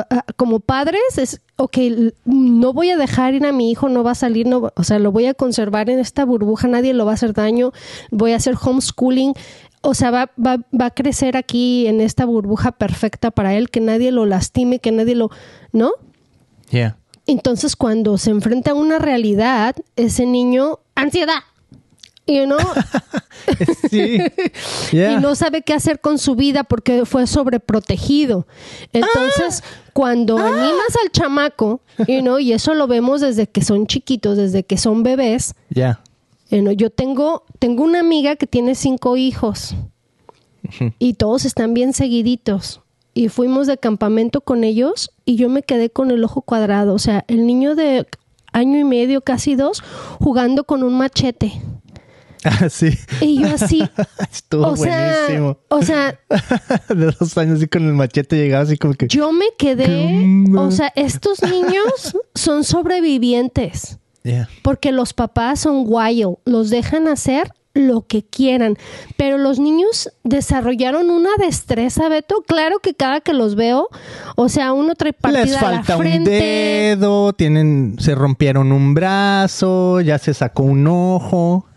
Ah, 0.09 0.25
como 0.35 0.59
padres 0.59 1.17
es, 1.17 1.41
ok, 1.57 1.77
no 2.25 2.73
voy 2.73 2.89
a 2.89 2.97
dejar 2.97 3.33
ir 3.33 3.45
a 3.45 3.51
mi 3.51 3.71
hijo, 3.71 3.89
no 3.89 4.03
va 4.03 4.11
a 4.11 4.15
salir, 4.15 4.47
no, 4.47 4.71
o 4.75 4.83
sea, 4.83 4.99
lo 4.99 5.11
voy 5.11 5.25
a 5.25 5.33
conservar 5.33 5.89
en 5.89 5.99
esta 5.99 6.25
burbuja, 6.25 6.67
nadie 6.67 6.93
lo 6.93 7.05
va 7.05 7.11
a 7.11 7.15
hacer 7.15 7.33
daño, 7.33 7.71
voy 8.11 8.33
a 8.33 8.37
hacer 8.37 8.55
homeschooling, 8.61 9.33
o 9.81 9.93
sea, 9.93 10.11
va, 10.11 10.31
va, 10.43 10.57
va 10.79 10.87
a 10.87 10.91
crecer 10.91 11.37
aquí 11.37 11.87
en 11.87 12.01
esta 12.01 12.25
burbuja 12.25 12.71
perfecta 12.71 13.31
para 13.31 13.53
él, 13.53 13.69
que 13.69 13.81
nadie 13.81 14.11
lo 14.11 14.25
lastime, 14.25 14.79
que 14.79 14.91
nadie 14.91 15.15
lo, 15.15 15.29
¿no? 15.71 15.91
Yeah. 16.69 16.97
Entonces, 17.27 17.75
cuando 17.75 18.17
se 18.17 18.31
enfrenta 18.31 18.71
a 18.71 18.73
una 18.75 18.99
realidad, 18.99 19.75
ese 19.95 20.25
niño, 20.25 20.79
ansiedad, 20.95 21.39
you 22.27 22.45
know? 22.45 22.59
sí. 23.89 24.19
y 24.91 25.15
no 25.21 25.35
sabe 25.35 25.61
qué 25.61 25.73
hacer 25.73 25.99
con 25.99 26.17
su 26.17 26.35
vida 26.35 26.63
porque 26.63 27.05
fue 27.05 27.27
sobreprotegido. 27.27 28.47
Entonces, 28.93 29.63
ah. 29.63 29.84
Cuando 29.95 30.37
ah. 30.37 30.47
animas 30.49 30.97
al 31.01 31.09
chamaco, 31.09 31.79
you 32.05 32.19
know, 32.19 32.37
y 32.37 32.51
eso 32.51 32.73
lo 32.73 32.85
vemos 32.85 33.21
desde 33.21 33.47
que 33.47 33.61
son 33.61 33.87
chiquitos, 33.87 34.35
desde 34.35 34.65
que 34.65 34.77
son 34.77 35.03
bebés. 35.03 35.55
Ya. 35.69 36.01
yo 36.49 36.89
tengo, 36.89 37.45
tengo 37.59 37.85
una 37.85 38.01
amiga 38.01 38.35
que 38.35 38.45
tiene 38.45 38.75
cinco 38.75 39.15
hijos 39.15 39.73
y 40.99 41.13
todos 41.13 41.45
están 41.45 41.73
bien 41.73 41.93
seguiditos 41.93 42.81
y 43.13 43.29
fuimos 43.29 43.67
de 43.67 43.77
campamento 43.77 44.41
con 44.41 44.65
ellos 44.65 45.11
y 45.23 45.37
yo 45.37 45.47
me 45.47 45.63
quedé 45.63 45.89
con 45.89 46.11
el 46.11 46.25
ojo 46.25 46.41
cuadrado. 46.41 46.93
O 46.93 46.99
sea, 46.99 47.23
el 47.29 47.47
niño 47.47 47.73
de 47.75 48.05
año 48.51 48.77
y 48.77 48.83
medio, 48.83 49.21
casi 49.21 49.55
dos, 49.55 49.81
jugando 50.19 50.65
con 50.65 50.83
un 50.83 50.97
machete. 50.97 51.53
Ah, 52.45 52.69
sí. 52.69 52.97
Y 53.21 53.41
yo 53.41 53.47
así. 53.47 53.83
Estuvo 54.31 54.67
o 54.67 54.75
buenísimo. 54.75 55.57
o 55.67 55.81
sea. 55.81 56.19
de 56.89 57.11
dos 57.19 57.37
años 57.37 57.61
y 57.61 57.67
con 57.67 57.85
el 57.85 57.93
machete 57.93 58.37
llegaba 58.37 58.63
así 58.63 58.77
como 58.77 58.93
que. 58.93 59.07
Yo 59.07 59.31
me 59.31 59.47
quedé. 59.57 60.45
O 60.55 60.71
sea, 60.71 60.93
estos 60.95 61.41
niños 61.41 62.15
son 62.35 62.63
sobrevivientes. 62.63 63.97
Porque 64.63 64.91
los 64.91 65.13
papás 65.13 65.61
son 65.61 65.83
wild. 65.85 66.37
Los 66.45 66.69
dejan 66.69 67.07
hacer 67.07 67.51
lo 67.75 68.07
que 68.07 68.23
quieran. 68.23 68.77
Pero 69.17 69.37
los 69.37 69.59
niños 69.59 70.09
desarrollaron 70.23 71.11
una 71.11 71.29
destreza, 71.37 72.09
Beto. 72.09 72.43
Claro 72.47 72.79
que 72.79 72.95
cada 72.95 73.21
que 73.21 73.33
los 73.33 73.55
veo, 73.55 73.89
o 74.35 74.49
sea, 74.49 74.73
uno 74.73 74.95
trae 74.95 75.13
partida 75.13 75.45
Les 75.45 75.57
falta 75.57 75.93
a 75.93 75.97
la 75.97 76.03
frente. 76.03 76.17
un 76.17 76.23
dedo, 76.25 77.33
tienen, 77.33 77.97
se 77.99 78.15
rompieron 78.15 78.71
un 78.71 78.93
brazo, 78.93 80.01
ya 80.01 80.17
se 80.17 80.33
sacó 80.33 80.63
un 80.63 80.87
ojo. 80.87 81.67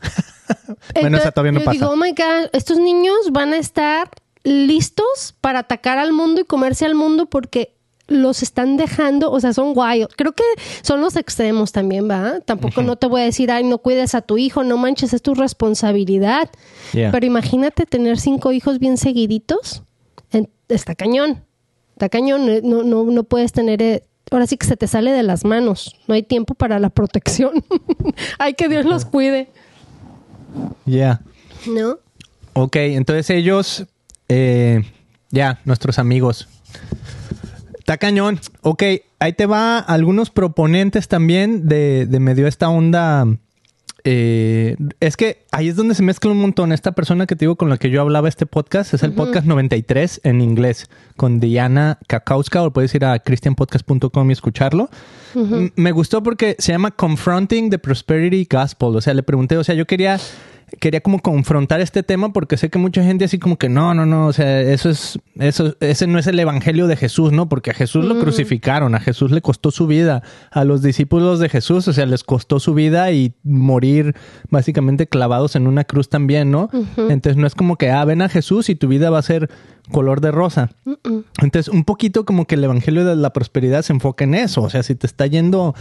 Bueno, 1.01 1.19
esa 1.19 1.33
todavía 1.33 1.53
no 1.53 1.61
pasa. 1.61 1.73
Digo, 1.73 1.91
oh 1.91 1.97
my 1.97 2.11
God, 2.11 2.51
estos 2.53 2.79
niños 2.79 3.31
van 3.31 3.53
a 3.53 3.59
estar 3.59 4.11
listos 4.45 5.35
para 5.41 5.61
atacar 5.61 5.99
al 5.99 6.13
mundo 6.13 6.41
y 6.41 6.45
comerse 6.45 6.87
al 6.87 6.95
mundo 6.95 7.27
porque 7.27 7.79
los 8.09 8.43
están 8.43 8.77
dejando, 8.77 9.31
o 9.31 9.39
sea, 9.39 9.53
son 9.53 9.73
wild. 9.77 10.09
Creo 10.17 10.33
que 10.33 10.43
son 10.83 11.01
los 11.01 11.15
extremos 11.17 11.73
también, 11.73 12.11
¿va? 12.11 12.41
Tampoco 12.41 12.83
no 12.83 12.97
te 12.97 13.07
voy 13.07 13.21
a 13.21 13.25
decir, 13.25 13.51
ay, 13.51 13.65
no 13.65 13.79
cuides 13.79 14.15
a 14.15 14.23
tu 14.23 14.39
hijo, 14.39 14.65
no 14.65 14.79
manches, 14.79 15.13
es 15.13 15.23
tu 15.23 15.35
responsabilidad. 15.35 16.51
Pero 16.93 17.25
imagínate 17.27 17.85
tener 17.85 18.19
cinco 18.19 18.53
hijos 18.53 18.79
bien 18.79 18.97
seguiditos. 18.97 19.83
está 20.69 20.95
cañón. 20.95 21.45
Está 21.93 22.09
cañón. 22.09 22.49
Eh, 22.49 22.61
no, 22.65 22.83
no, 22.83 23.05
no 23.05 23.25
puedes 23.25 23.53
tener. 23.53 23.83
Eh, 23.83 24.05
ahora 24.31 24.47
sí 24.47 24.57
que 24.57 24.67
se 24.67 24.77
te 24.77 24.87
sale 24.87 25.13
de 25.13 25.23
las 25.23 25.45
manos. 25.45 25.97
No 26.07 26.15
hay 26.15 26.23
tiempo 26.23 26.55
para 26.55 26.79
la 26.79 26.89
protección. 26.89 27.63
ay, 28.39 28.55
que 28.55 28.69
Dios 28.69 28.87
los 28.87 29.05
cuide. 29.05 29.51
Ya. 30.87 31.21
¿No? 31.67 31.99
Ok, 32.55 32.77
entonces 32.77 33.31
ellos, 33.31 33.87
eh, 34.29 34.85
ya, 35.31 35.61
nuestros 35.65 35.99
amigos 35.99 36.49
Está 37.89 37.97
cañón. 37.97 38.39
Ok, 38.61 38.83
ahí 39.19 39.33
te 39.33 39.47
va 39.47 39.79
algunos 39.79 40.29
proponentes 40.29 41.09
también 41.09 41.69
de, 41.69 42.05
de 42.05 42.21
medio 42.21 42.47
esta 42.47 42.69
onda. 42.69 43.27
Eh, 44.05 44.77
es 45.01 45.17
que 45.17 45.45
ahí 45.51 45.69
es 45.69 45.77
donde 45.77 45.95
se 45.95 46.03
mezcla 46.03 46.31
un 46.31 46.39
montón. 46.39 46.73
Esta 46.73 46.93
persona 46.93 47.27
que 47.27 47.37
te 47.37 47.41
digo 47.41 47.57
con 47.57 47.69
la 47.69 47.79
que 47.79 47.91
yo 47.91 48.01
hablaba 48.01 48.29
este 48.29 48.47
podcast 48.47 48.95
es 48.95 49.03
el 49.03 49.13
podcast 49.13 49.47
93 49.47 50.21
en 50.25 50.41
inglés 50.41 50.89
con 51.17 51.41
Diana 51.41 51.99
Kakauska 52.07 52.63
o 52.63 52.71
puedes 52.73 52.95
ir 52.95 53.05
a 53.05 53.19
christianpodcast.com 53.19 54.31
y 54.31 54.33
escucharlo. 54.33 54.89
Me 55.75 55.93
gustó 55.93 56.23
porque 56.23 56.57
se 56.59 56.73
llama 56.73 56.91
Confronting 56.91 57.71
the 57.71 57.79
Prosperity 57.79 58.47
Gospel. 58.51 58.97
O 58.97 59.01
sea, 59.01 59.15
le 59.15 59.23
pregunté, 59.23 59.57
o 59.57 59.65
sea, 59.65 59.75
yo 59.75 59.87
quería 59.87 60.19
quería 60.81 61.01
como 61.01 61.21
confrontar 61.21 61.81
este 61.81 62.03
tema 62.03 62.33
porque 62.33 62.57
sé 62.57 62.71
que 62.71 62.79
mucha 62.79 63.03
gente 63.03 63.25
así 63.25 63.39
como 63.39 63.57
que 63.57 63.69
no, 63.69 63.95
no, 63.95 64.07
no, 64.07 64.27
o 64.27 64.33
sea, 64.33 64.61
eso 64.61 64.91
es, 64.91 65.19
eso, 65.39 65.75
ese 65.81 66.07
no 66.07 66.19
es 66.19 66.27
el 66.27 66.39
evangelio 66.39 66.87
de 66.87 66.97
Jesús, 66.97 67.33
¿no? 67.33 67.49
Porque 67.49 67.71
a 67.71 67.75
Jesús 67.75 68.05
lo 68.05 68.15
mm. 68.15 68.21
crucificaron, 68.21 68.95
a 68.95 69.01
Jesús 69.01 69.31
le 69.31 69.41
costó 69.41 69.71
su 69.71 69.87
vida, 69.87 70.23
a 70.51 70.65
los 70.65 70.83
discípulos 70.83 71.41
de 71.41 71.49
Jesús, 71.49 71.89
o 71.89 71.93
sea, 71.93 72.07
les 72.07 72.25
costó 72.25 72.61
su 72.61 72.75
vida 72.75 73.11
y 73.13 73.35
morir 73.43 74.15
básicamente 74.51 75.07
clavados 75.07 75.57
en 75.57 75.67
una 75.67 75.85
cruz 75.85 76.09
también, 76.09 76.51
¿no? 76.51 76.71
Entonces 76.97 77.37
no 77.37 77.47
es 77.47 77.55
como 77.55 77.77
que, 77.77 77.91
ah, 77.91 78.05
ven 78.05 78.23
a 78.23 78.29
Jesús 78.29 78.69
y 78.69 78.75
tu 78.75 78.89
vida 78.89 79.11
va 79.11 79.19
a 79.19 79.23
ser 79.23 79.51
color 79.91 80.21
de 80.21 80.31
rosa. 80.31 80.71
Entonces, 81.41 81.69
un 81.69 81.85
poquito 81.85 82.25
como 82.25 82.47
que 82.47 82.57
el 82.57 82.65
evangelio 82.65 83.05
de 83.05 83.17
la 83.17 83.33
prosperidad 83.33 83.83
se 83.83 83.93
enfoca 83.93 84.25
en 84.25 84.35
eso, 84.35 84.63
o 84.63 84.71
sea, 84.71 84.83
si 84.83 84.95
te 84.95 85.07
está 85.07 85.27
yendo 85.27 85.75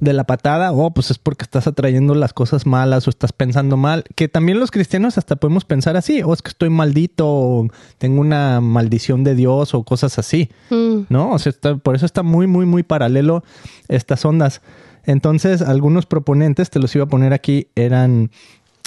de 0.00 0.12
la 0.12 0.24
patada, 0.24 0.72
oh, 0.72 0.92
pues 0.92 1.10
es 1.10 1.18
porque 1.18 1.44
estás 1.44 1.66
atrayendo 1.66 2.14
las 2.14 2.32
cosas 2.32 2.66
malas 2.66 3.06
o 3.06 3.10
estás 3.10 3.32
pensando 3.32 3.76
mal. 3.76 4.04
Que 4.14 4.28
también 4.28 4.60
los 4.60 4.70
cristianos 4.70 5.18
hasta 5.18 5.36
podemos 5.36 5.64
pensar 5.64 5.96
así, 5.96 6.22
o 6.22 6.28
oh, 6.28 6.34
es 6.34 6.42
que 6.42 6.48
estoy 6.50 6.70
maldito, 6.70 7.26
o 7.28 7.68
tengo 7.98 8.20
una 8.20 8.60
maldición 8.60 9.24
de 9.24 9.34
Dios 9.34 9.74
o 9.74 9.82
cosas 9.84 10.18
así, 10.18 10.50
Mm. 10.70 11.06
¿no? 11.08 11.30
O 11.32 11.38
sea, 11.38 11.50
está- 11.50 11.76
por 11.76 11.94
eso 11.96 12.06
está 12.06 12.22
muy, 12.22 12.46
muy, 12.46 12.66
muy 12.66 12.82
paralelo 12.82 13.44
estas 13.88 14.24
ondas. 14.24 14.60
Entonces, 15.06 15.60
algunos 15.62 16.06
proponentes, 16.06 16.70
te 16.70 16.78
los 16.78 16.94
iba 16.94 17.04
a 17.04 17.08
poner 17.08 17.32
aquí, 17.34 17.68
eran, 17.74 18.30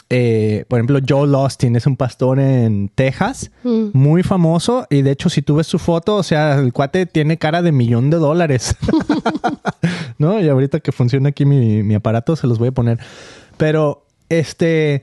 eh, 0.09 0.63
por 0.69 0.79
ejemplo, 0.79 0.99
Joel 1.07 1.35
Austin, 1.35 1.75
es 1.75 1.85
un 1.87 1.97
pastor 1.97 2.39
en 2.39 2.89
Texas, 2.95 3.51
Mm. 3.63 3.87
muy 3.93 4.23
famoso, 4.23 4.85
y 4.89 5.01
de 5.01 5.11
hecho, 5.11 5.29
si 5.29 5.41
tú 5.41 5.55
ves 5.57 5.67
su 5.67 5.79
foto, 5.79 6.15
o 6.15 6.23
sea, 6.23 6.55
el 6.59 6.71
cuate 6.73 7.05
tiene 7.05 7.37
cara 7.37 7.61
de 7.61 7.71
millón 7.71 8.09
de 8.09 8.17
dólares. 8.17 8.75
¿No? 10.17 10.39
Y 10.41 10.47
ahorita 10.47 10.79
que 10.79 10.91
funciona 10.91 11.29
aquí 11.29 11.45
mi, 11.45 11.83
mi 11.83 11.95
aparato, 11.95 12.35
se 12.35 12.47
los 12.47 12.59
voy 12.59 12.69
a 12.69 12.71
poner. 12.71 12.99
Pero, 13.57 14.05
este, 14.29 15.01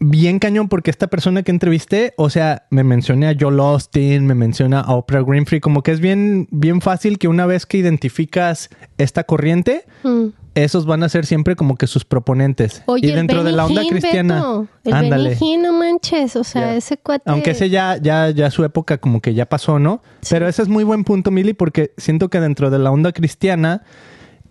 bien 0.00 0.38
cañón, 0.38 0.68
porque 0.68 0.90
esta 0.90 1.06
persona 1.08 1.42
que 1.42 1.50
entrevisté, 1.50 2.14
o 2.16 2.30
sea, 2.30 2.66
me 2.70 2.84
menciona 2.84 3.30
a 3.30 3.34
Joel 3.38 3.60
Austin, 3.60 4.26
me 4.26 4.34
menciona 4.34 4.80
a 4.80 4.94
Oprah 4.94 5.22
Winfrey, 5.22 5.60
como 5.60 5.82
que 5.82 5.90
es 5.92 6.00
bien, 6.00 6.48
bien 6.50 6.80
fácil 6.80 7.18
que 7.18 7.28
una 7.28 7.46
vez 7.46 7.66
que 7.66 7.78
identificas 7.78 8.70
esta 8.96 9.24
corriente, 9.24 9.84
Mm. 10.04 10.26
Esos 10.64 10.86
van 10.86 11.02
a 11.02 11.08
ser 11.08 11.26
siempre 11.26 11.56
como 11.56 11.76
que 11.76 11.86
sus 11.86 12.04
proponentes. 12.04 12.82
Oye, 12.86 13.08
y 13.08 13.12
dentro 13.12 13.40
el 13.40 13.46
de 13.46 13.52
la 13.52 13.66
onda 13.66 13.82
cristiana, 13.88 14.34
Beto, 14.36 14.68
el 14.84 14.92
ándale. 14.92 15.38
No 15.62 15.72
manches, 15.72 16.36
o 16.36 16.44
sea, 16.44 16.74
ese 16.74 16.96
cuate... 16.96 17.30
Aunque 17.30 17.50
ese 17.50 17.70
ya, 17.70 17.96
ya, 17.96 18.30
ya 18.30 18.50
su 18.50 18.64
época 18.64 18.98
como 18.98 19.20
que 19.20 19.34
ya 19.34 19.46
pasó, 19.46 19.78
¿no? 19.78 20.02
Sí. 20.20 20.28
Pero 20.30 20.48
ese 20.48 20.62
es 20.62 20.68
muy 20.68 20.84
buen 20.84 21.04
punto, 21.04 21.30
Mili, 21.30 21.52
porque 21.52 21.92
siento 21.96 22.28
que 22.28 22.40
dentro 22.40 22.70
de 22.70 22.78
la 22.78 22.90
onda 22.90 23.12
cristiana, 23.12 23.82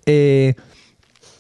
eh, 0.06 0.56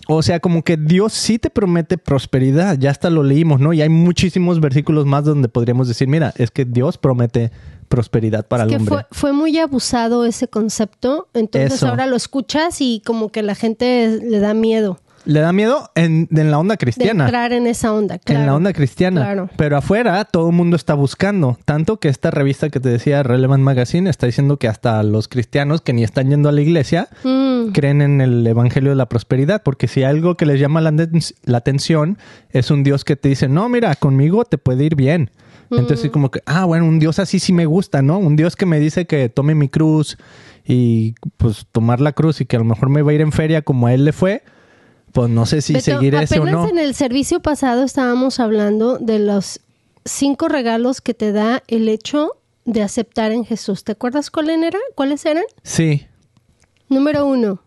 o 0.07 0.22
sea, 0.22 0.39
como 0.39 0.63
que 0.63 0.78
Dios 0.78 1.13
sí 1.13 1.38
te 1.38 1.49
promete 1.49 1.97
prosperidad, 1.97 2.78
ya 2.78 2.91
hasta 2.91 3.09
lo 3.09 3.24
leímos, 3.24 3.59
¿no? 3.59 3.74
Y 3.74 3.82
hay 3.82 3.89
muchísimos 3.89 4.59
versículos 4.61 5.05
más 5.05 5.26
donde 5.26 5.49
podríamos 5.49 5.88
decir, 5.88 6.07
mira, 6.07 6.34
es 6.38 6.49
que 6.49 6.63
Dios 6.63 6.97
promete 6.97 7.51
prosperidad 7.88 8.47
para 8.47 8.63
Es 8.63 8.71
el 8.71 8.77
que 8.77 8.83
hombre. 8.83 8.95
fue, 8.95 9.05
fue 9.11 9.33
muy 9.33 9.57
abusado 9.59 10.25
ese 10.25 10.47
concepto, 10.47 11.27
entonces 11.33 11.73
Eso. 11.73 11.88
ahora 11.88 12.05
lo 12.07 12.15
escuchas 12.15 12.77
y 12.81 13.01
como 13.05 13.29
que 13.29 13.41
la 13.43 13.55
gente 13.55 14.19
le 14.23 14.39
da 14.39 14.53
miedo 14.53 14.99
Le 15.25 15.41
da 15.41 15.51
miedo 15.51 15.89
en, 15.95 16.27
en 16.31 16.51
la 16.51 16.57
onda 16.59 16.73
de 16.75 16.77
cristiana. 16.77 17.25
entrar 17.25 17.51
en 17.51 17.67
esa 17.67 17.91
onda. 17.93 18.17
Claro. 18.17 18.39
En 18.41 18.45
la 18.45 18.55
onda 18.55 18.71
cristiana. 18.71 19.21
Claro. 19.21 19.49
Pero 19.57 19.75
afuera 19.77 20.23
todo 20.23 20.49
el 20.49 20.55
mundo 20.55 20.75
está 20.77 20.93
buscando. 20.93 21.57
Tanto 21.65 21.99
que 21.99 22.07
esta 22.07 22.31
revista 22.31 22.69
que 22.69 22.79
te 22.79 22.88
decía, 22.88 23.23
Relevant 23.23 23.61
Magazine, 23.63 24.09
está 24.09 24.25
diciendo 24.25 24.55
que 24.57 24.69
hasta 24.69 25.03
los 25.03 25.27
cristianos 25.27 25.81
que 25.81 25.91
ni 25.91 26.03
están 26.05 26.29
yendo 26.29 26.47
a 26.47 26.53
la 26.53 26.61
iglesia 26.61 27.09
Mm, 27.25 27.71
creen 27.73 28.01
en 28.01 28.21
el 28.21 28.47
evangelio 28.47 28.91
de 28.91 28.95
la 28.95 29.09
prosperidad. 29.09 29.63
Porque 29.63 29.89
si 29.89 30.03
algo 30.03 30.35
que 30.35 30.45
les 30.45 30.61
llama 30.61 30.79
la, 30.79 30.93
la 31.43 31.57
atención 31.57 32.17
es 32.51 32.71
un 32.71 32.83
Dios 32.83 33.03
que 33.03 33.17
te 33.17 33.27
dice, 33.27 33.49
no, 33.49 33.67
mira, 33.67 33.95
conmigo 33.95 34.45
te 34.45 34.57
puede 34.57 34.85
ir 34.85 34.95
bien. 34.95 35.29
Entonces, 35.72 36.09
como 36.11 36.32
que, 36.32 36.41
ah, 36.45 36.65
bueno, 36.65 36.86
un 36.86 36.99
Dios 36.99 37.20
así 37.20 37.39
sí 37.39 37.51
me 37.53 37.65
gusta, 37.65 38.01
¿no? 38.01 38.18
Un 38.20 38.36
Dios 38.36 38.55
que 38.55 38.65
me 38.65 38.80
dice 38.80 39.05
que 39.05 39.30
tome 39.30 39.53
mi 39.55 39.68
cruz 39.70 40.18
y 40.65 41.15
pues 41.38 41.65
tomar 41.72 41.99
la 42.01 42.11
cruz 42.13 42.41
y 42.41 42.45
que 42.45 42.55
a 42.55 42.59
lo 42.59 42.65
mejor 42.65 42.89
me 42.89 43.01
va 43.01 43.11
a 43.11 43.13
ir 43.13 43.22
en 43.22 43.32
feria 43.32 43.61
como 43.61 43.88
a 43.88 43.93
él 43.93 44.05
le 44.05 44.13
fue. 44.13 44.43
Pues 45.11 45.30
no 45.30 45.45
sé 45.45 45.61
si 45.61 45.74
Beto, 45.74 45.86
seguir 45.86 46.15
ese 46.15 46.39
o 46.39 46.43
apenas 46.43 46.61
no. 46.63 46.70
en 46.70 46.78
el 46.78 46.93
servicio 46.93 47.39
pasado 47.41 47.84
estábamos 47.84 48.39
hablando 48.39 48.97
de 48.97 49.20
los 49.20 49.61
cinco 50.05 50.47
regalos 50.47 51.01
que 51.01 51.13
te 51.13 51.32
da 51.32 51.63
el 51.68 51.89
hecho 51.89 52.32
de 52.65 52.84
aceptar 52.84 53.32
en 53.32 53.45
Jesús. 53.45 53.84
¿Te 53.84 53.93
acuerdas 53.93 54.30
cuáles 54.30 54.57
eran? 54.61 54.82
¿Cuáles 54.95 55.26
eran? 55.26 55.43
Sí. 55.63 56.05
Número 56.89 57.26
uno, 57.26 57.61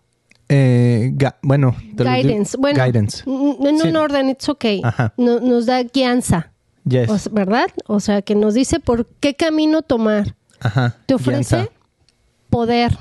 Eh, 0.53 1.13
bueno, 1.43 1.77
te 1.97 2.03
lo 2.05 2.11
digo- 2.13 2.29
guidance. 2.29 2.57
Bueno, 2.57 2.85
guidance. 2.85 3.23
en 3.27 3.33
un 3.77 3.81
Sí. 3.81 3.97
orden, 3.97 4.31
it's 4.31 4.49
okay. 4.49 4.81
Ajá. 4.83 5.13
No- 5.17 5.39
nos 5.41 5.67
da 5.67 5.83
guianza, 5.85 6.50
Yes. 6.85 7.11
o 7.11 7.19
sea, 7.19 7.33
¿verdad? 7.33 7.67
O 7.87 8.01
sea, 8.01 8.23
que 8.23 8.35
nos 8.35 8.55
dice 8.55 8.81
por 8.81 9.07
qué 9.07 9.35
camino 9.35 9.83
tomar. 9.83 10.35
Ajá. 10.61 10.97
Te 11.07 11.15
ofrece 11.15 11.71
poder. 12.49 12.97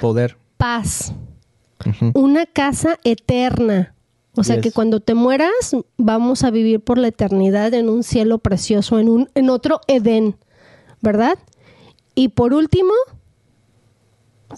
Poder. 0.00 0.36
paz, 0.56 1.12
una 2.14 2.46
casa 2.46 2.98
eterna. 3.04 3.94
O 4.38 4.44
sea 4.44 4.56
Yes. 4.56 4.62
que 4.64 4.72
cuando 4.72 5.00
te 5.00 5.14
mueras 5.14 5.50
vamos 5.96 6.44
a 6.44 6.50
vivir 6.50 6.80
por 6.80 6.98
la 6.98 7.08
eternidad 7.08 7.72
en 7.74 7.88
un 7.88 8.02
cielo 8.02 8.38
precioso, 8.38 8.98
en 8.98 9.08
un 9.08 9.30
en 9.34 9.48
otro 9.50 9.80
Edén, 9.86 10.36
¿verdad? 11.00 11.38
Y 12.14 12.28
por 12.28 12.52
último, 12.52 12.92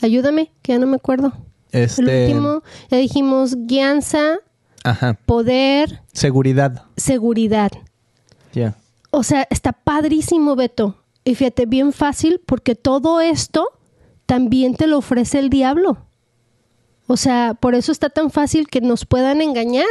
ayúdame, 0.03 0.53
que 0.63 0.73
ya 0.73 0.79
no 0.79 0.87
me 0.87 0.97
acuerdo. 0.97 1.33
Este. 1.71 2.03
El 2.03 2.31
último, 2.33 2.63
ya 2.91 2.97
dijimos 2.99 3.55
guianza, 3.67 4.39
Ajá. 4.85 5.19
poder, 5.27 6.03
Seguridad. 6.13 6.85
seguridad. 6.97 7.71
O 9.11 9.23
sea, 9.23 9.47
está 9.51 9.73
padrísimo, 9.73 10.57
Beto. 10.57 10.97
Y 11.25 11.35
fíjate, 11.35 11.67
bien 11.67 11.93
fácil, 11.93 12.41
porque 12.47 12.75
todo 12.75 13.21
esto 13.21 13.69
también 14.27 14.75
te 14.75 14.87
lo 14.87 14.99
ofrece 14.99 15.39
el 15.39 15.51
diablo. 15.51 15.99
O 17.07 17.17
sea, 17.17 17.55
por 17.59 17.75
eso 17.75 17.91
está 17.93 18.11
tan 18.11 18.31
fácil 18.31 18.69
que 18.69 18.81
nos 18.81 19.05
puedan 19.07 19.41
engañar. 19.41 19.87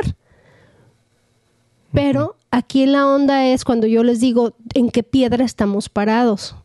Pero 1.92 2.36
aquí 2.52 2.86
la 2.86 3.08
onda 3.08 3.46
es 3.46 3.64
cuando 3.66 3.88
yo 3.88 4.04
les 4.04 4.20
digo 4.20 4.54
en 4.74 4.90
qué 4.90 5.04
piedra 5.04 5.44
estamos 5.46 5.90
parados. 5.90 6.56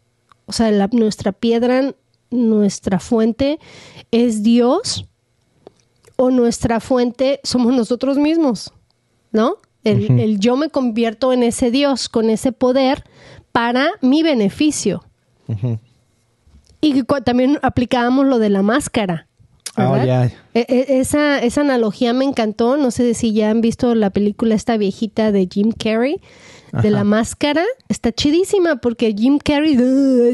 O 0.47 0.53
sea, 0.53 0.71
la- 0.71 0.89
nuestra 0.93 1.33
piedra, 1.33 1.95
nuestra 2.31 2.99
fuente 2.99 3.59
es 4.11 4.43
Dios 4.43 5.07
o 6.17 6.31
nuestra 6.31 6.81
fuente 6.81 7.41
somos 7.45 7.73
nosotros 7.75 8.19
mismos, 8.19 8.73
¿no? 9.31 9.57
El, 9.85 10.21
el 10.21 10.39
yo 10.39 10.57
me 10.57 10.69
convierto 10.69 11.33
en 11.33 11.43
ese 11.43 11.71
Dios 11.71 12.09
con 12.09 12.31
ese 12.31 12.53
poder 12.53 13.05
para 13.51 13.89
mi 14.01 14.23
beneficio. 14.23 15.05
Y 16.81 17.03
también 17.25 17.59
aplicábamos 17.63 18.27
lo 18.27 18.39
de 18.39 18.51
la 18.51 18.63
máscara. 18.63 19.27
Oh, 19.77 19.97
ya. 19.97 20.27
E- 20.27 20.33
e- 20.69 21.01
esa, 21.01 21.39
esa 21.39 21.61
analogía 21.63 22.13
me 22.13 22.25
encantó. 22.25 22.77
No 22.77 22.91
sé 22.91 23.15
si 23.15 23.33
ya 23.33 23.51
han 23.51 23.61
visto 23.61 23.95
la 23.95 24.11
película 24.11 24.55
esta 24.55 24.77
viejita 24.77 25.33
de 25.33 25.49
Jim 25.51 25.73
Carrey, 25.73 26.21
de 26.73 26.91
la 26.91 27.05
máscara. 27.05 27.65
Está 27.89 28.13
chidísima 28.13 28.77
porque 28.77 29.15
Jim 29.17 29.39
Carrey, 29.39 29.77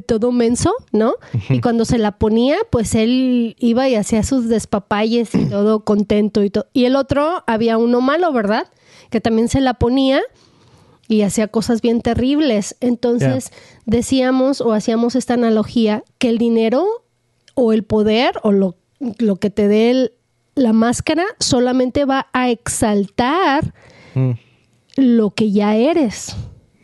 todo 0.06 0.30
menso, 0.32 0.72
¿no? 0.92 1.14
Y 1.50 1.60
cuando 1.60 1.84
se 1.84 1.98
la 1.98 2.12
ponía, 2.12 2.56
pues 2.70 2.94
él 2.94 3.56
iba 3.58 3.88
y 3.88 3.96
hacía 3.96 4.22
sus 4.22 4.48
despapalles 4.48 5.34
y 5.34 5.46
todo 5.46 5.80
contento 5.84 6.44
y 6.44 6.50
todo. 6.50 6.66
Y 6.72 6.84
el 6.84 6.94
otro, 6.96 7.42
había 7.46 7.76
uno 7.78 8.00
malo, 8.00 8.32
¿verdad? 8.32 8.68
Que 9.10 9.20
también 9.20 9.48
se 9.48 9.60
la 9.60 9.74
ponía 9.74 10.20
y 11.08 11.22
hacía 11.22 11.48
cosas 11.48 11.80
bien 11.82 12.02
terribles. 12.02 12.76
Entonces 12.80 13.50
decíamos 13.86 14.60
o 14.60 14.72
hacíamos 14.72 15.16
esta 15.16 15.34
analogía 15.34 16.04
que 16.18 16.28
el 16.28 16.38
dinero 16.38 16.86
o 17.54 17.72
el 17.72 17.82
poder 17.82 18.34
o 18.42 18.52
lo, 18.52 18.76
lo 19.18 19.36
que 19.36 19.50
te 19.50 19.66
dé 19.68 19.90
el- 19.90 20.12
la 20.54 20.72
máscara 20.72 21.24
solamente 21.40 22.04
va 22.04 22.26
a 22.32 22.50
exaltar 22.50 23.72
Mm. 24.14 24.32
Lo 24.98 25.30
que 25.30 25.52
ya 25.52 25.76
eres. 25.76 26.34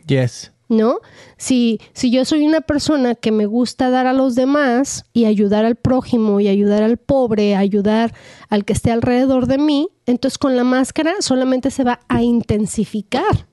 Yes. 0.07 0.53
¿No? 0.69 0.99
Si, 1.37 1.79
si 1.93 2.09
yo 2.09 2.25
soy 2.25 2.45
una 2.45 2.61
persona 2.61 3.13
que 3.13 3.31
me 3.31 3.45
gusta 3.45 3.89
dar 3.89 4.07
a 4.07 4.13
los 4.13 4.33
demás 4.33 5.05
y 5.13 5.25
ayudar 5.25 5.65
al 5.65 5.75
prójimo 5.75 6.39
y 6.39 6.47
ayudar 6.47 6.81
al 6.81 6.97
pobre, 6.97 7.55
ayudar 7.55 8.15
al 8.49 8.65
que 8.65 8.73
esté 8.73 8.91
alrededor 8.91 9.45
de 9.47 9.57
mí, 9.57 9.89
entonces 10.05 10.37
con 10.37 10.55
la 10.55 10.63
máscara 10.63 11.15
solamente 11.19 11.69
se 11.69 11.83
va 11.83 11.99
a 12.07 12.23
intensificar. 12.23 13.47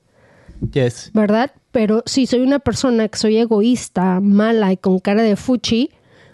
Yes. 0.71 1.11
¿verdad? 1.13 1.51
Pero 1.71 2.03
si 2.05 2.25
soy 2.25 2.39
una 2.39 2.59
persona 2.59 3.09
que 3.09 3.17
soy 3.17 3.37
egoísta, 3.37 4.21
mala 4.21 4.71
y 4.71 4.77
con 4.77 4.99
cara 4.99 5.23
de 5.23 5.35
fuchi, 5.35 5.89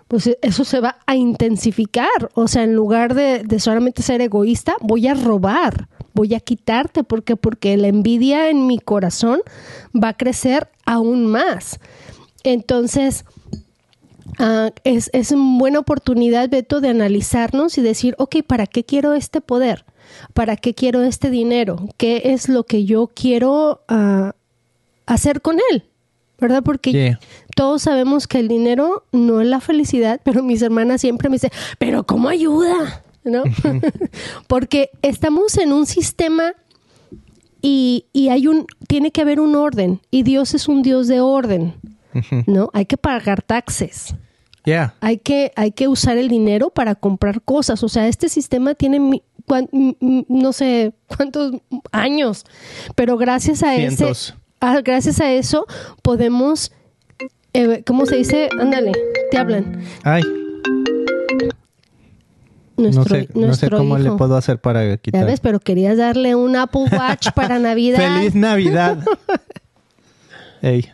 pues 0.07 0.29
eso 0.41 0.63
se 0.63 0.79
va 0.79 0.97
a 1.07 1.15
intensificar. 1.15 2.29
O 2.35 2.47
sea, 2.47 2.63
en 2.63 2.75
lugar 2.75 3.15
de, 3.15 3.43
de 3.43 3.59
solamente 3.59 4.03
ser 4.03 4.21
egoísta, 4.21 4.75
voy 4.81 5.07
a 5.07 5.15
robar, 5.15 5.89
voy 6.19 6.35
a 6.35 6.41
quitarte. 6.41 7.05
¿Por 7.05 7.23
qué? 7.23 7.37
Porque 7.37 7.77
la 7.77 7.87
envidia 7.87 8.49
en 8.49 8.67
mi 8.67 8.77
corazón 8.77 9.39
va 9.95 10.09
a 10.09 10.17
crecer 10.17 10.67
aún 10.85 11.25
más. 11.25 11.79
Entonces, 12.43 13.23
ah, 14.37 14.71
es, 14.83 15.09
es 15.13 15.31
una 15.31 15.57
buena 15.57 15.79
oportunidad, 15.79 16.49
Beto, 16.49 16.81
de 16.81 16.89
analizarnos 16.89 17.77
y 17.77 17.81
decir, 17.81 18.15
ok, 18.17 18.43
¿para 18.45 18.67
qué 18.67 18.83
quiero 18.83 19.13
este 19.13 19.39
poder? 19.39 19.85
¿Para 20.33 20.57
qué 20.57 20.73
quiero 20.73 21.03
este 21.03 21.29
dinero? 21.29 21.87
¿Qué 21.95 22.21
es 22.25 22.49
lo 22.49 22.65
que 22.65 22.83
yo 22.83 23.07
quiero 23.07 23.81
ah, 23.87 24.33
hacer 25.05 25.41
con 25.41 25.57
él? 25.71 25.85
¿Verdad? 26.37 26.63
Porque 26.63 26.91
Yeah. 26.91 27.19
todos 27.55 27.83
sabemos 27.83 28.27
que 28.27 28.39
el 28.39 28.49
dinero 28.49 29.05
no 29.13 29.39
es 29.39 29.47
la 29.47 29.61
felicidad, 29.61 30.19
pero 30.25 30.43
mis 30.43 30.61
hermanas 30.61 30.99
siempre 30.99 31.29
me 31.29 31.35
dicen, 31.35 31.51
pero 31.77 32.05
¿cómo 32.05 32.27
ayuda? 32.27 33.03
¿No? 33.29 33.43
Porque 34.47 34.89
estamos 35.01 35.57
en 35.57 35.71
un 35.73 35.85
sistema 35.85 36.53
y, 37.61 38.05
y 38.13 38.29
hay 38.29 38.47
un, 38.47 38.65
tiene 38.87 39.11
que 39.11 39.21
haber 39.21 39.39
un 39.39 39.55
orden 39.55 40.01
y 40.11 40.23
Dios 40.23 40.53
es 40.53 40.67
un 40.67 40.81
Dios 40.81 41.07
de 41.07 41.19
orden. 41.21 41.73
¿no? 42.47 42.69
Hay 42.73 42.85
que 42.85 42.97
pagar 42.97 43.41
taxes 43.41 44.15
Yeah. 44.65 44.93
hay 44.99 45.17
que, 45.17 45.51
hay 45.55 45.71
que 45.71 45.87
usar 45.87 46.17
el 46.17 46.27
dinero 46.27 46.69
para 46.69 46.93
comprar 46.93 47.41
cosas. 47.41 47.81
O 47.81 47.89
sea, 47.89 48.07
este 48.07 48.29
sistema 48.29 48.75
tiene 48.75 48.99
mi- 48.99 49.23
no 50.27 50.53
sé 50.53 50.93
cuántos 51.07 51.53
años, 51.91 52.45
pero 52.93 53.17
gracias 53.17 53.63
a 53.63 53.75
ese, 53.75 54.11
ah, 54.59 54.81
gracias 54.83 55.21
a 55.21 55.31
eso 55.31 55.65
podemos, 56.03 56.71
eh, 57.53 57.83
¿cómo 57.87 58.05
se 58.05 58.17
dice? 58.17 58.49
Ándale, 58.59 58.91
te 59.31 59.37
hablan. 59.37 59.81
Ay, 60.03 60.23
Nuestro, 62.79 63.03
no 63.03 63.09
sé, 63.09 63.27
no 63.33 63.33
sé 63.33 63.45
nuestro 63.47 63.77
cómo 63.77 63.97
le 63.97 64.11
puedo 64.11 64.35
hacer 64.35 64.59
para 64.59 64.85
Ya 64.87 64.97
quitar. 64.97 65.25
ves, 65.25 65.39
pero 65.39 65.59
querías 65.59 65.97
darle 65.97 66.35
un 66.35 66.55
Apple 66.55 66.85
Watch 66.91 67.29
para 67.35 67.59
Navidad. 67.59 67.97
¡Feliz 68.15 68.35
Navidad! 68.35 69.03
Ey. 70.61 70.85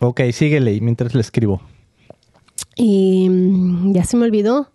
Ok, 0.00 0.20
síguele 0.32 0.74
y 0.74 0.80
mientras 0.80 1.14
le 1.14 1.20
escribo. 1.20 1.62
Y 2.76 3.28
mm, 3.30 3.92
ya 3.94 4.04
se 4.04 4.16
me 4.16 4.24
olvidó. 4.24 4.70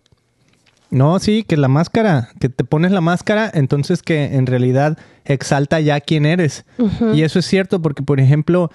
No, 0.90 1.18
sí, 1.20 1.44
que 1.44 1.56
la 1.56 1.68
máscara, 1.68 2.28
que 2.38 2.48
te 2.50 2.64
pones 2.64 2.90
la 2.92 3.00
máscara, 3.00 3.50
entonces 3.54 4.02
que 4.02 4.24
en 4.36 4.44
realidad 4.46 4.98
exalta 5.24 5.80
ya 5.80 6.00
quién 6.00 6.26
eres. 6.26 6.66
Y 7.14 7.22
eso 7.22 7.38
es 7.38 7.46
cierto 7.46 7.80
porque, 7.80 8.02
por 8.02 8.20
ejemplo, 8.20 8.70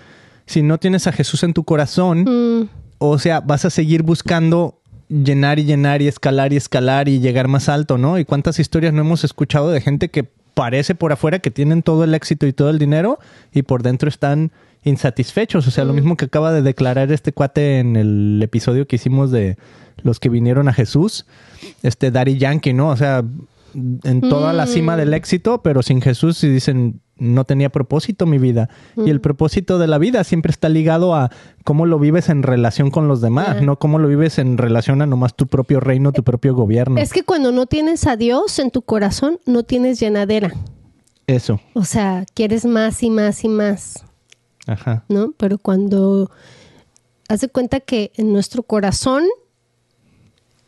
si 0.47 0.63
no 0.63 0.79
tienes 0.79 1.05
a 1.05 1.11
Jesús 1.11 1.43
en 1.43 1.53
tu 1.53 1.63
corazón, 1.63 2.23
Mm, 2.23 2.69
o 2.97 3.19
sea, 3.19 3.41
vas 3.41 3.65
a 3.65 3.69
seguir 3.69 4.01
buscando 4.01 4.81
llenar 5.09 5.59
y 5.59 5.65
llenar 5.65 6.01
y 6.01 6.07
escalar 6.07 6.53
y 6.53 6.57
escalar 6.57 7.07
y 7.07 7.19
llegar 7.19 7.47
más 7.47 7.69
alto, 7.69 7.97
¿no? 7.97 8.19
Y 8.19 8.25
cuántas 8.25 8.59
historias 8.59 8.93
no 8.93 9.01
hemos 9.01 9.23
escuchado 9.23 9.69
de 9.71 9.81
gente 9.81 10.09
que 10.09 10.25
parece 10.53 10.95
por 10.95 11.11
afuera 11.11 11.39
que 11.39 11.51
tienen 11.51 11.83
todo 11.83 12.03
el 12.03 12.13
éxito 12.13 12.47
y 12.47 12.53
todo 12.53 12.69
el 12.69 12.79
dinero 12.79 13.19
y 13.53 13.61
por 13.61 13.83
dentro 13.83 14.09
están 14.09 14.51
insatisfechos. 14.83 15.67
O 15.67 15.71
sea, 15.71 15.85
lo 15.85 15.93
mismo 15.93 16.17
que 16.17 16.25
acaba 16.25 16.51
de 16.51 16.61
declarar 16.61 17.11
este 17.11 17.31
cuate 17.31 17.79
en 17.79 17.95
el 17.95 18.39
episodio 18.41 18.87
que 18.87 18.95
hicimos 18.95 19.31
de 19.31 19.57
los 20.01 20.19
que 20.19 20.29
vinieron 20.29 20.67
a 20.67 20.73
Jesús, 20.73 21.25
este 21.83 22.11
Daddy 22.11 22.37
Yankee, 22.37 22.73
¿no? 22.73 22.89
O 22.89 22.97
sea, 22.97 23.23
en 23.75 24.21
toda 24.21 24.53
la 24.53 24.65
cima 24.65 24.97
del 24.97 25.13
éxito, 25.13 25.61
pero 25.61 25.83
sin 25.83 26.01
Jesús 26.01 26.43
y 26.43 26.49
dicen, 26.49 27.01
no 27.19 27.43
tenía 27.45 27.69
propósito 27.69 28.25
mi 28.25 28.37
vida. 28.37 28.69
Y 28.95 29.09
el 29.09 29.21
propósito 29.21 29.79
de 29.79 29.87
la 29.87 29.97
vida 29.97 30.23
siempre 30.23 30.51
está 30.51 30.69
ligado 30.69 31.15
a 31.15 31.31
cómo 31.63 31.85
lo 31.85 31.99
vives 31.99 32.29
en 32.29 32.43
relación 32.43 32.91
con 32.91 33.07
los 33.07 33.21
demás, 33.21 33.61
no 33.61 33.77
cómo 33.79 33.99
lo 33.99 34.07
vives 34.07 34.39
en 34.39 34.57
relación 34.57 35.01
a 35.01 35.05
nomás 35.05 35.35
tu 35.35 35.47
propio 35.47 35.79
reino, 35.79 36.11
tu 36.11 36.23
propio 36.23 36.53
gobierno. 36.55 36.99
Es 36.99 37.13
que 37.13 37.23
cuando 37.23 37.51
no 37.51 37.65
tienes 37.65 38.07
a 38.07 38.15
Dios 38.17 38.59
en 38.59 38.71
tu 38.71 38.81
corazón, 38.81 39.39
no 39.45 39.63
tienes 39.63 39.99
llenadera. 39.99 40.53
Eso. 41.27 41.59
O 41.73 41.83
sea, 41.83 42.25
quieres 42.33 42.65
más 42.65 43.03
y 43.03 43.09
más 43.09 43.43
y 43.43 43.49
más, 43.49 44.05
Ajá. 44.65 45.03
¿no? 45.09 45.33
Pero 45.37 45.57
cuando 45.57 46.31
hace 47.27 47.49
cuenta 47.49 47.79
que 47.81 48.11
en 48.15 48.31
nuestro 48.31 48.63
corazón 48.63 49.23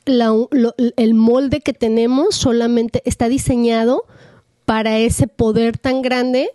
la- 0.06 0.34
lo- 0.52 0.76
el 0.98 1.14
molde 1.14 1.62
que 1.62 1.74
tenemos 1.74 2.36
solamente 2.36 3.02
está 3.06 3.30
diseñado 3.30 4.06
para 4.70 5.00
ese 5.00 5.26
poder 5.26 5.80
tan 5.80 6.04
grande 6.04 6.52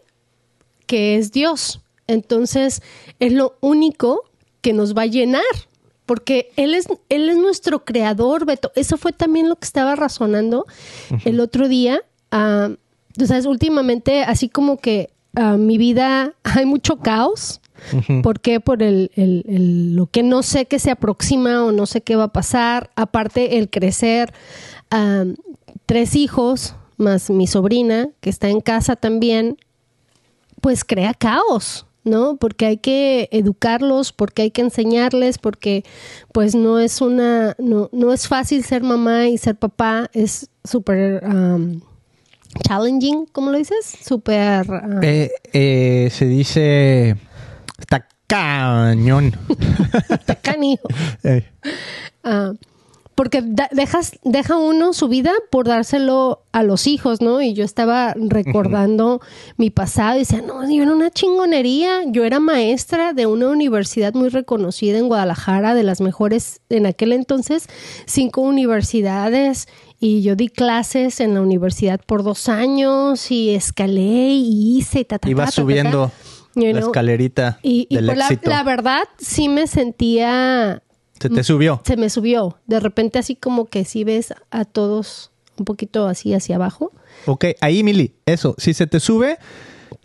que 0.86 1.16
es 1.16 1.32
Dios. 1.32 1.80
Entonces, 2.06 2.80
es 3.18 3.32
lo 3.32 3.56
único 3.60 4.22
que 4.60 4.72
nos 4.72 4.94
va 4.96 5.02
a 5.02 5.06
llenar, 5.06 5.42
porque 6.06 6.52
Él 6.54 6.74
es, 6.74 6.86
Él 7.08 7.28
es 7.28 7.36
nuestro 7.36 7.84
creador, 7.84 8.46
Beto. 8.46 8.70
Eso 8.76 8.96
fue 8.98 9.10
también 9.12 9.48
lo 9.48 9.56
que 9.56 9.64
estaba 9.64 9.96
razonando 9.96 10.64
el 11.24 11.40
otro 11.40 11.66
día. 11.66 12.02
Ah, 12.30 12.70
tú 13.16 13.26
sabes, 13.26 13.46
últimamente, 13.46 14.22
así 14.22 14.48
como 14.48 14.76
que 14.76 15.10
ah, 15.34 15.56
mi 15.56 15.76
vida 15.76 16.34
hay 16.44 16.66
mucho 16.66 16.98
caos. 17.00 17.60
Ujú. 17.92 18.22
¿Por 18.22 18.38
qué? 18.38 18.60
Por 18.60 18.84
el, 18.84 19.10
el- 19.16 19.44
el- 19.48 19.96
lo 19.96 20.06
que 20.06 20.22
no 20.22 20.44
sé 20.44 20.66
que 20.66 20.78
se 20.78 20.92
aproxima 20.92 21.64
o 21.64 21.72
no 21.72 21.84
sé 21.86 22.00
qué 22.02 22.14
va 22.14 22.24
a 22.24 22.32
pasar. 22.32 22.90
Aparte, 22.94 23.58
el 23.58 23.70
crecer. 23.70 24.32
ah, 24.92 25.24
tres 25.86 26.14
hijos, 26.14 26.76
más 27.04 27.30
mi 27.30 27.46
sobrina, 27.46 28.08
que 28.20 28.30
está 28.30 28.48
en 28.48 28.60
casa 28.60 28.96
también, 28.96 29.56
pues 30.60 30.84
crea 30.84 31.14
caos, 31.14 31.86
¿no? 32.04 32.36
Porque 32.36 32.66
hay 32.66 32.76
que 32.78 33.28
educarlos, 33.30 34.12
porque 34.12 34.42
hay 34.42 34.50
que 34.50 34.62
enseñarles, 34.62 35.38
porque 35.38 35.84
pues 36.32 36.54
no 36.54 36.78
es 36.78 37.00
una, 37.00 37.54
no, 37.58 37.88
no 37.92 38.12
es 38.12 38.26
fácil 38.26 38.64
ser 38.64 38.82
mamá 38.82 39.28
y 39.28 39.38
ser 39.38 39.56
papá, 39.56 40.10
es 40.12 40.48
súper 40.64 41.22
um, 41.24 41.80
challenging, 42.66 43.26
¿cómo 43.26 43.50
lo 43.50 43.58
dices? 43.58 43.84
Súper... 44.00 44.66
ah, 44.70 45.00
Eh, 45.02 45.30
eh, 45.52 46.08
se 46.10 46.26
dice... 46.26 47.16
Está 47.78 48.06
cañón. 48.26 49.34
está 50.08 50.36
canijo. 50.36 50.88
Porque 53.14 53.42
dejas, 53.72 54.18
deja 54.24 54.56
uno 54.56 54.92
su 54.92 55.08
vida 55.08 55.32
por 55.50 55.66
dárselo 55.66 56.42
a 56.52 56.62
los 56.62 56.86
hijos, 56.86 57.20
¿no? 57.20 57.42
Y 57.42 57.54
yo 57.54 57.64
estaba 57.64 58.14
recordando 58.16 59.20
mi 59.56 59.70
pasado 59.70 60.16
y 60.16 60.20
decía, 60.20 60.42
no, 60.42 60.68
yo 60.68 60.82
era 60.82 60.92
una 60.92 61.10
chingonería. 61.10 62.02
Yo 62.06 62.24
era 62.24 62.40
maestra 62.40 63.12
de 63.12 63.26
una 63.26 63.48
universidad 63.48 64.14
muy 64.14 64.28
reconocida 64.28 64.98
en 64.98 65.08
Guadalajara, 65.08 65.74
de 65.74 65.84
las 65.84 66.00
mejores 66.00 66.60
en 66.70 66.86
aquel 66.86 67.12
entonces, 67.12 67.68
cinco 68.06 68.40
universidades. 68.40 69.68
Y 70.00 70.22
yo 70.22 70.36
di 70.36 70.48
clases 70.48 71.20
en 71.20 71.34
la 71.34 71.40
universidad 71.40 72.00
por 72.04 72.24
dos 72.24 72.48
años 72.48 73.30
y 73.30 73.54
escalé 73.54 74.30
y 74.34 74.78
hice, 74.78 75.04
ta, 75.04 75.18
ta, 75.18 75.30
Iba 75.30 75.46
ta, 75.46 75.50
subiendo 75.50 76.10
You 76.56 76.72
la 76.72 76.80
escalerita 76.80 77.58
Y, 77.62 77.86
y 77.88 77.96
del 77.96 78.06
pues 78.06 78.18
la, 78.18 78.24
éxito. 78.26 78.50
la 78.50 78.62
verdad, 78.62 79.02
sí 79.18 79.48
me 79.48 79.66
sentía 79.66 80.82
Se 81.28 81.30
te 81.30 81.42
subió. 81.42 81.80
se 81.86 81.96
me 81.96 82.10
subió. 82.10 82.58
De 82.66 82.80
repente 82.80 83.18
así 83.18 83.34
como 83.34 83.64
que 83.64 83.86
si 83.86 84.04
ves 84.04 84.34
a 84.50 84.66
todos 84.66 85.30
un 85.58 85.64
poquito 85.64 86.06
así 86.06 86.34
hacia 86.34 86.56
abajo. 86.56 86.92
Ok, 87.24 87.46
ahí, 87.62 87.82
Mili, 87.82 88.12
eso, 88.26 88.54
si 88.58 88.74
se 88.74 88.86
te 88.86 89.00
sube, 89.00 89.38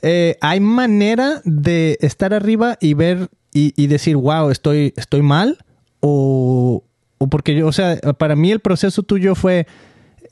eh, 0.01 0.37
hay 0.39 0.61
manera 0.61 1.41
de 1.43 1.97
estar 1.99 2.33
arriba 2.33 2.77
y 2.79 2.93
ver 2.93 3.29
y, 3.53 3.73
y 3.75 3.87
decir, 3.87 4.15
wow, 4.15 4.49
estoy, 4.49 4.93
estoy 4.95 5.21
mal, 5.21 5.57
o, 5.99 6.83
o 7.17 7.27
porque 7.27 7.53
yo, 7.53 7.67
o 7.67 7.73
sea, 7.73 7.97
para 8.17 8.37
mí 8.37 8.51
el 8.51 8.61
proceso 8.61 9.03
tuyo 9.03 9.35
fue 9.35 9.67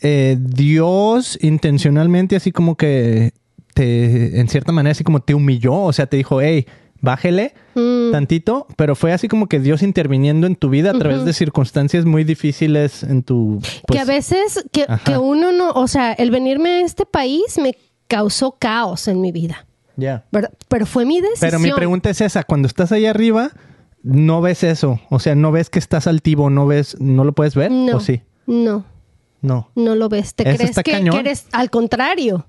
eh, 0.01 0.37
Dios 0.39 1.37
intencionalmente 1.41 2.37
así 2.37 2.53
como 2.53 2.77
que 2.77 3.33
te, 3.73 4.39
en 4.39 4.47
cierta 4.47 4.71
manera, 4.71 4.91
así 4.93 5.03
como 5.03 5.19
te 5.21 5.33
humilló, 5.33 5.73
o 5.73 5.91
sea, 5.91 6.05
te 6.05 6.15
dijo, 6.15 6.39
hey, 6.39 6.65
bájele 7.01 7.53
Mm, 7.77 7.96
tantito, 8.11 8.67
pero 8.75 8.95
fue 8.95 9.13
así 9.13 9.27
como 9.27 9.47
que 9.47 9.59
Dios 9.59 9.81
interviniendo 9.81 10.47
en 10.47 10.55
tu 10.55 10.69
vida 10.69 10.91
a 10.91 10.93
través 10.93 11.25
de 11.25 11.33
circunstancias 11.33 12.05
muy 12.05 12.23
difíciles 12.23 13.03
en 13.03 13.23
tu... 13.23 13.59
que 13.61 13.81
pues, 13.87 13.99
a 14.01 14.05
veces 14.05 14.65
que, 14.71 14.85
que 15.05 15.17
uno 15.17 15.51
no, 15.51 15.71
o 15.71 15.87
sea, 15.87 16.13
el 16.13 16.31
venirme 16.31 16.69
a 16.69 16.81
este 16.81 17.05
país 17.05 17.57
me 17.61 17.75
causó 18.07 18.53
caos 18.53 19.07
en 19.07 19.21
mi 19.21 19.31
vida. 19.31 19.65
ya. 19.95 20.25
Pero 20.67 20.85
fue 20.85 21.05
mi 21.05 21.21
decisión. 21.21 21.51
Pero 21.51 21.59
mi 21.59 21.71
pregunta 21.71 22.09
es 22.09 22.21
esa, 22.21 22.43
cuando 22.43 22.67
estás 22.67 22.91
ahí 22.91 23.05
arriba, 23.05 23.51
no 24.03 24.41
ves 24.41 24.63
eso, 24.63 24.99
o 25.09 25.19
sea, 25.19 25.35
no 25.35 25.51
ves 25.51 25.69
que 25.69 25.79
estás 25.79 26.07
altivo, 26.07 26.49
no 26.49 26.65
ves, 26.65 26.99
no 26.99 27.23
lo 27.23 27.33
puedes 27.33 27.55
ver, 27.55 27.71
no, 27.71 27.97
o 27.97 27.99
sí, 27.99 28.21
no, 28.45 28.85
no. 29.41 29.69
no 29.75 29.95
lo 29.95 30.09
ves. 30.09 30.33
Te 30.33 30.43
crees 30.43 30.75
que, 30.75 30.91
cañón. 30.91 31.15
que 31.15 31.19
eres 31.19 31.47
al 31.51 31.69
contrario. 31.69 32.47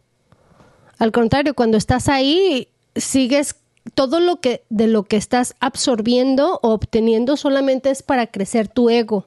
Al 0.99 1.13
contrario, 1.13 1.55
cuando 1.55 1.77
estás 1.77 2.09
ahí, 2.09 2.69
sigues 2.97 3.55
todo 3.95 4.21
lo 4.21 4.41
que 4.41 4.63
de 4.69 4.87
lo 4.87 5.05
que 5.05 5.17
estás 5.17 5.55
absorbiendo 5.61 6.59
o 6.63 6.71
obteniendo 6.71 7.37
solamente 7.37 7.91
es 7.91 8.03
para 8.03 8.27
crecer 8.27 8.69
tu 8.69 8.91
ego. 8.91 9.27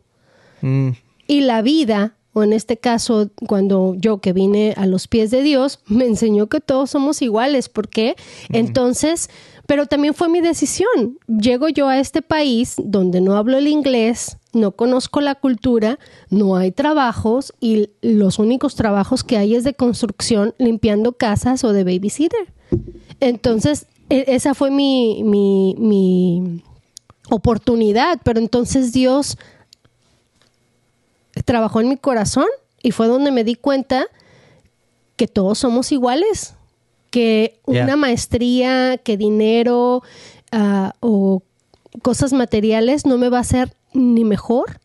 Mm, 0.61 0.89
Y 1.27 1.41
la 1.41 1.61
vida, 1.61 2.15
o 2.33 2.43
en 2.43 2.53
este 2.53 2.77
caso, 2.77 3.29
cuando 3.47 3.95
yo 3.97 4.19
que 4.19 4.33
vine 4.33 4.73
a 4.77 4.85
los 4.85 5.07
pies 5.07 5.31
de 5.31 5.41
Dios, 5.43 5.79
me 5.87 6.05
enseñó 6.05 6.47
que 6.47 6.59
todos 6.59 6.91
somos 6.91 7.21
iguales. 7.21 7.69
¿Por 7.69 7.89
qué? 7.89 8.15
Entonces, 8.49 9.29
pero 9.65 9.85
también 9.85 10.13
fue 10.13 10.27
mi 10.27 10.41
decisión. 10.41 11.17
Llego 11.27 11.69
yo 11.69 11.87
a 11.87 11.99
este 11.99 12.21
país 12.21 12.75
donde 12.77 13.21
no 13.21 13.37
hablo 13.37 13.57
el 13.57 13.67
inglés, 13.67 14.37
no 14.53 14.71
conozco 14.71 15.21
la 15.21 15.35
cultura, 15.35 15.97
no 16.29 16.57
hay 16.57 16.71
trabajos 16.71 17.53
y 17.61 17.89
los 18.01 18.37
únicos 18.37 18.75
trabajos 18.75 19.23
que 19.23 19.37
hay 19.37 19.55
es 19.55 19.63
de 19.63 19.73
construcción, 19.73 20.53
limpiando 20.57 21.13
casas 21.13 21.63
o 21.63 21.71
de 21.71 21.85
babysitter. 21.85 22.51
Entonces, 23.21 23.87
esa 24.11 24.53
fue 24.53 24.71
mi, 24.71 25.23
mi, 25.23 25.75
mi 25.77 26.63
oportunidad, 27.29 28.19
pero 28.23 28.39
entonces 28.39 28.91
Dios 28.91 29.37
trabajó 31.45 31.81
en 31.81 31.89
mi 31.89 31.97
corazón 31.97 32.47
y 32.83 32.91
fue 32.91 33.07
donde 33.07 33.31
me 33.31 33.43
di 33.43 33.55
cuenta 33.55 34.07
que 35.15 35.27
todos 35.27 35.59
somos 35.59 35.91
iguales, 35.91 36.55
que 37.09 37.59
una 37.65 37.95
maestría, 37.95 38.97
que 38.97 39.17
dinero 39.17 40.03
ah, 40.51 40.93
o 40.99 41.43
cosas 42.01 42.33
materiales 42.33 43.05
no 43.05 43.17
me 43.17 43.29
va 43.29 43.37
a 43.37 43.41
hacer 43.41 43.75
ni 43.93 44.23
mejor 44.23 44.79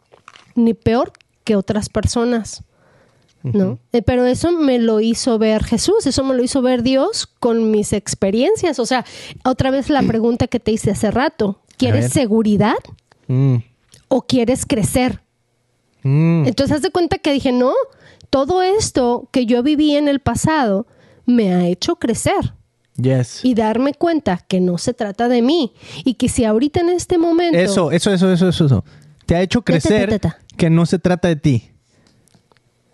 ni 0.55 0.75
peor 0.75 1.13
que 1.45 1.57
otras 1.57 1.89
personas. 1.89 2.63
¿No? 3.53 3.79
Eh, 3.93 4.03
Pero 4.03 4.27
eso 4.27 4.53
me 4.53 4.79
lo 4.79 5.01
hizo 5.01 5.39
ver 5.39 5.65
Jesús, 5.65 6.07
eso 6.07 6.25
me 6.25 6.35
lo 6.35 6.43
hizo 6.43 6.63
ver 6.63 6.83
Dios 6.83 7.27
con 7.27 7.71
mis 7.71 7.93
experiencias. 7.93 8.79
O 8.79 8.87
sea, 8.87 9.05
otra 9.45 9.71
vez 9.71 9.91
la 9.91 10.03
pregunta 10.03 10.47
que 10.47 10.61
te 10.61 10.73
hice 10.73 10.91
hace 10.91 11.11
rato. 11.11 11.61
¿quieres 11.79 12.11
seguridad 12.13 12.77
mm, 13.27 13.57
o 14.09 14.23
quieres 14.23 14.65
crecer? 14.65 15.21
mm. 16.03 16.47
Entonces, 16.47 16.77
haz 16.77 16.83
de 16.83 16.91
cuenta 16.91 17.19
que 17.19 17.33
dije, 17.33 17.53
no, 17.53 17.73
todo 18.31 18.63
esto 18.63 19.29
que 19.33 19.45
yo 19.47 19.63
viví 19.63 19.95
en 19.97 20.09
el 20.09 20.21
pasado 20.21 20.87
me 21.27 21.55
ha 21.55 21.67
hecho 21.67 21.97
crecer 21.97 22.55
Yes. 23.01 23.45
y 23.45 23.55
darme 23.55 23.93
cuenta 23.93 24.39
que 24.49 24.59
no 24.61 24.79
se 24.79 24.95
trata 24.95 25.29
de 25.29 25.43
mí 25.43 25.75
y 26.05 26.15
que 26.15 26.31
si 26.31 26.45
ahorita 26.45 26.81
en 26.81 26.89
este 26.89 27.19
momento 27.19 27.59
Eso, 27.59 27.91
eso, 27.93 28.11
eso, 28.11 28.33
eso, 28.33 28.49
eso, 28.49 28.65
eso. 28.65 28.85
Te 29.27 29.35
ha 29.37 29.43
hecho 29.43 29.61
crecer 29.63 30.09
ta, 30.09 30.19
ta, 30.19 30.29
ta. 30.31 30.39
que 30.57 30.71
no 30.71 30.87
se 30.87 30.99
trata 30.99 31.29
de 31.29 31.37
ti. 31.37 31.71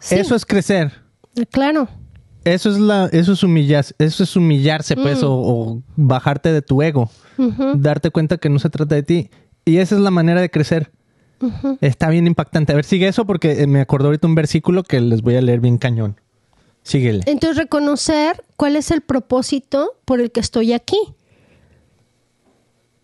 Sí, 0.03 0.16
Eso 0.16 0.34
es 0.34 0.44
crecer. 0.44 0.92
claro, 1.50 1.88
Eso 2.44 2.70
es 2.70 2.78
la, 2.78 3.07
eso 3.12 3.32
es 3.32 3.42
humillarse, 3.44 3.94
eso 3.98 4.24
es 4.24 4.34
humillarse, 4.34 4.96
pues, 4.96 5.22
o, 5.22 5.32
o 5.32 5.82
bajarte 5.96 6.53
de 6.53 6.61
tu 6.61 6.82
ego. 6.82 7.09
Darte 7.76 8.11
cuenta 8.11 8.36
que 8.36 8.48
no 8.48 8.59
se 8.59 8.68
trata 8.68 8.94
de 8.96 9.03
ti. 9.05 9.30
Y 9.64 9.76
esa 9.78 9.94
es 9.94 10.00
la 10.00 10.11
manera 10.11 10.40
de 10.40 10.50
crecer. 10.50 10.90
Está 11.80 12.09
bien 12.09 12.26
impactante. 12.26 12.72
A 12.72 12.76
ver, 12.76 12.84
sigue 12.84 13.09
eso 13.09 13.24
porque 13.26 13.62
eh, 13.62 13.66
me 13.66 13.80
acordó 13.80 14.07
ahorita 14.07 14.26
un 14.26 14.34
versículo 14.34 14.82
que 14.82 15.00
les 15.00 15.22
voy 15.22 15.36
a 15.36 15.40
leer 15.40 15.61
bien 15.61 15.78
cañón. 15.78 16.20
Síguele. 16.82 17.22
Entonces 17.26 17.57
reconocer 17.59 18.42
cuál 18.57 18.74
es 18.76 18.90
el 18.90 19.03
propósito 19.03 19.92
por 20.05 20.20
el 20.20 20.30
que 20.32 20.40
estoy 20.40 20.72
aquí. 20.72 20.98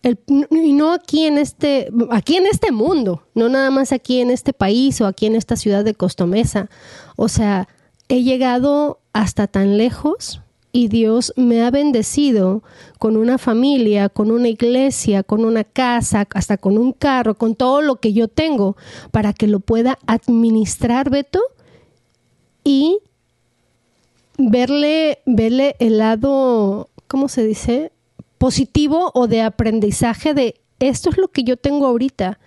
Y 0.01 0.73
no 0.73 0.93
aquí 0.93 1.25
en 1.25 1.37
este, 1.37 1.91
aquí 2.09 2.37
en 2.37 2.45
este 2.45 2.71
mundo, 2.71 3.23
no 3.35 3.49
nada 3.49 3.69
más 3.69 3.91
aquí 3.91 4.21
en 4.21 4.31
este 4.31 4.53
país 4.53 5.01
o 5.01 5.05
aquí 5.05 5.25
en 5.25 5.35
esta 5.35 5.57
ciudad 5.57 5.83
de 5.83 5.93
Costomesa. 5.93 6.69
O 7.17 7.27
sea, 7.27 7.67
he 8.07 8.23
llegado 8.23 8.99
hasta 9.11 9.47
tan 9.47 9.77
lejos 9.77 10.41
y 10.71 10.87
Dios 10.87 11.33
me 11.35 11.63
ha 11.63 11.71
bendecido 11.71 12.63
con 12.97 13.17
una 13.17 13.37
familia, 13.37 14.07
con 14.07 14.31
una 14.31 14.47
iglesia, 14.47 15.23
con 15.23 15.43
una 15.43 15.63
casa, 15.63 16.27
hasta 16.33 16.57
con 16.57 16.77
un 16.77 16.93
carro, 16.93 17.35
con 17.35 17.55
todo 17.55 17.81
lo 17.81 17.97
que 17.97 18.13
yo 18.13 18.27
tengo 18.27 18.77
para 19.11 19.33
que 19.33 19.47
lo 19.47 19.59
pueda 19.59 19.97
administrar, 20.05 21.09
Beto, 21.09 21.41
y 22.63 22.99
verle, 24.37 25.19
verle 25.25 25.75
el 25.79 25.97
lado, 25.97 26.89
¿cómo 27.07 27.27
se 27.27 27.43
dice? 27.43 27.91
Positivo 28.39 29.11
o 29.13 29.27
de 29.27 29.43
aprendizaje 29.43 30.33
de 30.33 30.59
esto 30.79 31.11
es 31.11 31.17
lo 31.17 31.27
que 31.27 31.43
yo 31.43 31.57
tengo 31.57 31.85
ahorita, 31.85 32.39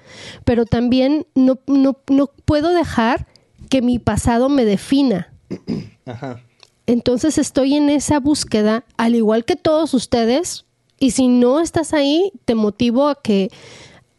pero 0.45 0.65
también 0.65 1.27
no, 1.35 1.61
no, 1.67 1.99
no 2.09 2.31
puedo 2.45 2.71
dejar 2.71 3.27
que 3.71 3.83
mi 3.83 3.99
pasado 3.99 4.49
me 4.49 4.65
defina. 4.65 5.33
Ajá. 6.07 6.41
Entonces 6.87 7.39
estoy 7.39 7.75
en 7.75 7.91
esa 7.91 8.19
búsqueda, 8.19 8.85
al 8.97 9.15
igual 9.15 9.45
que 9.45 9.57
todos 9.57 9.95
ustedes, 9.95 10.65
y 10.99 11.13
si 11.13 11.29
no 11.29 11.61
estás 11.61 11.93
ahí, 11.93 12.33
te 12.45 12.55
motivo 12.55 13.09
a 13.09 13.21
que, 13.21 13.51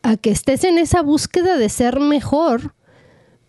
a 0.01 0.17
que 0.17 0.31
estés 0.31 0.63
en 0.63 0.77
esa 0.77 1.01
búsqueda 1.01 1.57
de 1.57 1.69
ser 1.69 1.99
mejor, 1.99 2.73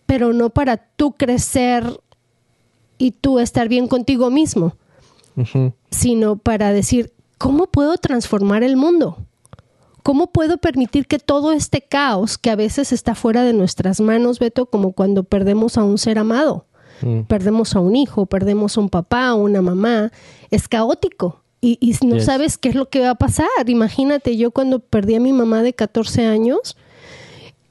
pero 0.05 0.33
no 0.33 0.49
para 0.49 0.77
tú 0.77 1.13
crecer 1.13 2.01
y 2.97 3.11
tú 3.11 3.39
estar 3.39 3.67
bien 3.67 3.87
contigo 3.87 4.29
mismo, 4.29 4.75
sino 5.89 6.37
para 6.37 6.71
decir, 6.71 7.11
¿cómo 7.45 7.67
puedo 7.67 7.95
transformar 7.97 8.63
el 8.63 8.75
mundo? 8.75 9.17
¿Cómo 10.01 10.31
puedo 10.31 10.57
permitir 10.57 11.05
que 11.05 11.19
todo 11.19 11.51
este 11.51 11.81
caos 11.81 12.39
que 12.39 12.49
a 12.49 12.55
veces 12.55 12.91
está 12.91 13.13
fuera 13.13 13.43
de 13.43 13.53
nuestras 13.53 14.01
manos, 14.01 14.39
Beto, 14.39 14.65
como 14.65 14.93
cuando 14.93 15.23
perdemos 15.23 15.77
a 15.77 15.83
un 15.83 15.99
ser 15.99 16.17
amado? 16.17 16.65
Mm. 17.01 17.23
perdemos 17.23 17.75
a 17.75 17.81
un 17.81 17.95
hijo, 17.95 18.25
perdemos 18.25 18.77
a 18.77 18.81
un 18.81 18.89
papá, 18.89 19.27
a 19.27 19.35
una 19.35 19.61
mamá, 19.61 20.11
es 20.49 20.67
caótico. 20.67 21.43
Y, 21.61 21.77
y 21.81 21.93
no 22.05 22.15
Yes. 22.15 22.25
sabes 22.25 22.57
qué 22.57 22.69
es 22.69 22.75
lo 22.75 22.89
que 22.89 23.01
va 23.01 23.11
a 23.11 23.15
pasar. 23.15 23.47
Imagínate, 23.67 24.37
yo 24.37 24.51
cuando 24.51 24.79
perdí 24.79 25.13
a 25.15 25.19
mi 25.19 25.33
mamá 25.33 25.61
de 25.61 25.73
14 25.73 26.25
años, 26.25 26.77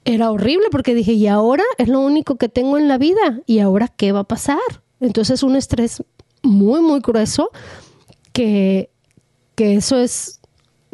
era 0.04 0.30
horrible 0.30 0.66
porque 0.70 0.94
dije, 0.94 1.14
y 1.14 1.26
ahora 1.26 1.64
es 1.78 1.88
lo 1.88 2.00
único 2.00 2.36
que 2.36 2.48
tengo 2.48 2.76
en 2.78 2.86
la 2.86 2.98
vida, 2.98 3.40
¿y 3.46 3.60
ahora 3.60 3.88
qué 3.88 4.12
va 4.12 4.20
a 4.20 4.24
pasar? 4.24 4.58
Entonces 5.00 5.42
un 5.42 5.56
estrés 5.56 6.02
muy, 6.42 6.80
muy 6.82 7.00
grueso 7.00 7.50
que, 8.32 8.90
que 9.54 9.76
eso 9.76 9.98
es 9.98 10.40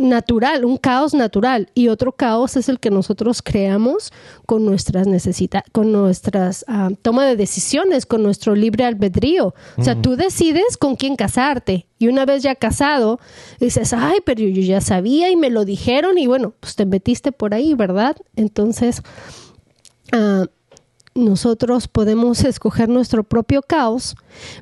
natural, 0.01 0.65
un 0.65 0.79
caos 0.79 1.15
natural 1.15 1.71
y 1.75 1.89
otro 1.89 2.13
caos 2.13 2.57
es 2.57 2.69
el 2.69 2.81
que 2.81 2.91
nosotros 2.91 3.43
creamos 3.43 4.13
con 4.47 4.65
nuestras 4.65 5.07
necesita 5.07 5.63
con 5.73 5.93
nuestras 5.93 6.65
ah, 6.69 6.91
toma 7.03 7.27
de 7.27 7.37
decisiones, 7.37 8.07
con 8.07 8.23
nuestro 8.23 8.55
libre 8.55 8.85
albedrío. 8.85 9.55
O 9.77 9.85
sea, 9.85 10.01
tú 10.01 10.17
decides 10.17 10.77
con 10.79 10.97
quién 10.97 11.17
casarte 11.17 11.87
y 11.99 12.09
una 12.09 12.25
vez 12.25 12.43
ya 12.43 12.55
casado 12.55 13.21
dices, 13.61 13.93
ay, 13.93 14.19
pero 14.25 14.41
yo 14.41 14.63
ya 14.63 14.81
sabía 14.81 15.31
y 15.31 15.37
me 15.37 15.51
lo 15.51 15.65
dijeron 15.65 16.19
y 16.19 16.27
bueno, 16.27 16.55
pues 16.59 16.77
te 16.77 16.87
metiste 16.87 17.31
por 17.31 17.53
ahí, 17.53 17.75
¿verdad? 17.75 18.17
Entonces, 18.37 19.03
ah, 20.13 20.47
nosotros 21.15 21.89
podemos 21.89 22.45
escoger 22.45 22.89
nuestro 22.89 23.25
propio 23.25 23.63
caos, 23.63 24.17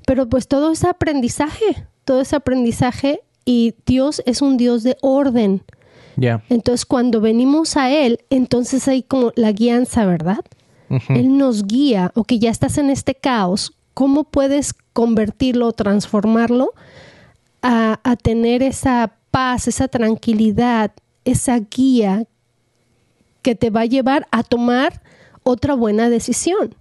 pero 0.06 0.28
pues 0.28 0.48
todo 0.48 0.72
es 0.72 0.84
aprendizaje, 0.84 1.86
todo 2.04 2.20
es 2.20 2.32
aprendizaje 2.32 3.20
y 3.48 3.74
Dios 3.86 4.22
es 4.26 4.42
un 4.42 4.58
Dios 4.58 4.82
de 4.82 4.98
orden. 5.00 5.62
Ya. 6.16 6.44
Entonces 6.50 6.84
cuando 6.84 7.22
venimos 7.22 7.78
a 7.78 7.90
Él, 7.90 8.20
entonces 8.28 8.86
hay 8.88 9.02
como 9.02 9.32
la 9.36 9.52
guianza, 9.52 10.04
¿verdad? 10.04 10.44
Él 11.08 11.38
nos 11.38 11.66
guía, 11.66 12.12
o 12.14 12.24
que 12.24 12.38
ya 12.38 12.50
estás 12.50 12.76
en 12.76 12.90
este 12.90 13.14
caos, 13.14 13.72
¿cómo 13.94 14.24
puedes 14.24 14.74
convertirlo, 14.92 15.72
transformarlo 15.72 16.74
a, 17.62 18.00
a 18.04 18.16
tener 18.16 18.62
esa 18.62 19.14
paz, 19.30 19.66
esa 19.66 19.88
tranquilidad, 19.88 20.92
esa 21.24 21.58
guía 21.58 22.26
que 23.40 23.54
te 23.54 23.70
va 23.70 23.82
a 23.82 23.86
llevar 23.86 24.28
a 24.30 24.42
tomar 24.42 25.00
otra 25.42 25.72
buena 25.72 26.10
decisión 26.10 26.74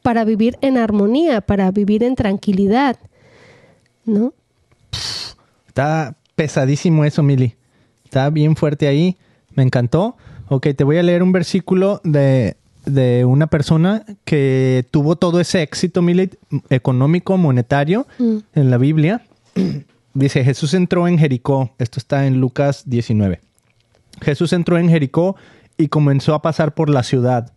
para 0.00 0.24
vivir 0.24 0.56
en 0.62 0.78
armonía, 0.78 1.42
para 1.42 1.70
vivir 1.70 2.02
en 2.02 2.14
tranquilidad, 2.14 2.96
¿no? 4.06 4.32
Está 5.70 6.16
pesadísimo 6.34 7.04
eso, 7.04 7.22
Mili. 7.22 7.54
Está 8.04 8.28
bien 8.30 8.56
fuerte 8.56 8.88
ahí. 8.88 9.16
Me 9.54 9.62
encantó. 9.62 10.16
Ok, 10.48 10.66
te 10.76 10.82
voy 10.82 10.96
a 10.98 11.02
leer 11.04 11.22
un 11.22 11.30
versículo 11.30 12.00
de, 12.02 12.56
de 12.86 13.24
una 13.24 13.46
persona 13.46 14.04
que 14.24 14.84
tuvo 14.90 15.14
todo 15.14 15.38
ese 15.38 15.62
éxito, 15.62 16.02
Mili, 16.02 16.28
económico, 16.70 17.36
monetario, 17.36 18.08
Mm. 18.18 18.38
en 18.54 18.70
la 18.70 18.78
Biblia. 18.78 19.22
Dice, 20.14 20.42
Jesús 20.42 20.74
entró 20.74 21.06
en 21.06 21.18
Jericó. 21.18 21.70
Esto 21.78 22.00
está 22.00 22.26
en 22.26 22.40
Lucas 22.40 22.82
19. 22.86 23.40
Jesús 24.22 24.52
entró 24.52 24.76
en 24.76 24.88
Jericó 24.88 25.36
y 25.78 25.86
comenzó 25.86 26.34
a 26.34 26.42
pasar 26.42 26.74
por 26.74 26.90
la 26.90 27.04
ciudad. 27.04 27.52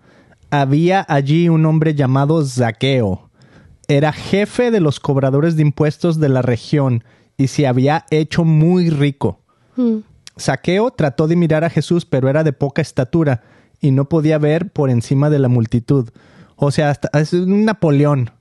Había 0.51 1.03
allí 1.09 1.49
un 1.49 1.65
hombre 1.65 1.95
llamado 1.95 2.45
Zaqueo. 2.45 3.27
Era 3.87 4.13
jefe 4.13 4.69
de 4.69 4.79
los 4.81 4.99
cobradores 4.99 5.55
de 5.55 5.63
impuestos 5.63 6.19
de 6.19 6.29
la 6.29 6.43
región 6.43 7.03
y 7.37 7.47
se 7.47 7.67
había 7.67 8.05
hecho 8.09 8.43
muy 8.43 8.89
rico. 8.89 9.39
Mm. 9.75 9.97
Saqueo 10.35 10.91
trató 10.91 11.27
de 11.27 11.35
mirar 11.35 11.63
a 11.63 11.69
Jesús, 11.69 12.05
pero 12.05 12.29
era 12.29 12.43
de 12.43 12.53
poca 12.53 12.81
estatura 12.81 13.41
y 13.81 13.91
no 13.91 14.05
podía 14.05 14.37
ver 14.37 14.69
por 14.71 14.89
encima 14.89 15.29
de 15.29 15.39
la 15.39 15.49
multitud. 15.49 16.09
O 16.55 16.71
sea, 16.71 16.89
hasta, 16.89 17.09
es 17.19 17.33
un 17.33 17.65
Napoleón. 17.65 18.31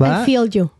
¿va? 0.00 0.22
I 0.22 0.24
feel 0.24 0.48
you. 0.48 0.70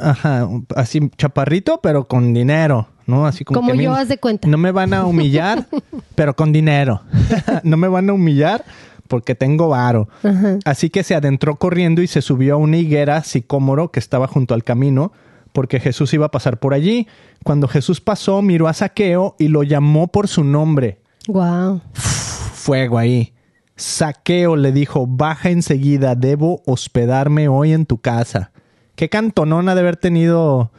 Ajá, 0.00 0.48
así 0.76 1.10
chaparrito, 1.16 1.80
pero 1.82 2.06
con 2.06 2.32
dinero, 2.32 2.88
¿no? 3.06 3.26
Así 3.26 3.44
como, 3.44 3.60
Como 3.60 3.68
que 3.68 3.72
a 3.72 3.76
mí 3.76 3.84
yo, 3.84 3.94
haz 3.94 4.08
de 4.08 4.18
cuenta. 4.18 4.48
No 4.48 4.58
me 4.58 4.70
van 4.70 4.94
a 4.94 5.04
humillar, 5.04 5.66
pero 6.14 6.34
con 6.34 6.52
dinero. 6.52 7.02
no 7.64 7.76
me 7.76 7.88
van 7.88 8.08
a 8.10 8.12
humillar 8.12 8.64
porque 9.08 9.34
tengo 9.34 9.68
varo. 9.68 10.08
Ajá. 10.22 10.58
Así 10.64 10.90
que 10.90 11.02
se 11.02 11.14
adentró 11.14 11.56
corriendo 11.56 12.02
y 12.02 12.06
se 12.06 12.22
subió 12.22 12.54
a 12.54 12.58
una 12.58 12.76
higuera 12.76 13.22
sicómoro 13.22 13.90
que 13.90 14.00
estaba 14.00 14.26
junto 14.28 14.54
al 14.54 14.64
camino, 14.64 15.12
porque 15.54 15.78
Jesús 15.78 16.12
iba 16.12 16.26
a 16.26 16.30
pasar 16.32 16.58
por 16.58 16.74
allí. 16.74 17.06
Cuando 17.44 17.68
Jesús 17.68 18.00
pasó, 18.00 18.42
miró 18.42 18.66
a 18.66 18.74
Saqueo 18.74 19.36
y 19.38 19.46
lo 19.48 19.62
llamó 19.62 20.08
por 20.08 20.26
su 20.26 20.42
nombre. 20.42 20.98
Wow. 21.28 21.80
Fuego 21.94 22.98
ahí. 22.98 23.32
Saqueo 23.76 24.56
le 24.56 24.72
dijo, 24.72 25.06
baja 25.06 25.50
enseguida, 25.50 26.16
debo 26.16 26.60
hospedarme 26.66 27.46
hoy 27.46 27.72
en 27.72 27.86
tu 27.86 27.98
casa. 27.98 28.50
Qué 28.96 29.08
cantonona 29.08 29.76
de 29.76 29.80
haber 29.80 29.96
tenido 29.96 30.72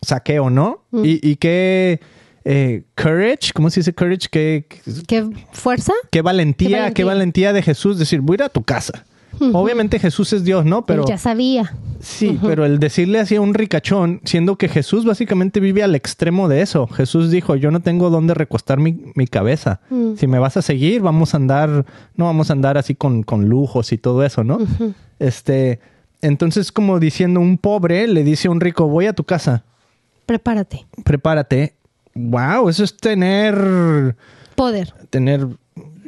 Saqueo, 0.00 0.48
¿no? 0.48 0.84
Y, 0.92 1.28
y 1.28 1.36
qué 1.36 2.00
eh, 2.44 2.84
courage, 2.96 3.52
¿cómo 3.52 3.68
se 3.68 3.80
dice 3.80 3.92
courage? 3.92 4.28
Qué, 4.30 4.66
¿Qué 5.08 5.28
fuerza? 5.52 5.92
qué 6.12 6.22
valentía, 6.22 6.68
Qué 6.68 6.74
valentía. 6.74 6.94
qué 6.94 7.04
valentía 7.04 7.52
de 7.52 7.62
Jesús 7.62 7.98
decir, 7.98 8.20
voy 8.20 8.34
a 8.34 8.36
ir 8.36 8.42
a 8.44 8.48
tu 8.48 8.62
casa. 8.62 9.04
Obviamente 9.40 9.98
Jesús 9.98 10.32
es 10.32 10.44
Dios, 10.44 10.64
¿no? 10.64 10.84
Pero 10.86 11.02
Él 11.02 11.08
ya 11.08 11.18
sabía. 11.18 11.74
sí, 12.00 12.38
pero 12.42 12.64
el 12.64 12.78
decirle 12.78 13.18
así 13.18 13.36
a 13.36 13.40
un 13.40 13.54
ricachón, 13.54 14.20
siendo 14.24 14.56
que 14.56 14.68
Jesús 14.68 15.04
básicamente 15.04 15.58
vive 15.58 15.82
al 15.82 15.94
extremo 15.94 16.48
de 16.48 16.60
eso. 16.62 16.86
Jesús 16.88 17.30
dijo, 17.30 17.56
yo 17.56 17.70
no 17.70 17.80
tengo 17.80 18.10
dónde 18.10 18.34
recostar 18.34 18.78
mi, 18.78 19.00
mi 19.14 19.26
cabeza. 19.26 19.80
Mm. 19.90 20.14
Si 20.16 20.26
me 20.26 20.38
vas 20.38 20.56
a 20.56 20.62
seguir, 20.62 21.00
vamos 21.00 21.34
a 21.34 21.38
andar, 21.38 21.84
no 22.16 22.26
vamos 22.26 22.50
a 22.50 22.52
andar 22.52 22.78
así 22.78 22.94
con, 22.94 23.22
con 23.22 23.48
lujos 23.48 23.92
y 23.92 23.98
todo 23.98 24.22
eso, 24.24 24.44
¿no? 24.44 24.58
Este, 25.18 25.80
entonces 26.20 26.70
como 26.72 27.00
diciendo, 27.00 27.40
un 27.40 27.58
pobre 27.58 28.06
le 28.08 28.22
dice 28.24 28.48
a 28.48 28.50
un 28.50 28.60
rico, 28.60 28.86
voy 28.88 29.06
a 29.06 29.12
tu 29.12 29.24
casa, 29.24 29.64
Prepárate. 30.26 30.86
prepárate. 31.04 31.74
Wow, 32.14 32.68
eso 32.68 32.84
es 32.84 32.96
tener 32.96 34.14
Poder. 34.54 34.92
tener, 35.10 35.46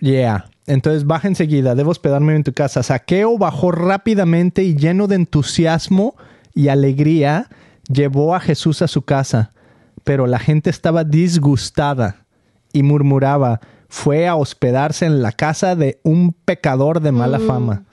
yeah. 0.01 0.47
Entonces 0.67 1.05
baja 1.05 1.29
enseguida, 1.29 1.75
debo 1.75 1.91
hospedarme 1.91 2.35
en 2.35 2.45
tu 2.45 2.53
casa. 2.53 2.83
Saqueo 2.83 3.37
bajó 3.39 3.71
rápidamente 3.71 4.63
y 4.63 4.77
lleno 4.77 5.07
de 5.07 5.17
entusiasmo 5.17 6.17
y 6.55 6.69
alegría, 6.69 7.49
llevó 7.89 8.35
a 8.35 8.41
Jesús 8.41 8.81
a 8.83 8.89
su 8.89 9.03
casa. 9.03 9.53
Pero 10.05 10.27
la 10.27 10.39
gente 10.39 10.71
estaba 10.71 11.05
disgustada 11.05 12.25
y 12.73 12.83
murmuraba, 12.83 13.61
fue 13.89 14.27
a 14.27 14.35
hospedarse 14.37 15.07
en 15.07 15.23
la 15.23 15.33
casa 15.33 15.77
de 15.77 16.01
un 16.03 16.33
pecador 16.33 17.01
de 17.01 17.13
mala 17.13 17.39
fama. 17.39 17.85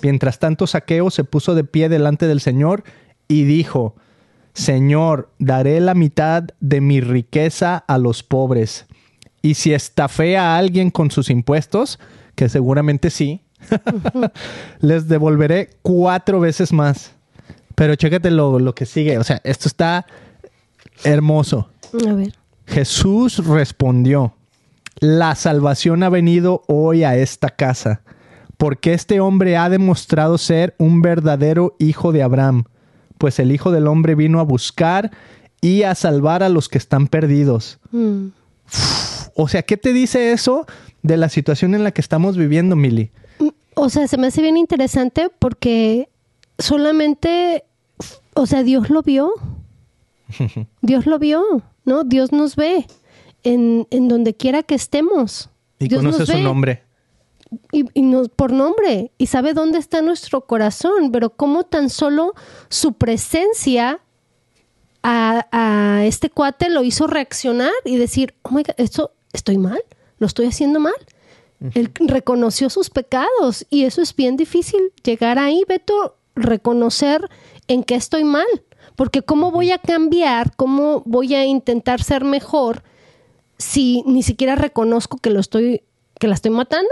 Mientras 0.00 0.38
tanto, 0.38 0.66
Saqueo 0.66 1.10
se 1.10 1.24
puso 1.24 1.54
de 1.54 1.64
pie 1.64 1.88
delante 1.88 2.26
del 2.26 2.40
Señor 2.40 2.84
y 3.28 3.44
dijo, 3.44 3.94
Señor, 4.54 5.30
daré 5.38 5.80
la 5.80 5.94
mitad 5.94 6.44
de 6.60 6.80
mi 6.80 7.00
riqueza 7.00 7.76
a 7.76 7.98
los 7.98 8.22
pobres. 8.22 8.86
Y 9.42 9.54
si 9.54 9.74
estafé 9.74 10.36
a 10.36 10.56
alguien 10.56 10.90
con 10.90 11.10
sus 11.10 11.28
impuestos, 11.28 11.98
que 12.34 12.48
seguramente 12.48 13.10
sí, 13.10 13.42
les 14.80 15.08
devolveré 15.08 15.70
cuatro 15.82 16.40
veces 16.40 16.72
más. 16.72 17.12
Pero 17.74 17.96
chécate 17.96 18.30
lo, 18.30 18.58
lo 18.58 18.74
que 18.74 18.86
sigue. 18.86 19.18
O 19.18 19.24
sea, 19.24 19.40
esto 19.44 19.68
está 19.68 20.06
hermoso. 21.04 21.68
A 22.08 22.12
ver. 22.12 22.32
Jesús 22.66 23.44
respondió, 23.44 24.34
la 25.00 25.34
salvación 25.34 26.02
ha 26.02 26.08
venido 26.08 26.62
hoy 26.68 27.04
a 27.04 27.16
esta 27.16 27.50
casa, 27.50 28.02
porque 28.56 28.94
este 28.94 29.20
hombre 29.20 29.56
ha 29.56 29.68
demostrado 29.68 30.38
ser 30.38 30.74
un 30.78 31.02
verdadero 31.02 31.74
hijo 31.78 32.12
de 32.12 32.22
Abraham, 32.22 32.64
pues 33.18 33.38
el 33.38 33.52
Hijo 33.52 33.70
del 33.72 33.86
Hombre 33.88 34.14
vino 34.14 34.40
a 34.40 34.44
buscar 34.44 35.10
y 35.60 35.82
a 35.82 35.94
salvar 35.94 36.42
a 36.42 36.48
los 36.48 36.68
que 36.68 36.78
están 36.78 37.08
perdidos. 37.08 37.78
Mm. 37.90 38.28
O 39.34 39.48
sea, 39.48 39.62
¿qué 39.62 39.76
te 39.76 39.92
dice 39.92 40.32
eso 40.32 40.66
de 41.02 41.16
la 41.16 41.28
situación 41.28 41.74
en 41.74 41.84
la 41.84 41.90
que 41.92 42.00
estamos 42.00 42.36
viviendo, 42.36 42.76
Mili? 42.76 43.10
O 43.74 43.88
sea, 43.88 44.06
se 44.06 44.18
me 44.18 44.26
hace 44.26 44.42
bien 44.42 44.56
interesante 44.56 45.30
porque 45.38 46.08
solamente, 46.58 47.64
o 48.34 48.46
sea, 48.46 48.62
Dios 48.62 48.90
lo 48.90 49.02
vio. 49.02 49.32
Dios 50.82 51.06
lo 51.06 51.18
vio, 51.18 51.62
¿no? 51.84 52.04
Dios 52.04 52.32
nos 52.32 52.56
ve 52.56 52.86
en, 53.42 53.86
en 53.90 54.08
donde 54.08 54.34
quiera 54.34 54.62
que 54.62 54.74
estemos. 54.74 55.48
Y 55.78 55.88
Dios 55.88 56.00
conoce 56.00 56.20
nos 56.20 56.28
su 56.28 56.34
ve. 56.36 56.42
nombre. 56.42 56.82
y, 57.72 57.84
y 57.94 58.02
nos- 58.02 58.28
por 58.28 58.52
nombre 58.52 59.10
y 59.18 59.26
sabe 59.26 59.52
dónde 59.54 59.78
está 59.78 60.00
nuestro 60.02 60.42
corazón, 60.46 61.10
pero 61.12 61.30
cómo 61.30 61.64
tan 61.64 61.90
solo 61.90 62.34
su 62.68 62.92
presencia 62.94 64.00
a, 65.02 65.46
a 65.50 66.04
este 66.04 66.30
cuate 66.30 66.70
lo 66.70 66.84
hizo 66.84 67.06
reaccionar 67.06 67.72
y 67.84 67.96
decir, 67.96 68.34
oh 68.42 68.50
my 68.52 68.62
God, 68.62 68.74
esto 68.76 69.12
estoy 69.32 69.58
mal, 69.58 69.82
lo 70.18 70.26
estoy 70.26 70.46
haciendo 70.46 70.80
mal. 70.80 70.94
Él 71.74 71.92
reconoció 71.94 72.68
sus 72.70 72.90
pecados 72.90 73.66
y 73.70 73.84
eso 73.84 74.02
es 74.02 74.16
bien 74.16 74.36
difícil 74.36 74.80
llegar 75.04 75.38
ahí, 75.38 75.64
Beto, 75.68 76.16
reconocer 76.34 77.28
en 77.68 77.84
qué 77.84 77.94
estoy 77.94 78.24
mal, 78.24 78.46
porque 78.96 79.22
cómo 79.22 79.52
voy 79.52 79.70
a 79.70 79.78
cambiar, 79.78 80.56
cómo 80.56 81.02
voy 81.06 81.34
a 81.36 81.44
intentar 81.44 82.02
ser 82.02 82.24
mejor 82.24 82.82
si 83.58 84.02
ni 84.06 84.24
siquiera 84.24 84.56
reconozco 84.56 85.18
que 85.18 85.30
lo 85.30 85.38
estoy 85.38 85.82
que 86.18 86.26
la 86.26 86.34
estoy 86.34 86.50
matando 86.50 86.90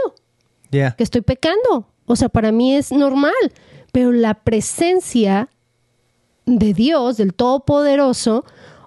Ya. 0.71 0.95
que 0.97 1.03
estoy 1.03 1.21
pecando. 1.23 1.87
O 2.07 2.15
sea, 2.17 2.29
para 2.29 2.53
mí 2.53 2.75
es 2.77 2.93
normal, 2.93 3.33
pero 3.93 4.13
la 4.13 4.35
presencia 4.35 5.49
de 6.47 6.75
Dios, 6.75 7.17
del 7.17 7.35
Todopoderoso, 7.35 8.45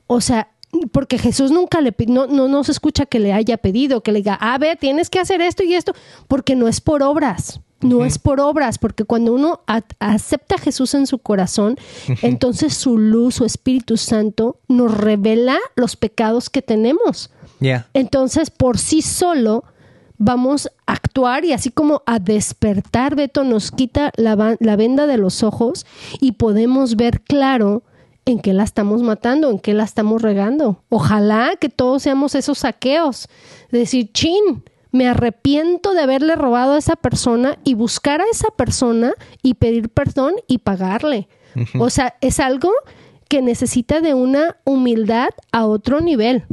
o 0.07 0.21
sea, 0.21 0.52
porque 0.91 1.17
Jesús 1.17 1.51
nunca 1.51 1.81
le 1.81 1.93
no, 2.07 2.27
no, 2.27 2.47
no 2.47 2.63
se 2.63 2.71
escucha 2.71 3.05
que 3.05 3.19
le 3.19 3.33
haya 3.33 3.57
pedido, 3.57 4.01
que 4.01 4.11
le 4.11 4.19
diga, 4.19 4.35
a 4.35 4.57
ver, 4.57 4.77
tienes 4.77 5.09
que 5.09 5.19
hacer 5.19 5.41
esto 5.41 5.63
y 5.63 5.73
esto, 5.73 5.93
porque 6.27 6.55
no 6.55 6.67
es 6.67 6.81
por 6.81 7.03
obras. 7.03 7.61
No 7.81 8.05
es 8.05 8.17
por 8.17 8.39
obras, 8.39 8.77
porque 8.77 9.03
cuando 9.03 9.33
uno 9.33 9.59
acepta 9.99 10.55
a 10.55 10.57
Jesús 10.57 10.93
en 10.93 11.05
su 11.05 11.17
corazón, 11.19 11.77
entonces 12.21 12.73
su 12.73 12.97
luz, 12.97 13.35
su 13.35 13.45
Espíritu 13.45 13.97
Santo, 13.97 14.57
nos 14.69 14.97
revela 14.97 15.57
los 15.75 15.97
pecados 15.97 16.49
que 16.49 16.61
tenemos. 16.61 17.29
Entonces, 17.93 18.51
por 18.51 18.77
sí 18.77 19.01
solo, 19.01 19.65
vamos 20.17 20.69
a 20.85 20.93
actuar 20.93 21.43
y 21.43 21.51
así 21.51 21.71
como 21.71 22.03
a 22.05 22.19
despertar, 22.19 23.15
Beto 23.15 23.43
nos 23.43 23.71
quita 23.71 24.11
la, 24.15 24.55
la 24.59 24.75
venda 24.77 25.05
de 25.05 25.17
los 25.17 25.43
ojos 25.43 25.85
y 26.21 26.33
podemos 26.33 26.95
ver 26.95 27.21
claro 27.21 27.83
en 28.25 28.39
qué 28.39 28.53
la 28.53 28.63
estamos 28.63 29.01
matando, 29.01 29.49
en 29.49 29.59
qué 29.59 29.73
la 29.73 29.83
estamos 29.83 30.21
regando. 30.21 30.81
Ojalá 30.89 31.55
que 31.59 31.69
todos 31.69 32.03
seamos 32.03 32.35
esos 32.35 32.59
saqueos. 32.59 33.27
Decir, 33.71 34.11
chin, 34.13 34.63
me 34.91 35.07
arrepiento 35.07 35.93
de 35.93 36.01
haberle 36.01 36.35
robado 36.35 36.73
a 36.73 36.77
esa 36.77 36.95
persona 36.95 37.57
y 37.63 37.73
buscar 37.73 38.21
a 38.21 38.25
esa 38.31 38.49
persona 38.51 39.13
y 39.41 39.55
pedir 39.55 39.89
perdón 39.89 40.35
y 40.47 40.59
pagarle. 40.59 41.27
O 41.79 41.89
sea, 41.89 42.15
es 42.21 42.39
algo 42.39 42.71
que 43.27 43.41
necesita 43.41 43.99
de 43.99 44.13
una 44.13 44.57
humildad 44.63 45.29
a 45.51 45.65
otro 45.65 45.99
nivel. 46.01 46.45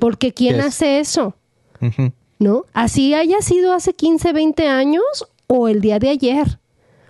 Porque 0.00 0.32
¿quién 0.32 0.56
Yes. 0.56 0.66
hace 0.66 0.98
eso? 1.00 1.34
¿No? 2.38 2.64
Así 2.72 3.14
haya 3.14 3.40
sido 3.40 3.72
hace 3.72 3.94
15, 3.94 4.32
20 4.32 4.68
años 4.68 5.02
o 5.46 5.68
el 5.68 5.80
día 5.80 5.98
de 5.98 6.10
ayer. 6.10 6.58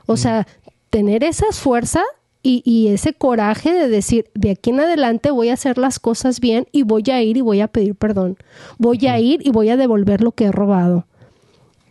O 0.07 0.17
sea, 0.17 0.47
tener 0.91 1.25
esa 1.25 1.47
fuerza 1.53 2.03
y, 2.45 2.63
y 2.65 2.89
ese 2.89 3.15
coraje 3.15 3.73
de 3.73 3.89
decir, 3.89 4.27
de 4.35 4.51
aquí 4.51 4.71
en 4.71 4.81
adelante 4.81 5.31
voy 5.31 5.49
a 5.49 5.55
hacer 5.55 5.79
las 5.79 5.99
cosas 5.99 6.39
bien 6.39 6.69
y 6.71 6.83
voy 6.83 7.03
a 7.11 7.23
ir 7.23 7.39
y 7.39 7.41
voy 7.41 7.63
a 7.63 7.69
pedir 7.69 7.95
perdón. 7.97 8.37
Voy 8.79 9.07
a 9.07 9.19
ir 9.19 9.41
y 9.45 9.51
voy 9.51 9.71
a 9.71 9.79
devolver 9.79 10.21
lo 10.21 10.33
que 10.33 10.45
he 10.45 10.53
robado. 10.53 11.07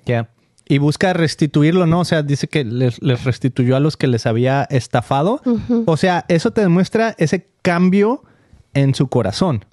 Ya. 0.06 0.30
Y 0.70 0.78
busca 0.78 1.12
restituirlo, 1.12 1.88
¿no? 1.88 2.01
O 2.01 2.06
sea, 2.06 2.22
dice 2.22 2.47
que 2.47 2.64
les, 2.64 3.01
les 3.01 3.24
restituyó 3.24 3.76
a 3.76 3.80
los 3.80 3.97
que 3.97 4.08
les 4.08 4.26
había 4.26 4.64
estafado. 4.64 5.41
O 5.86 5.97
sea, 5.97 6.24
eso 6.30 6.51
te 6.51 6.62
demuestra 6.62 7.16
ese 7.18 7.49
cambio 7.64 8.24
en 8.74 8.95
su 8.95 9.08
corazón. 9.08 9.66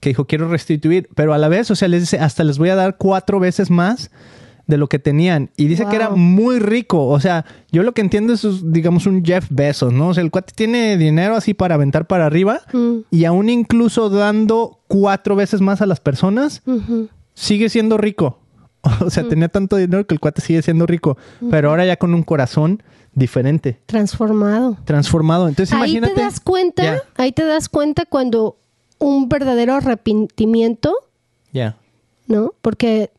Que 0.00 0.10
dijo, 0.10 0.26
quiero 0.26 0.48
restituir. 0.48 1.08
Pero 1.14 1.32
a 1.32 1.38
la 1.38 1.48
vez, 1.48 1.70
o 1.70 1.76
sea, 1.76 1.88
les 1.88 2.02
dice, 2.02 2.18
hasta 2.18 2.44
les 2.44 2.58
voy 2.58 2.68
a 2.68 2.74
dar 2.74 2.98
cuatro 2.98 3.40
veces 3.40 3.70
más 3.70 4.10
de 4.68 4.76
lo 4.76 4.86
que 4.86 5.00
tenían. 5.00 5.50
Y 5.56 5.66
dice 5.66 5.86
que 5.86 5.96
era 5.96 6.10
muy 6.10 6.60
rico. 6.60 7.08
O 7.08 7.18
sea, 7.18 7.44
yo 7.72 7.82
lo 7.82 7.92
que 7.92 8.02
entiendo 8.02 8.34
es, 8.34 8.46
digamos, 8.70 9.06
un 9.06 9.24
Jeff 9.24 9.46
Bezos, 9.50 9.92
¿no? 9.92 10.08
O 10.08 10.14
sea, 10.14 10.22
el 10.22 10.30
cuate 10.30 10.52
tiene 10.54 10.96
dinero 10.96 11.34
así 11.34 11.54
para 11.54 11.74
aventar 11.74 12.06
para 12.06 12.26
arriba. 12.26 12.60
Mm. 12.72 12.98
Y 13.10 13.24
aún 13.24 13.48
incluso 13.48 14.10
dando 14.10 14.78
cuatro 14.86 15.34
veces 15.34 15.60
más 15.60 15.80
a 15.82 15.86
las 15.86 15.98
personas, 16.00 16.62
sigue 17.34 17.68
siendo 17.68 17.96
rico. 17.98 18.38
O 19.04 19.10
sea, 19.10 19.26
tenía 19.28 19.48
tanto 19.48 19.76
dinero 19.76 20.06
que 20.06 20.14
el 20.14 20.20
cuate 20.20 20.40
sigue 20.40 20.62
siendo 20.62 20.86
rico, 20.86 21.18
pero 21.50 21.70
ahora 21.70 21.84
ya 21.84 21.96
con 21.96 22.14
un 22.14 22.22
corazón 22.22 22.80
diferente, 23.12 23.80
Transformado. 23.86 24.78
transformado. 24.84 25.48
Entonces, 25.48 25.72
Ahí 25.74 25.78
imagínate. 25.96 26.14
te 26.14 26.20
das 26.20 26.38
cuenta, 26.40 27.02
ahí 27.16 27.32
te 27.32 27.44
das 27.44 27.68
cuenta 27.68 28.04
cuando 28.06 28.56
un 28.98 29.28
verdadero 29.28 29.74
arrepentimiento 29.74 30.94
Ya. 31.52 31.76
¿no? 32.28 32.52
Porque 32.62 33.10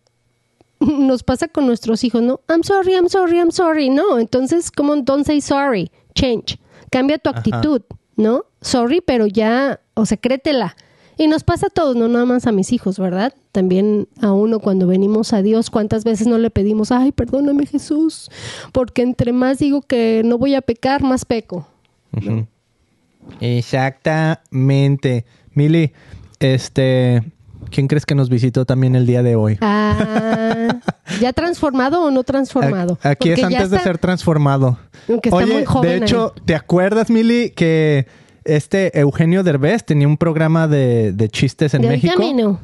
nos 0.79 1.23
pasa 1.23 1.47
con 1.47 1.65
nuestros 1.67 2.03
hijos, 2.03 2.21
¿no? 2.21 2.41
I'm 2.47 2.63
sorry, 2.63 2.93
I'm 2.93 3.09
sorry, 3.09 3.37
I'm 3.37 3.51
sorry. 3.51 3.89
No, 3.89 4.19
entonces, 4.19 4.71
como 4.71 4.95
don't 4.97 5.25
say 5.25 5.41
sorry, 5.41 5.91
change. 6.15 6.59
Cambia 6.91 7.17
tu 7.17 7.29
actitud, 7.29 7.81
¿no? 8.15 8.45
Sorry, 8.61 9.01
pero 9.01 9.27
ya, 9.27 9.79
o 9.93 10.05
sea, 10.05 10.17
créetela. 10.17 10.75
Y 11.17 11.27
nos 11.27 11.43
pasa 11.43 11.67
a 11.67 11.69
todos, 11.69 11.97
no 11.97 12.07
nada 12.07 12.25
más 12.25 12.47
a 12.47 12.53
mis 12.53 12.71
hijos, 12.71 12.97
¿verdad? 12.97 13.33
También 13.51 14.07
a 14.21 14.31
uno 14.31 14.61
cuando 14.61 14.87
venimos 14.87 15.33
a 15.33 15.41
Dios, 15.41 15.69
¿cuántas 15.69 16.05
veces 16.05 16.27
no 16.27 16.37
le 16.37 16.49
pedimos, 16.49 16.93
ay, 16.93 17.11
perdóname 17.11 17.65
Jesús? 17.65 18.31
Porque 18.71 19.01
entre 19.01 19.33
más 19.33 19.59
digo 19.59 19.81
que 19.81 20.21
no 20.23 20.37
voy 20.37 20.55
a 20.55 20.61
pecar, 20.61 21.03
más 21.03 21.25
peco. 21.25 21.67
Exactamente. 23.41 25.25
Mili, 25.53 25.91
este, 26.39 27.21
¿quién 27.71 27.87
crees 27.87 28.05
que 28.05 28.15
nos 28.15 28.29
visitó 28.29 28.65
también 28.65 28.95
el 28.95 29.05
día 29.05 29.23
de 29.23 29.35
hoy? 29.35 29.57
Ah, 29.61 30.79
¿ya 31.21 31.33
transformado 31.33 32.03
o 32.03 32.11
no 32.11 32.23
transformado? 32.23 32.97
Aquí 33.03 33.29
es 33.31 33.39
Porque 33.39 33.55
antes 33.55 33.69
de 33.71 33.79
ser 33.79 33.97
transformado. 33.97 34.77
Aunque 35.07 35.29
está 35.29 35.37
Oye, 35.43 35.53
muy 35.53 35.65
joven 35.65 35.89
de 35.89 35.95
ahí. 35.95 36.01
hecho, 36.01 36.33
¿te 36.45 36.55
acuerdas, 36.55 37.09
Mili, 37.09 37.51
que 37.51 38.07
este 38.43 38.97
Eugenio 38.99 39.43
Derbez 39.43 39.83
tenía 39.85 40.07
un 40.07 40.17
programa 40.17 40.67
de, 40.67 41.11
de 41.13 41.29
chistes 41.29 41.73
en 41.73 41.81
de 41.83 41.89
México? 41.89 42.13
camino. 42.13 42.59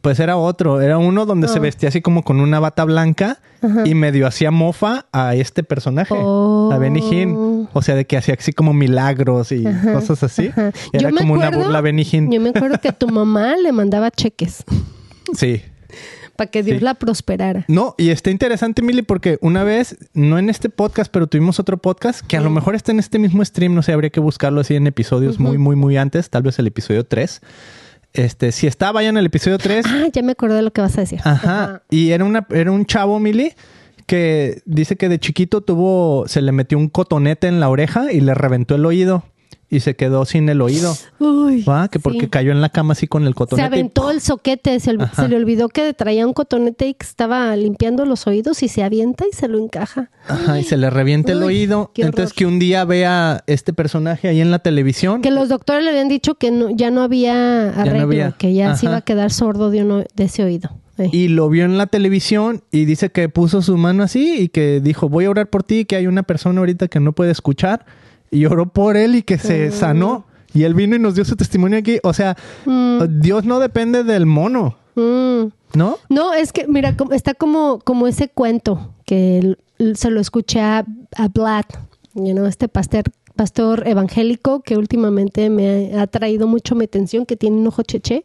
Pues 0.00 0.18
era 0.18 0.36
otro, 0.38 0.80
era 0.80 0.96
uno 0.98 1.26
donde 1.26 1.46
se 1.48 1.58
Oh. 1.58 1.62
vestía 1.62 1.90
así 1.90 2.00
como 2.00 2.22
con 2.22 2.40
una 2.40 2.58
bata 2.58 2.84
blanca 2.84 3.38
Ajá. 3.62 3.82
y 3.86 3.94
medio 3.94 4.26
hacía 4.26 4.50
mofa 4.50 5.06
a 5.12 5.34
este 5.34 5.62
personaje, 5.62 6.14
Oh. 6.16 6.70
a 6.72 6.78
Benny 6.78 7.00
Hinn. 7.00 7.68
O 7.72 7.82
sea, 7.82 7.94
de 7.94 8.06
que 8.06 8.16
hacía 8.16 8.34
así 8.38 8.52
como 8.54 8.72
milagros 8.72 9.52
y 9.52 9.66
Ajá, 9.66 9.92
cosas 9.92 10.22
así. 10.22 10.48
ajá. 10.48 10.72
Era 10.94 11.10
Yo 11.10 11.16
como 11.16 11.34
una 11.34 11.50
burla 11.50 11.78
a 11.78 11.82
Benny 11.82 12.06
Hinn. 12.10 12.30
Yo 12.30 12.40
me 12.40 12.48
acuerdo 12.50 12.78
que 12.80 12.92
tu 12.92 13.08
mamá 13.08 13.56
le 13.56 13.72
mandaba 13.72 14.10
cheques 14.10 14.64
Sí. 15.34 15.60
para 16.36 16.50
que 16.50 16.62
Dios 16.62 16.78
Sí. 16.78 16.84
la 16.84 16.94
prosperara. 16.94 17.66
No, 17.68 17.94
y 17.98 18.08
está 18.08 18.30
interesante, 18.30 18.80
Mili, 18.80 19.02
porque 19.02 19.36
una 19.42 19.64
vez, 19.64 19.98
no 20.14 20.38
en 20.38 20.48
este 20.48 20.70
podcast, 20.70 21.12
pero 21.12 21.26
tuvimos 21.26 21.60
otro 21.60 21.76
podcast 21.76 22.24
que 22.26 22.38
a 22.38 22.40
lo 22.40 22.48
mejor 22.48 22.74
está 22.74 22.92
en 22.92 22.98
este 23.00 23.18
mismo 23.18 23.44
stream, 23.44 23.74
no 23.74 23.82
sé, 23.82 23.92
habría 23.92 24.08
que 24.08 24.20
buscarlo 24.20 24.62
así 24.62 24.74
en 24.76 24.86
episodios 24.86 25.38
muy, 25.38 25.58
muy, 25.58 25.76
muy 25.76 25.98
antes, 25.98 26.30
tal 26.30 26.42
vez 26.42 26.58
el 26.58 26.66
episodio 26.68 27.04
3. 27.04 27.42
Este, 28.12 28.52
si 28.52 28.66
está, 28.66 28.92
vayan 28.92 29.16
al 29.16 29.26
episodio 29.26 29.58
3. 29.58 29.86
Ah, 29.86 30.06
ya 30.12 30.22
me 30.22 30.32
acordé 30.32 30.56
de 30.56 30.62
lo 30.62 30.72
que 30.72 30.80
vas 30.80 30.96
a 30.98 31.02
decir. 31.02 31.20
Ajá. 31.24 31.82
Y 31.90 32.10
era 32.10 32.24
una, 32.24 32.46
era 32.50 32.72
un 32.72 32.84
chavo, 32.84 33.20
Mili, 33.20 33.52
que 34.06 34.62
dice 34.64 34.96
que 34.96 35.08
de 35.08 35.18
chiquito 35.18 35.60
tuvo, 35.60 36.26
se 36.26 36.42
le 36.42 36.52
metió 36.52 36.76
un 36.78 36.88
cotonete 36.88 37.46
en 37.46 37.60
la 37.60 37.68
oreja 37.68 38.12
y 38.12 38.20
le 38.20 38.34
reventó 38.34 38.74
el 38.74 38.84
oído. 38.84 39.24
Y 39.70 39.80
se 39.80 39.94
quedó 39.94 40.24
sin 40.24 40.48
el 40.48 40.60
oído. 40.62 40.96
Uy. 41.20 41.62
¿va? 41.62 41.88
Que 41.88 42.00
porque 42.00 42.22
sí. 42.22 42.26
cayó 42.28 42.50
en 42.50 42.60
la 42.60 42.70
cama 42.70 42.92
así 42.92 43.06
con 43.06 43.22
el 43.22 43.30
Se 43.30 43.34
cotonete. 43.34 43.62
y 43.62 43.66
aventó 43.66 44.10
el 44.10 44.20
soquete, 44.20 44.80
se, 44.80 44.96
se 45.14 45.28
le 45.28 45.36
olvidó 45.36 45.68
que 45.68 45.94
traía 45.94 46.26
un 46.26 46.32
cotonete 46.32 46.88
y 46.88 46.94
que 46.94 47.06
estaba 47.06 47.54
limpiando 47.56 48.04
los 48.04 48.26
oídos 48.26 48.62
y 48.62 48.68
se 48.68 48.82
avienta 48.82 49.24
y 49.30 49.34
se 49.34 49.46
lo 49.48 49.58
encaja. 49.58 50.10
Ajá, 50.26 50.58
y 50.58 50.64
se 50.64 50.76
le 50.76 50.90
revienta 50.90 51.32
el 51.32 51.42
oído. 51.42 51.92
Entonces 51.94 52.32
que 52.32 52.46
un 52.46 52.58
día 52.58 52.84
vea 52.84 53.44
este 53.46 53.72
personaje 53.72 54.28
ahí 54.28 54.40
en 54.40 54.50
la 54.50 54.58
televisión. 54.58 55.22
Que 55.22 55.30
los 55.30 55.48
doctores 55.48 55.84
le 55.84 55.90
habían 55.90 56.08
dicho 56.08 56.34
que 56.34 56.50
no, 56.50 56.70
ya 56.70 56.90
no 56.90 57.02
había 57.02 57.70
arreglo, 57.70 58.02
había. 58.02 58.32
que 58.32 58.52
ya 58.52 58.74
se 58.74 58.86
Ajá. 58.86 58.94
iba 58.94 58.96
a 58.98 59.02
quedar 59.02 59.30
sordo 59.30 59.70
de, 59.70 59.82
uno, 59.82 60.04
de 60.14 60.24
ese 60.24 60.42
oído. 60.42 60.70
Y 61.12 61.28
lo 61.28 61.48
vio 61.48 61.64
en 61.64 61.78
la 61.78 61.86
televisión 61.86 62.62
y 62.70 62.84
dice 62.84 63.10
que 63.10 63.28
puso 63.30 63.62
su 63.62 63.76
mano 63.78 64.02
así 64.02 64.34
y 64.38 64.48
que 64.48 64.80
dijo, 64.80 65.08
voy 65.08 65.24
a 65.24 65.30
orar 65.30 65.48
por 65.48 65.62
ti, 65.62 65.86
que 65.86 65.96
hay 65.96 66.06
una 66.06 66.24
persona 66.24 66.58
ahorita 66.60 66.88
que 66.88 67.00
no 67.00 67.12
puede 67.12 67.30
escuchar. 67.30 67.86
Y 68.30 68.44
oró 68.46 68.66
por 68.66 68.96
él 68.96 69.16
y 69.16 69.22
que 69.22 69.38
se 69.38 69.70
sanó. 69.70 70.24
Y 70.52 70.64
él 70.64 70.74
vino 70.74 70.96
y 70.96 70.98
nos 70.98 71.14
dio 71.14 71.24
su 71.24 71.36
testimonio 71.36 71.78
aquí. 71.78 71.98
O 72.02 72.12
sea, 72.12 72.36
Mm. 72.66 73.20
Dios 73.20 73.44
no 73.44 73.60
depende 73.60 74.02
del 74.04 74.26
mono, 74.26 74.76
Mm. 74.96 75.46
¿no? 75.74 75.96
No, 76.08 76.32
es 76.34 76.52
que, 76.52 76.66
mira, 76.66 76.96
como- 76.96 77.12
está 77.12 77.34
como, 77.34 77.78
como 77.80 78.06
ese 78.06 78.28
cuento 78.28 78.94
que 79.06 79.56
se 79.94 80.10
lo 80.10 80.20
escuché 80.20 80.60
a, 80.60 80.84
a 81.16 81.28
Vlad, 81.28 81.64
you 82.14 82.32
know, 82.32 82.46
este 82.46 82.68
pastor, 82.68 83.04
pastor 83.36 83.86
evangélico 83.86 84.60
que 84.60 84.76
últimamente 84.76 85.48
me 85.50 85.92
ha, 85.96 86.02
ha 86.02 86.06
traído 86.08 86.46
mucho 86.48 86.74
mi 86.74 86.84
atención, 86.84 87.24
que 87.26 87.36
tiene 87.36 87.56
un 87.56 87.66
ojo 87.68 87.82
cheche, 87.82 88.24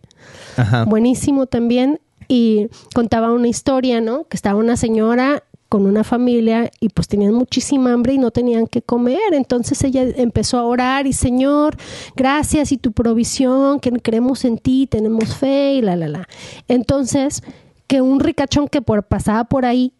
Ajá. 0.57 0.85
buenísimo 0.85 1.45
también, 1.45 1.99
y 2.27 2.67
contaba 2.95 3.31
una 3.31 3.47
historia, 3.47 4.01
¿no? 4.01 4.23
Que 4.27 4.35
estaba 4.35 4.59
una 4.59 4.75
señora 4.77 5.43
con 5.69 5.85
una 5.85 6.03
familia 6.03 6.71
y 6.79 6.89
pues 6.89 7.07
tenían 7.07 7.33
muchísima 7.33 7.91
hambre 7.93 8.13
y 8.13 8.17
no 8.17 8.31
tenían 8.31 8.67
que 8.67 8.81
comer. 8.81 9.33
Entonces 9.33 9.83
ella 9.83 10.03
empezó 10.03 10.57
a 10.59 10.63
orar 10.65 11.07
y 11.07 11.13
Señor, 11.13 11.75
gracias 12.15 12.71
y 12.71 12.77
tu 12.77 12.91
provisión, 12.91 13.79
que 13.79 13.91
creemos 13.91 14.45
en 14.45 14.57
ti, 14.57 14.87
tenemos 14.87 15.35
fe 15.35 15.73
y 15.75 15.81
la, 15.81 15.95
la, 15.95 16.07
la. 16.07 16.27
Entonces, 16.67 17.41
que 17.87 18.01
un 18.01 18.19
ricachón 18.19 18.67
que 18.67 18.81
por, 18.81 19.03
pasaba 19.03 19.43
por 19.45 19.65
ahí, 19.65 19.91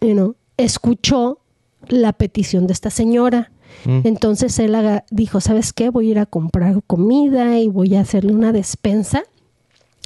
you 0.00 0.12
know, 0.12 0.34
escuchó 0.56 1.38
la 1.88 2.12
petición 2.12 2.66
de 2.66 2.72
esta 2.72 2.90
señora. 2.90 3.50
Mm. 3.84 4.00
Entonces 4.04 4.58
él 4.58 4.74
haga- 4.74 5.04
dijo, 5.10 5.40
¿sabes 5.40 5.72
qué? 5.72 5.90
Voy 5.90 6.08
a 6.08 6.10
ir 6.12 6.18
a 6.18 6.26
comprar 6.26 6.82
comida 6.86 7.58
y 7.58 7.68
voy 7.68 7.94
a 7.94 8.00
hacerle 8.00 8.32
una 8.32 8.52
despensa 8.52 9.22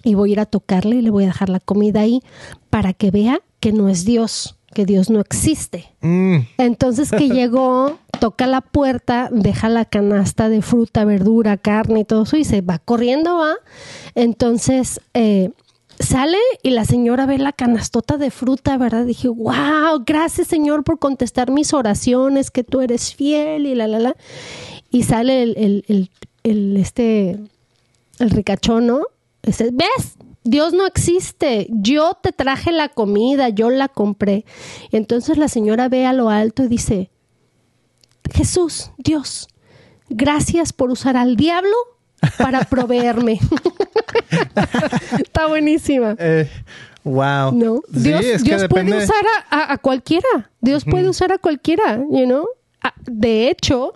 y 0.02 0.14
voy 0.14 0.30
a 0.30 0.32
ir 0.32 0.40
a 0.40 0.46
tocarle 0.46 0.96
y 0.96 1.02
le 1.02 1.10
voy 1.10 1.24
a 1.24 1.28
dejar 1.28 1.48
la 1.50 1.60
comida 1.60 2.00
ahí 2.00 2.22
para 2.70 2.92
que 2.92 3.10
vea 3.10 3.40
que 3.60 3.72
no 3.72 3.88
es 3.88 4.04
Dios, 4.04 4.56
que 4.74 4.86
Dios 4.86 5.10
no 5.10 5.20
existe. 5.20 5.92
Mm. 6.00 6.38
Entonces 6.58 7.10
que 7.10 7.28
llegó, 7.28 7.98
toca 8.18 8.46
la 8.46 8.60
puerta, 8.60 9.28
deja 9.32 9.68
la 9.68 9.84
canasta 9.84 10.48
de 10.48 10.62
fruta, 10.62 11.04
verdura, 11.04 11.56
carne 11.56 12.00
y 12.00 12.04
todo 12.04 12.22
eso 12.22 12.36
y 12.36 12.44
se 12.44 12.60
va 12.60 12.78
corriendo, 12.78 13.36
¿va? 13.36 13.54
Entonces 14.14 15.00
eh, 15.14 15.50
sale 15.98 16.38
y 16.62 16.70
la 16.70 16.84
señora 16.84 17.26
ve 17.26 17.38
la 17.38 17.52
canastota 17.52 18.16
de 18.16 18.30
fruta, 18.30 18.78
¿verdad? 18.78 19.04
Dije, 19.06 19.28
wow, 19.28 20.02
gracias 20.06 20.48
Señor 20.48 20.84
por 20.84 20.98
contestar 20.98 21.50
mis 21.50 21.74
oraciones, 21.74 22.50
que 22.50 22.64
tú 22.64 22.80
eres 22.80 23.14
fiel 23.14 23.66
y 23.66 23.74
la, 23.74 23.86
la, 23.86 23.98
la. 23.98 24.16
Y 24.90 25.04
sale 25.04 25.42
el, 25.42 25.56
el, 25.56 25.84
el, 25.88 26.10
el, 26.42 26.76
este, 26.76 27.38
el 28.18 28.30
ricachón, 28.30 28.86
¿no? 28.86 29.02
Dice, 29.42 29.70
¿ves? 29.72 30.16
Dios 30.44 30.72
no 30.72 30.86
existe. 30.86 31.66
Yo 31.70 32.14
te 32.22 32.32
traje 32.32 32.72
la 32.72 32.88
comida, 32.88 33.48
yo 33.50 33.70
la 33.70 33.88
compré. 33.88 34.44
Entonces 34.92 35.36
la 35.38 35.48
señora 35.48 35.88
ve 35.88 36.06
a 36.06 36.12
lo 36.12 36.30
alto 36.30 36.64
y 36.64 36.68
dice, 36.68 37.10
Jesús, 38.32 38.90
Dios, 38.98 39.48
gracias 40.08 40.72
por 40.72 40.90
usar 40.90 41.16
al 41.16 41.36
diablo 41.36 41.74
para 42.38 42.60
proveerme. 42.70 43.38
Está 45.18 45.46
buenísima. 45.46 46.16
Eh, 46.18 46.48
wow. 47.04 47.52
¿No? 47.52 47.80
Dios, 47.88 48.24
puede 48.68 48.96
usar 48.96 49.24
a, 49.50 49.56
a- 49.56 49.72
a 49.74 49.78
cualquiera. 49.78 50.50
Dios 50.60 50.84
puede 50.84 51.08
usar 51.08 51.32
a 51.32 51.38
cualquiera, 51.38 51.96
you 52.10 52.24
know? 52.24 52.46
Ah, 52.82 52.94
De 53.04 53.48
hecho, 53.50 53.92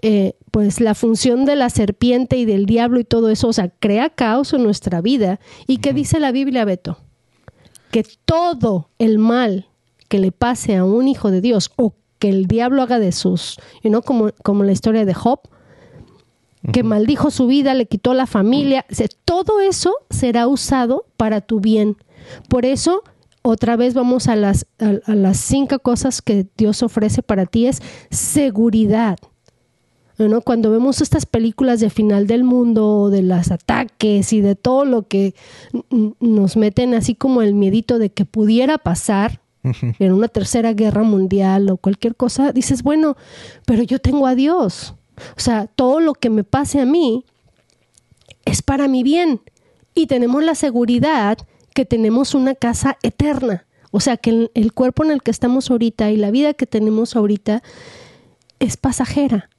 eh, 0.00 0.34
pues 0.52 0.80
la 0.80 0.94
función 0.94 1.46
de 1.46 1.56
la 1.56 1.70
serpiente 1.70 2.36
y 2.36 2.44
del 2.44 2.66
diablo 2.66 3.00
y 3.00 3.04
todo 3.04 3.30
eso, 3.30 3.48
o 3.48 3.52
sea, 3.54 3.70
crea 3.70 4.10
caos 4.10 4.52
en 4.52 4.62
nuestra 4.62 5.00
vida. 5.00 5.40
¿Y 5.66 5.78
qué 5.78 5.94
dice 5.94 6.20
la 6.20 6.30
Biblia, 6.30 6.66
Beto? 6.66 6.98
Que 7.90 8.04
todo 8.26 8.90
el 8.98 9.18
mal 9.18 9.66
que 10.08 10.18
le 10.18 10.30
pase 10.30 10.76
a 10.76 10.84
un 10.84 11.08
hijo 11.08 11.30
de 11.30 11.40
Dios 11.40 11.72
o 11.76 11.94
que 12.18 12.28
el 12.28 12.46
diablo 12.46 12.82
haga 12.82 12.98
de 12.98 13.12
sus, 13.12 13.56
you 13.82 13.88
know, 13.88 14.02
como, 14.02 14.30
como 14.42 14.62
la 14.62 14.72
historia 14.72 15.06
de 15.06 15.14
Job, 15.14 15.40
que 16.70 16.82
maldijo 16.82 17.30
su 17.30 17.46
vida, 17.46 17.72
le 17.72 17.86
quitó 17.86 18.12
la 18.12 18.26
familia, 18.26 18.84
o 18.90 18.94
sea, 18.94 19.08
todo 19.24 19.60
eso 19.60 19.94
será 20.10 20.46
usado 20.48 21.06
para 21.16 21.40
tu 21.40 21.60
bien. 21.60 21.96
Por 22.50 22.66
eso, 22.66 23.02
otra 23.40 23.76
vez 23.76 23.94
vamos 23.94 24.28
a 24.28 24.36
las, 24.36 24.66
a, 24.78 25.10
a 25.10 25.14
las 25.14 25.38
cinco 25.38 25.78
cosas 25.78 26.20
que 26.20 26.46
Dios 26.58 26.82
ofrece 26.82 27.22
para 27.22 27.46
ti, 27.46 27.66
es 27.68 27.80
seguridad. 28.10 29.16
¿No? 30.18 30.40
Cuando 30.40 30.70
vemos 30.70 31.00
estas 31.00 31.26
películas 31.26 31.80
de 31.80 31.90
final 31.90 32.26
del 32.26 32.44
mundo, 32.44 33.10
de 33.10 33.22
los 33.22 33.50
ataques 33.50 34.32
y 34.32 34.40
de 34.40 34.54
todo 34.54 34.84
lo 34.84 35.08
que 35.08 35.34
nos 36.20 36.56
meten 36.56 36.94
así 36.94 37.14
como 37.14 37.42
el 37.42 37.54
miedito 37.54 37.98
de 37.98 38.10
que 38.10 38.24
pudiera 38.24 38.78
pasar 38.78 39.40
en 39.62 40.12
una 40.12 40.28
tercera 40.28 40.72
guerra 40.72 41.02
mundial 41.02 41.70
o 41.70 41.76
cualquier 41.76 42.16
cosa, 42.16 42.52
dices, 42.52 42.82
bueno, 42.82 43.16
pero 43.64 43.82
yo 43.82 44.00
tengo 44.00 44.26
a 44.26 44.34
Dios. 44.34 44.94
O 45.36 45.40
sea, 45.40 45.66
todo 45.66 46.00
lo 46.00 46.14
que 46.14 46.30
me 46.30 46.42
pase 46.42 46.80
a 46.80 46.86
mí 46.86 47.24
es 48.44 48.62
para 48.62 48.88
mi 48.88 49.02
bien. 49.02 49.40
Y 49.94 50.06
tenemos 50.06 50.42
la 50.42 50.54
seguridad 50.54 51.38
que 51.74 51.84
tenemos 51.84 52.34
una 52.34 52.54
casa 52.54 52.98
eterna. 53.02 53.66
O 53.92 54.00
sea, 54.00 54.16
que 54.16 54.30
el, 54.30 54.50
el 54.54 54.72
cuerpo 54.72 55.04
en 55.04 55.10
el 55.10 55.22
que 55.22 55.30
estamos 55.30 55.70
ahorita 55.70 56.10
y 56.10 56.16
la 56.16 56.30
vida 56.30 56.54
que 56.54 56.66
tenemos 56.66 57.14
ahorita 57.14 57.62
es 58.58 58.76
pasajera. 58.76 59.50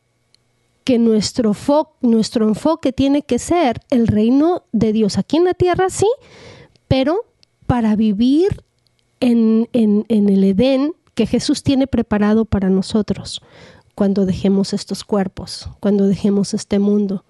Que 0.84 1.00
nuestro, 1.00 1.54
fo- 1.54 1.90
nuestro 2.02 2.48
enfoque 2.48 2.92
tiene 2.92 3.22
que 3.22 3.40
ser 3.40 3.80
el 3.90 4.08
reino 4.08 4.64
de 4.72 4.92
Dios 4.94 5.18
aquí 5.18 5.38
en 5.38 5.46
la 5.46 5.54
tierra, 5.54 5.90
sí, 5.90 6.08
pero 6.88 7.22
para 7.68 7.96
vivir 7.96 8.64
en, 9.22 9.70
el 9.72 10.44
Edén 10.44 10.94
que 11.16 11.26
Jesús 11.26 11.64
tiene 11.64 11.88
preparado 11.88 12.46
para 12.46 12.70
nosotros 12.70 13.42
cuando 13.96 14.26
dejemos 14.26 14.74
estos 14.74 15.04
cuerpos, 15.04 15.70
cuando 15.80 16.08
dejemos 16.08 16.54
este 16.54 16.80
mundo. 16.80 17.24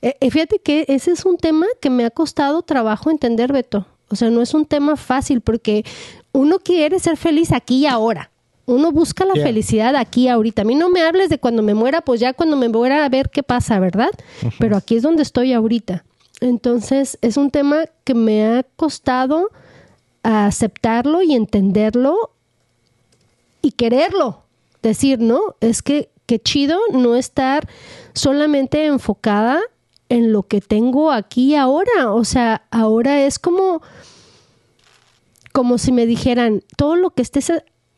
Eh, 0.00 0.16
eh, 0.20 0.30
fíjate 0.30 0.58
que 0.58 0.84
ese 0.88 1.12
es 1.12 1.24
un 1.24 1.36
tema 1.36 1.66
que 1.80 1.90
me 1.90 2.04
ha 2.04 2.10
costado 2.10 2.62
trabajo 2.62 3.10
entender, 3.10 3.52
Beto. 3.52 3.86
O 4.08 4.16
sea, 4.16 4.30
no 4.30 4.42
es 4.42 4.54
un 4.54 4.66
tema 4.66 4.96
fácil 4.96 5.40
porque 5.40 5.84
uno 6.32 6.58
quiere 6.58 6.98
ser 6.98 7.16
feliz 7.16 7.52
aquí 7.52 7.82
y 7.82 7.86
ahora. 7.86 8.31
Uno 8.72 8.90
busca 8.90 9.24
la 9.24 9.34
Yeah. 9.34 9.44
felicidad 9.44 9.96
aquí 9.96 10.28
ahorita. 10.28 10.62
A 10.62 10.64
mí 10.64 10.74
no 10.74 10.88
me 10.88 11.02
hables 11.02 11.28
de 11.28 11.38
cuando 11.38 11.62
me 11.62 11.74
muera, 11.74 12.00
pues 12.00 12.20
ya 12.20 12.32
cuando 12.32 12.56
me 12.56 12.68
muera 12.68 13.04
a 13.04 13.08
ver 13.08 13.30
qué 13.30 13.42
pasa, 13.42 13.78
¿verdad? 13.78 14.10
Pero 14.58 14.76
aquí 14.76 14.96
es 14.96 15.02
donde 15.02 15.22
estoy 15.22 15.52
ahorita. 15.52 16.04
Entonces, 16.40 17.18
es 17.20 17.36
un 17.36 17.50
tema 17.50 17.84
que 18.04 18.14
me 18.14 18.44
ha 18.46 18.64
costado 18.76 19.50
aceptarlo 20.22 21.22
y 21.22 21.34
entenderlo 21.34 22.30
y 23.60 23.72
quererlo. 23.72 24.42
Decir, 24.82 25.20
no, 25.20 25.40
es 25.60 25.82
que 25.82 26.10
qué 26.26 26.40
chido 26.40 26.78
no 26.92 27.14
estar 27.14 27.68
solamente 28.14 28.86
enfocada 28.86 29.60
en 30.08 30.32
lo 30.32 30.42
que 30.42 30.60
tengo 30.60 31.12
aquí 31.12 31.54
ahora. 31.54 32.12
O 32.12 32.24
sea, 32.24 32.62
ahora 32.70 33.24
es 33.24 33.38
como, 33.38 33.82
como 35.52 35.78
si 35.78 35.92
me 35.92 36.06
dijeran, 36.06 36.62
todo 36.76 36.96
lo 36.96 37.10
que 37.10 37.22
estés... 37.22 37.52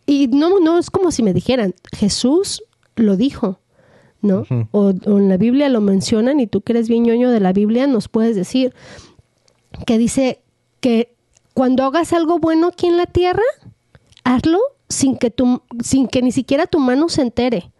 Y 0.06 0.28
no, 0.28 0.60
no 0.60 0.78
es 0.78 0.90
como 0.90 1.10
si 1.10 1.22
me 1.22 1.32
dijeran, 1.32 1.74
Jesús 1.96 2.62
lo 2.96 3.16
dijo, 3.16 3.60
¿no? 4.20 4.44
O, 4.72 4.92
o 5.06 5.18
en 5.18 5.28
la 5.28 5.36
Biblia 5.36 5.68
lo 5.68 5.80
mencionan 5.80 6.40
y 6.40 6.46
tú 6.46 6.60
que 6.60 6.72
eres 6.72 6.88
bien 6.88 7.04
ñoño 7.04 7.30
de 7.30 7.40
la 7.40 7.52
Biblia 7.52 7.86
nos 7.86 8.08
puedes 8.08 8.36
decir 8.36 8.74
que 9.86 9.98
dice 9.98 10.42
que 10.80 11.14
cuando 11.54 11.84
hagas 11.84 12.12
algo 12.12 12.38
bueno 12.38 12.68
aquí 12.68 12.86
en 12.86 12.96
la 12.96 13.06
tierra, 13.06 13.42
hazlo 14.24 14.58
sin 14.88 15.16
que, 15.16 15.30
tu, 15.30 15.62
sin 15.82 16.08
que 16.08 16.22
ni 16.22 16.32
siquiera 16.32 16.66
tu 16.66 16.78
mano 16.78 17.08
se 17.08 17.22
entere, 17.22 17.70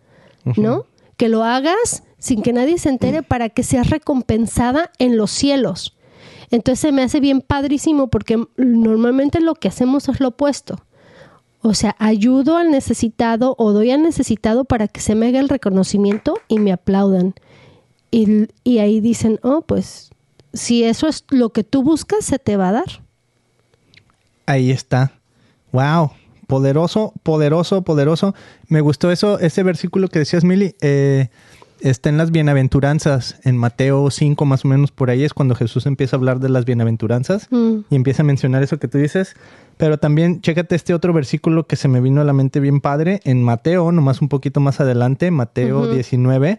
¿no? 0.56 0.86
Que 1.16 1.28
lo 1.28 1.44
hagas 1.44 2.04
sin 2.18 2.42
que 2.42 2.52
nadie 2.52 2.78
se 2.78 2.88
entere 2.88 3.22
para 3.22 3.48
que 3.50 3.62
seas 3.62 3.90
recompensada 3.90 4.90
en 4.98 5.16
los 5.16 5.30
cielos. 5.30 5.96
Entonces 6.50 6.80
se 6.80 6.92
me 6.92 7.02
hace 7.02 7.20
bien 7.20 7.40
padrísimo 7.40 8.08
porque 8.08 8.42
normalmente 8.56 9.40
lo 9.40 9.54
que 9.54 9.68
hacemos 9.68 10.08
es 10.08 10.20
lo 10.20 10.28
opuesto. 10.28 10.76
O 11.66 11.72
sea, 11.72 11.96
ayudo 11.98 12.58
al 12.58 12.70
necesitado 12.70 13.54
o 13.56 13.72
doy 13.72 13.90
al 13.90 14.02
necesitado 14.02 14.66
para 14.66 14.86
que 14.86 15.00
se 15.00 15.14
me 15.14 15.28
haga 15.28 15.40
el 15.40 15.48
reconocimiento 15.48 16.38
y 16.46 16.58
me 16.58 16.72
aplaudan. 16.72 17.32
Y, 18.10 18.48
y 18.64 18.80
ahí 18.80 19.00
dicen, 19.00 19.40
oh, 19.42 19.62
pues 19.62 20.10
si 20.52 20.84
eso 20.84 21.08
es 21.08 21.24
lo 21.30 21.54
que 21.54 21.64
tú 21.64 21.82
buscas, 21.82 22.22
se 22.26 22.38
te 22.38 22.58
va 22.58 22.68
a 22.68 22.72
dar. 22.72 23.02
Ahí 24.44 24.70
está. 24.70 25.12
Wow. 25.72 26.10
Poderoso, 26.46 27.14
poderoso, 27.22 27.80
poderoso. 27.80 28.34
Me 28.68 28.82
gustó 28.82 29.10
eso, 29.10 29.38
ese 29.38 29.62
versículo 29.62 30.08
que 30.08 30.18
decías, 30.18 30.44
Mili. 30.44 30.76
Eh, 30.82 31.28
está 31.90 32.08
en 32.08 32.16
las 32.16 32.30
bienaventuranzas, 32.30 33.38
en 33.44 33.56
Mateo 33.56 34.10
5 34.10 34.44
más 34.44 34.64
o 34.64 34.68
menos 34.68 34.90
por 34.90 35.10
ahí 35.10 35.22
es 35.22 35.34
cuando 35.34 35.54
Jesús 35.54 35.86
empieza 35.86 36.16
a 36.16 36.18
hablar 36.18 36.40
de 36.40 36.48
las 36.48 36.64
bienaventuranzas 36.64 37.46
Mm. 37.50 37.80
y 37.90 37.94
empieza 37.96 38.22
a 38.22 38.26
mencionar 38.26 38.62
eso 38.62 38.78
que 38.78 38.88
tú 38.88 38.98
dices. 38.98 39.36
Pero 39.76 39.98
también 39.98 40.40
chécate 40.40 40.74
este 40.76 40.94
otro 40.94 41.12
versículo 41.12 41.66
que 41.66 41.76
se 41.76 41.88
me 41.88 42.00
vino 42.00 42.20
a 42.20 42.24
la 42.24 42.32
mente 42.32 42.58
bien 42.60 42.80
padre 42.80 43.20
en 43.24 43.42
Mateo, 43.42 43.92
nomás 43.92 44.20
un 44.22 44.28
poquito 44.28 44.60
más 44.60 44.80
adelante, 44.80 45.30
Mateo 45.30 45.82
Ujú. 45.82 45.92
19. 45.92 46.58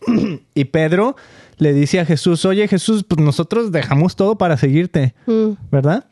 y 0.54 0.64
Pedro 0.64 1.16
le 1.58 1.72
dice 1.72 2.00
a 2.00 2.04
Jesús, 2.04 2.44
oye 2.44 2.66
Jesús, 2.68 3.04
pues 3.04 3.20
nosotros 3.20 3.72
dejamos 3.72 4.16
todo 4.16 4.36
para 4.36 4.56
seguirte, 4.56 5.14
Mm. 5.26 5.52
¿verdad? 5.70 6.06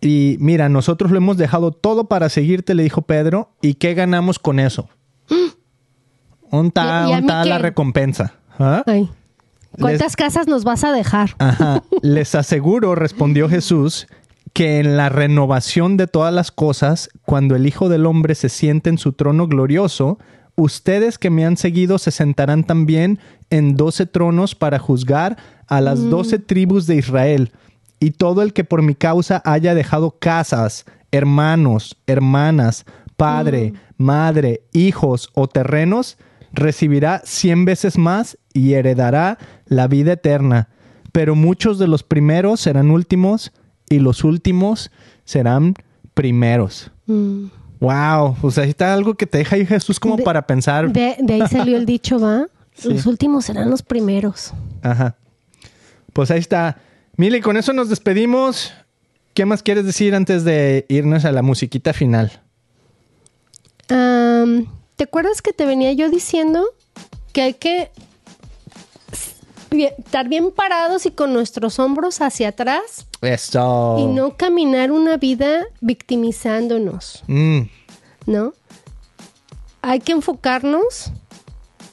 Y 0.00 0.36
mira, 0.38 0.68
nosotros 0.68 1.10
lo 1.10 1.16
hemos 1.16 1.38
dejado 1.38 1.72
todo 1.72 2.04
para 2.04 2.28
seguirte, 2.28 2.74
le 2.74 2.82
dijo 2.82 3.02
Pedro, 3.02 3.48
¿y 3.62 3.74
qué 3.74 3.94
ganamos 3.94 4.38
con 4.38 4.60
eso? 4.60 4.88
¿Dónde 6.56 6.68
está, 6.68 6.82
¿Y- 7.06 7.10
y 7.10 7.12
a 7.12 7.16
dónde 7.16 7.20
mí 7.20 7.38
está 7.38 7.44
la 7.44 7.58
recompensa? 7.58 8.34
¿Ah? 8.58 8.82
Ay. 8.86 9.10
¿Cuántas 9.80 10.14
casas 10.16 10.46
nos 10.46 10.64
vas 10.64 10.84
a 10.84 10.92
dejar? 10.92 11.30
Ajá. 11.38 11.82
Les 12.02 12.34
aseguro, 12.34 12.94
respondió 12.94 13.48
Jesús, 13.48 14.06
que 14.52 14.78
en 14.78 14.96
la 14.96 15.08
renovación 15.08 15.96
de 15.96 16.06
todas 16.06 16.32
las 16.32 16.52
cosas, 16.52 17.08
cuando 17.24 17.56
el 17.56 17.66
Hijo 17.66 17.88
del 17.88 18.06
Hombre 18.06 18.36
se 18.36 18.48
siente 18.48 18.88
en 18.90 18.98
su 18.98 19.12
trono 19.12 19.48
glorioso, 19.48 20.18
ustedes 20.54 21.18
que 21.18 21.30
me 21.30 21.44
han 21.44 21.56
seguido 21.56 21.98
se 21.98 22.12
sentarán 22.12 22.62
también 22.62 23.18
en 23.50 23.74
doce 23.76 24.06
tronos 24.06 24.54
para 24.54 24.78
juzgar 24.78 25.36
a 25.66 25.80
las 25.80 26.08
doce 26.08 26.38
tribus 26.38 26.86
de 26.86 26.94
Israel. 26.94 27.50
Y 27.98 28.12
todo 28.12 28.42
el 28.42 28.52
que 28.52 28.62
por 28.62 28.82
mi 28.82 28.94
causa 28.94 29.42
haya 29.44 29.74
dejado 29.74 30.12
casas, 30.20 30.84
hermanos, 31.10 31.96
hermanas, 32.06 32.84
padre, 33.16 33.72
madre, 33.96 34.62
hijos 34.72 35.30
o 35.34 35.48
terrenos, 35.48 36.16
recibirá 36.54 37.22
cien 37.24 37.64
veces 37.64 37.98
más 37.98 38.38
y 38.52 38.74
heredará 38.74 39.38
la 39.66 39.86
vida 39.88 40.12
eterna. 40.12 40.68
Pero 41.12 41.34
muchos 41.34 41.78
de 41.78 41.86
los 41.88 42.02
primeros 42.02 42.60
serán 42.60 42.90
últimos 42.90 43.52
y 43.88 43.98
los 43.98 44.24
últimos 44.24 44.90
serán 45.24 45.74
primeros. 46.14 46.90
Mm. 47.06 47.46
Wow, 47.80 48.36
o 48.40 48.50
sea, 48.50 48.64
ahí 48.64 48.70
está 48.70 48.94
algo 48.94 49.14
que 49.14 49.26
te 49.26 49.38
deja 49.38 49.56
ahí 49.56 49.66
Jesús 49.66 50.00
como 50.00 50.16
De- 50.16 50.22
para 50.22 50.46
pensar. 50.46 50.90
De, 50.90 51.16
de 51.20 51.34
ahí 51.34 51.42
salió 51.48 51.76
el 51.76 51.84
dicho, 51.86 52.18
¿va? 52.18 52.46
Sí. 52.74 52.88
Los 52.92 53.06
últimos 53.06 53.44
serán 53.44 53.70
los 53.70 53.82
primeros. 53.82 54.52
Ajá. 54.82 55.16
Pues 56.12 56.30
ahí 56.30 56.38
está. 56.40 56.78
Mili, 57.16 57.40
con 57.40 57.56
eso 57.56 57.72
nos 57.72 57.88
despedimos. 57.88 58.72
¿Qué 59.34 59.44
más 59.44 59.62
quieres 59.62 59.84
decir 59.84 60.14
antes 60.14 60.44
de 60.44 60.86
irnos 60.88 61.24
a 61.24 61.32
la 61.32 61.42
musiquita 61.42 61.92
final? 61.92 62.40
¿Te 64.96 65.04
acuerdas 65.04 65.42
que 65.42 65.52
te 65.52 65.66
venía 65.66 65.92
yo 65.92 66.08
diciendo 66.08 66.64
que 67.32 67.42
hay 67.42 67.54
que 67.54 67.90
estar 69.70 70.28
bien 70.28 70.52
parados 70.52 71.04
y 71.04 71.10
con 71.10 71.32
nuestros 71.32 71.80
hombros 71.80 72.20
hacia 72.20 72.48
atrás 72.50 73.06
Eso. 73.20 73.96
y 73.98 74.06
no 74.06 74.36
caminar 74.36 74.92
una 74.92 75.16
vida 75.16 75.64
victimizándonos, 75.80 77.24
Mm, 77.26 77.62
¿no? 78.26 78.54
Hay 79.82 79.98
que 80.00 80.12
enfocarnos 80.12 81.10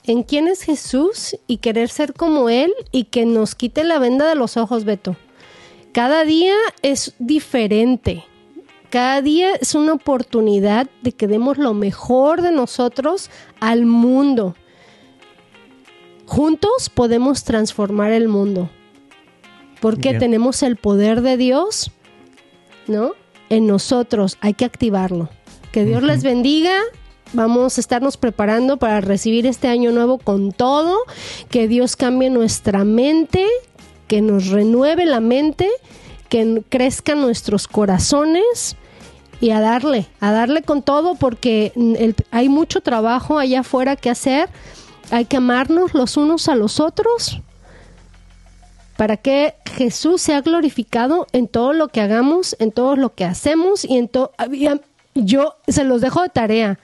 en 0.03 0.23
quién 0.23 0.47
es 0.47 0.61
Jesús 0.61 1.35
y 1.47 1.57
querer 1.57 1.89
ser 1.89 2.13
como 2.13 2.49
Él 2.49 2.71
y 2.91 3.05
que 3.05 3.25
nos 3.25 3.55
quite 3.55 3.83
la 3.83 3.97
venda 3.99 4.27
de 4.29 4.35
los 4.35 4.57
ojos, 4.57 4.85
Beto. 4.85 5.15
Cada 5.91 6.23
día 6.23 6.55
es 6.83 7.13
diferente. 7.19 8.23
Cada 8.91 9.21
día 9.21 9.53
es 9.53 9.73
una 9.73 9.93
oportunidad 9.93 10.85
de 11.01 11.13
que 11.13 11.25
demos 11.25 11.57
lo 11.57 11.73
mejor 11.73 12.41
de 12.41 12.51
nosotros 12.51 13.29
al 13.61 13.85
mundo. 13.85 14.53
Juntos 16.25 16.89
podemos 16.93 17.45
transformar 17.45 18.11
el 18.11 18.27
mundo. 18.27 18.69
Porque 19.79 20.09
Bien. 20.09 20.19
tenemos 20.19 20.61
el 20.61 20.75
poder 20.75 21.21
de 21.21 21.37
Dios, 21.37 21.91
¿no? 22.87 23.13
En 23.49 23.65
nosotros 23.65 24.37
hay 24.41 24.55
que 24.55 24.65
activarlo. 24.65 25.29
Que 25.71 25.85
Dios 25.85 26.03
les 26.03 26.21
bendiga. 26.21 26.77
Vamos 27.31 27.77
a 27.77 27.81
estarnos 27.81 28.17
preparando 28.17 28.75
para 28.75 28.99
recibir 28.99 29.47
este 29.47 29.69
año 29.69 29.93
nuevo 29.93 30.17
con 30.17 30.51
todo. 30.51 30.97
Que 31.47 31.69
Dios 31.69 31.95
cambie 31.95 32.29
nuestra 32.29 32.83
mente, 32.83 33.47
que 34.09 34.21
nos 34.21 34.49
renueve 34.49 35.05
la 35.05 35.21
mente, 35.21 35.69
que 36.27 36.61
crezcan 36.67 37.21
nuestros 37.21 37.69
corazones 37.69 38.75
y 39.41 39.49
a 39.49 39.59
darle, 39.59 40.07
a 40.19 40.31
darle 40.31 40.61
con 40.61 40.83
todo 40.83 41.15
porque 41.15 41.73
mm, 41.75 41.95
hay 42.29 42.47
mucho 42.47 42.79
trabajo 42.79 43.39
allá 43.39 43.61
afuera 43.61 43.95
que 43.97 44.09
hacer. 44.09 44.47
Hay 45.09 45.25
que 45.25 45.37
amarnos 45.37 45.93
los 45.93 46.15
unos 46.15 46.47
a 46.47 46.55
los 46.55 46.79
otros 46.79 47.41
para 48.95 49.17
que 49.17 49.55
Jesús 49.65 50.21
sea 50.21 50.41
glorificado 50.41 51.25
en 51.33 51.47
todo 51.47 51.73
lo 51.73 51.87
que 51.87 52.01
hagamos, 52.01 52.55
en 52.59 52.71
todo 52.71 52.95
lo 52.95 53.15
que 53.15 53.25
hacemos 53.25 53.83
y 53.83 53.97
en 53.97 54.07
todo. 54.07 54.31
Yo 55.15 55.55
se 55.67 55.83
los 55.83 56.01
dejo 56.01 56.21
de 56.21 56.29
tarea, 56.29 56.79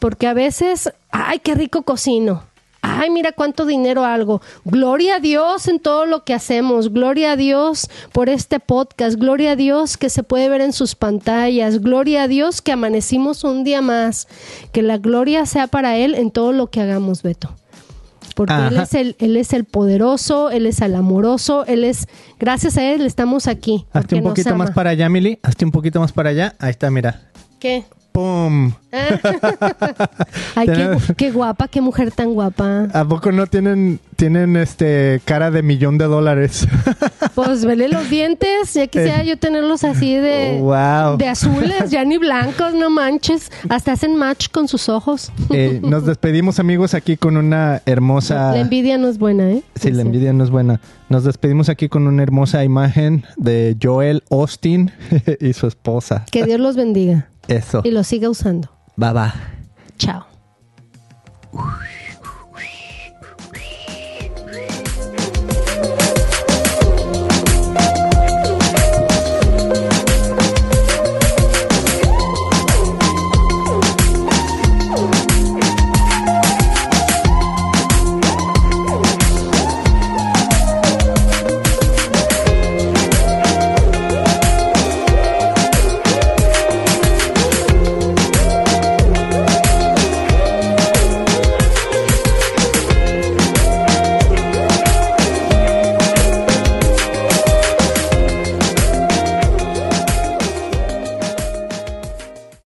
porque 0.00 0.26
a 0.26 0.34
veces, 0.34 0.92
ay, 1.12 1.38
qué 1.38 1.54
rico 1.54 1.82
cocino. 1.82 2.42
Ay, 2.82 3.10
mira 3.10 3.32
cuánto 3.32 3.66
dinero 3.66 4.04
algo. 4.04 4.40
Gloria 4.64 5.16
a 5.16 5.20
Dios 5.20 5.68
en 5.68 5.80
todo 5.80 6.06
lo 6.06 6.24
que 6.24 6.34
hacemos. 6.34 6.92
Gloria 6.92 7.32
a 7.32 7.36
Dios 7.36 7.88
por 8.12 8.28
este 8.28 8.60
podcast. 8.60 9.18
Gloria 9.18 9.52
a 9.52 9.56
Dios 9.56 9.96
que 9.96 10.10
se 10.10 10.22
puede 10.22 10.48
ver 10.48 10.60
en 10.60 10.72
sus 10.72 10.94
pantallas. 10.94 11.80
Gloria 11.80 12.24
a 12.24 12.28
Dios 12.28 12.62
que 12.62 12.72
amanecimos 12.72 13.44
un 13.44 13.64
día 13.64 13.82
más. 13.82 14.28
Que 14.72 14.82
la 14.82 14.98
gloria 14.98 15.46
sea 15.46 15.66
para 15.66 15.96
Él 15.96 16.14
en 16.14 16.30
todo 16.30 16.52
lo 16.52 16.68
que 16.68 16.80
hagamos, 16.80 17.22
Beto 17.22 17.54
porque 18.40 18.54
él 18.54 18.78
es 18.78 18.94
el 18.94 19.16
él 19.18 19.36
es 19.36 19.52
el 19.52 19.64
poderoso, 19.66 20.50
él 20.50 20.64
es 20.64 20.80
el 20.80 20.94
amoroso, 20.94 21.66
él 21.66 21.84
es 21.84 22.06
gracias 22.38 22.78
a 22.78 22.84
él 22.84 23.04
estamos 23.04 23.46
aquí. 23.46 23.86
Hazte 23.92 24.16
un 24.16 24.22
poquito 24.22 24.54
más 24.54 24.70
para 24.70 24.90
allá, 24.90 25.10
Mili. 25.10 25.38
Hazte 25.42 25.66
un 25.66 25.72
poquito 25.72 26.00
más 26.00 26.12
para 26.12 26.30
allá. 26.30 26.54
Ahí 26.58 26.70
está, 26.70 26.90
mira. 26.90 27.20
¿Qué? 27.58 27.84
¡Pum! 28.12 28.72
Ay, 30.54 30.66
qué, 30.66 30.96
qué 31.16 31.30
guapa, 31.30 31.68
qué 31.68 31.80
mujer 31.80 32.10
tan 32.10 32.34
guapa. 32.34 32.88
¿A 32.92 33.04
poco 33.04 33.30
no 33.30 33.46
tienen, 33.46 34.00
tienen 34.16 34.56
este 34.56 35.20
cara 35.24 35.50
de 35.50 35.62
millón 35.62 35.98
de 35.98 36.06
dólares? 36.06 36.66
Pues 37.34 37.64
vele 37.64 37.88
los 37.88 38.10
dientes, 38.10 38.74
ya 38.74 38.86
quisiera 38.88 39.22
yo 39.22 39.38
tenerlos 39.38 39.84
así 39.84 40.14
de 40.14 40.58
wow. 40.60 41.16
de 41.16 41.28
azules, 41.28 41.88
ya 41.88 42.04
ni 42.04 42.18
blancos, 42.18 42.74
no 42.74 42.90
manches, 42.90 43.50
hasta 43.68 43.92
hacen 43.92 44.16
match 44.16 44.48
con 44.50 44.68
sus 44.68 44.88
ojos. 44.88 45.32
Eh, 45.50 45.80
nos 45.82 46.04
despedimos, 46.04 46.58
amigos, 46.58 46.92
aquí 46.92 47.16
con 47.16 47.36
una 47.36 47.82
hermosa. 47.86 48.52
La 48.52 48.60
envidia 48.60 48.98
no 48.98 49.08
es 49.08 49.18
buena, 49.18 49.50
¿eh? 49.50 49.62
Sí, 49.76 49.90
la 49.92 50.02
envidia 50.02 50.32
no 50.32 50.44
es 50.44 50.50
buena. 50.50 50.80
Nos 51.08 51.24
despedimos 51.24 51.68
aquí 51.68 51.88
con 51.88 52.06
una 52.06 52.22
hermosa 52.22 52.64
imagen 52.64 53.24
de 53.36 53.76
Joel 53.80 54.22
Austin 54.30 54.90
y 55.40 55.52
su 55.52 55.66
esposa. 55.66 56.26
Que 56.30 56.44
Dios 56.44 56.60
los 56.60 56.76
bendiga 56.76 57.29
Eso. 57.50 57.82
y 57.84 57.90
los 57.90 58.06
siga 58.06 58.30
usando. 58.30 58.70
Bye 58.96 59.12
bye. 59.12 59.32
Chao. 59.98 60.26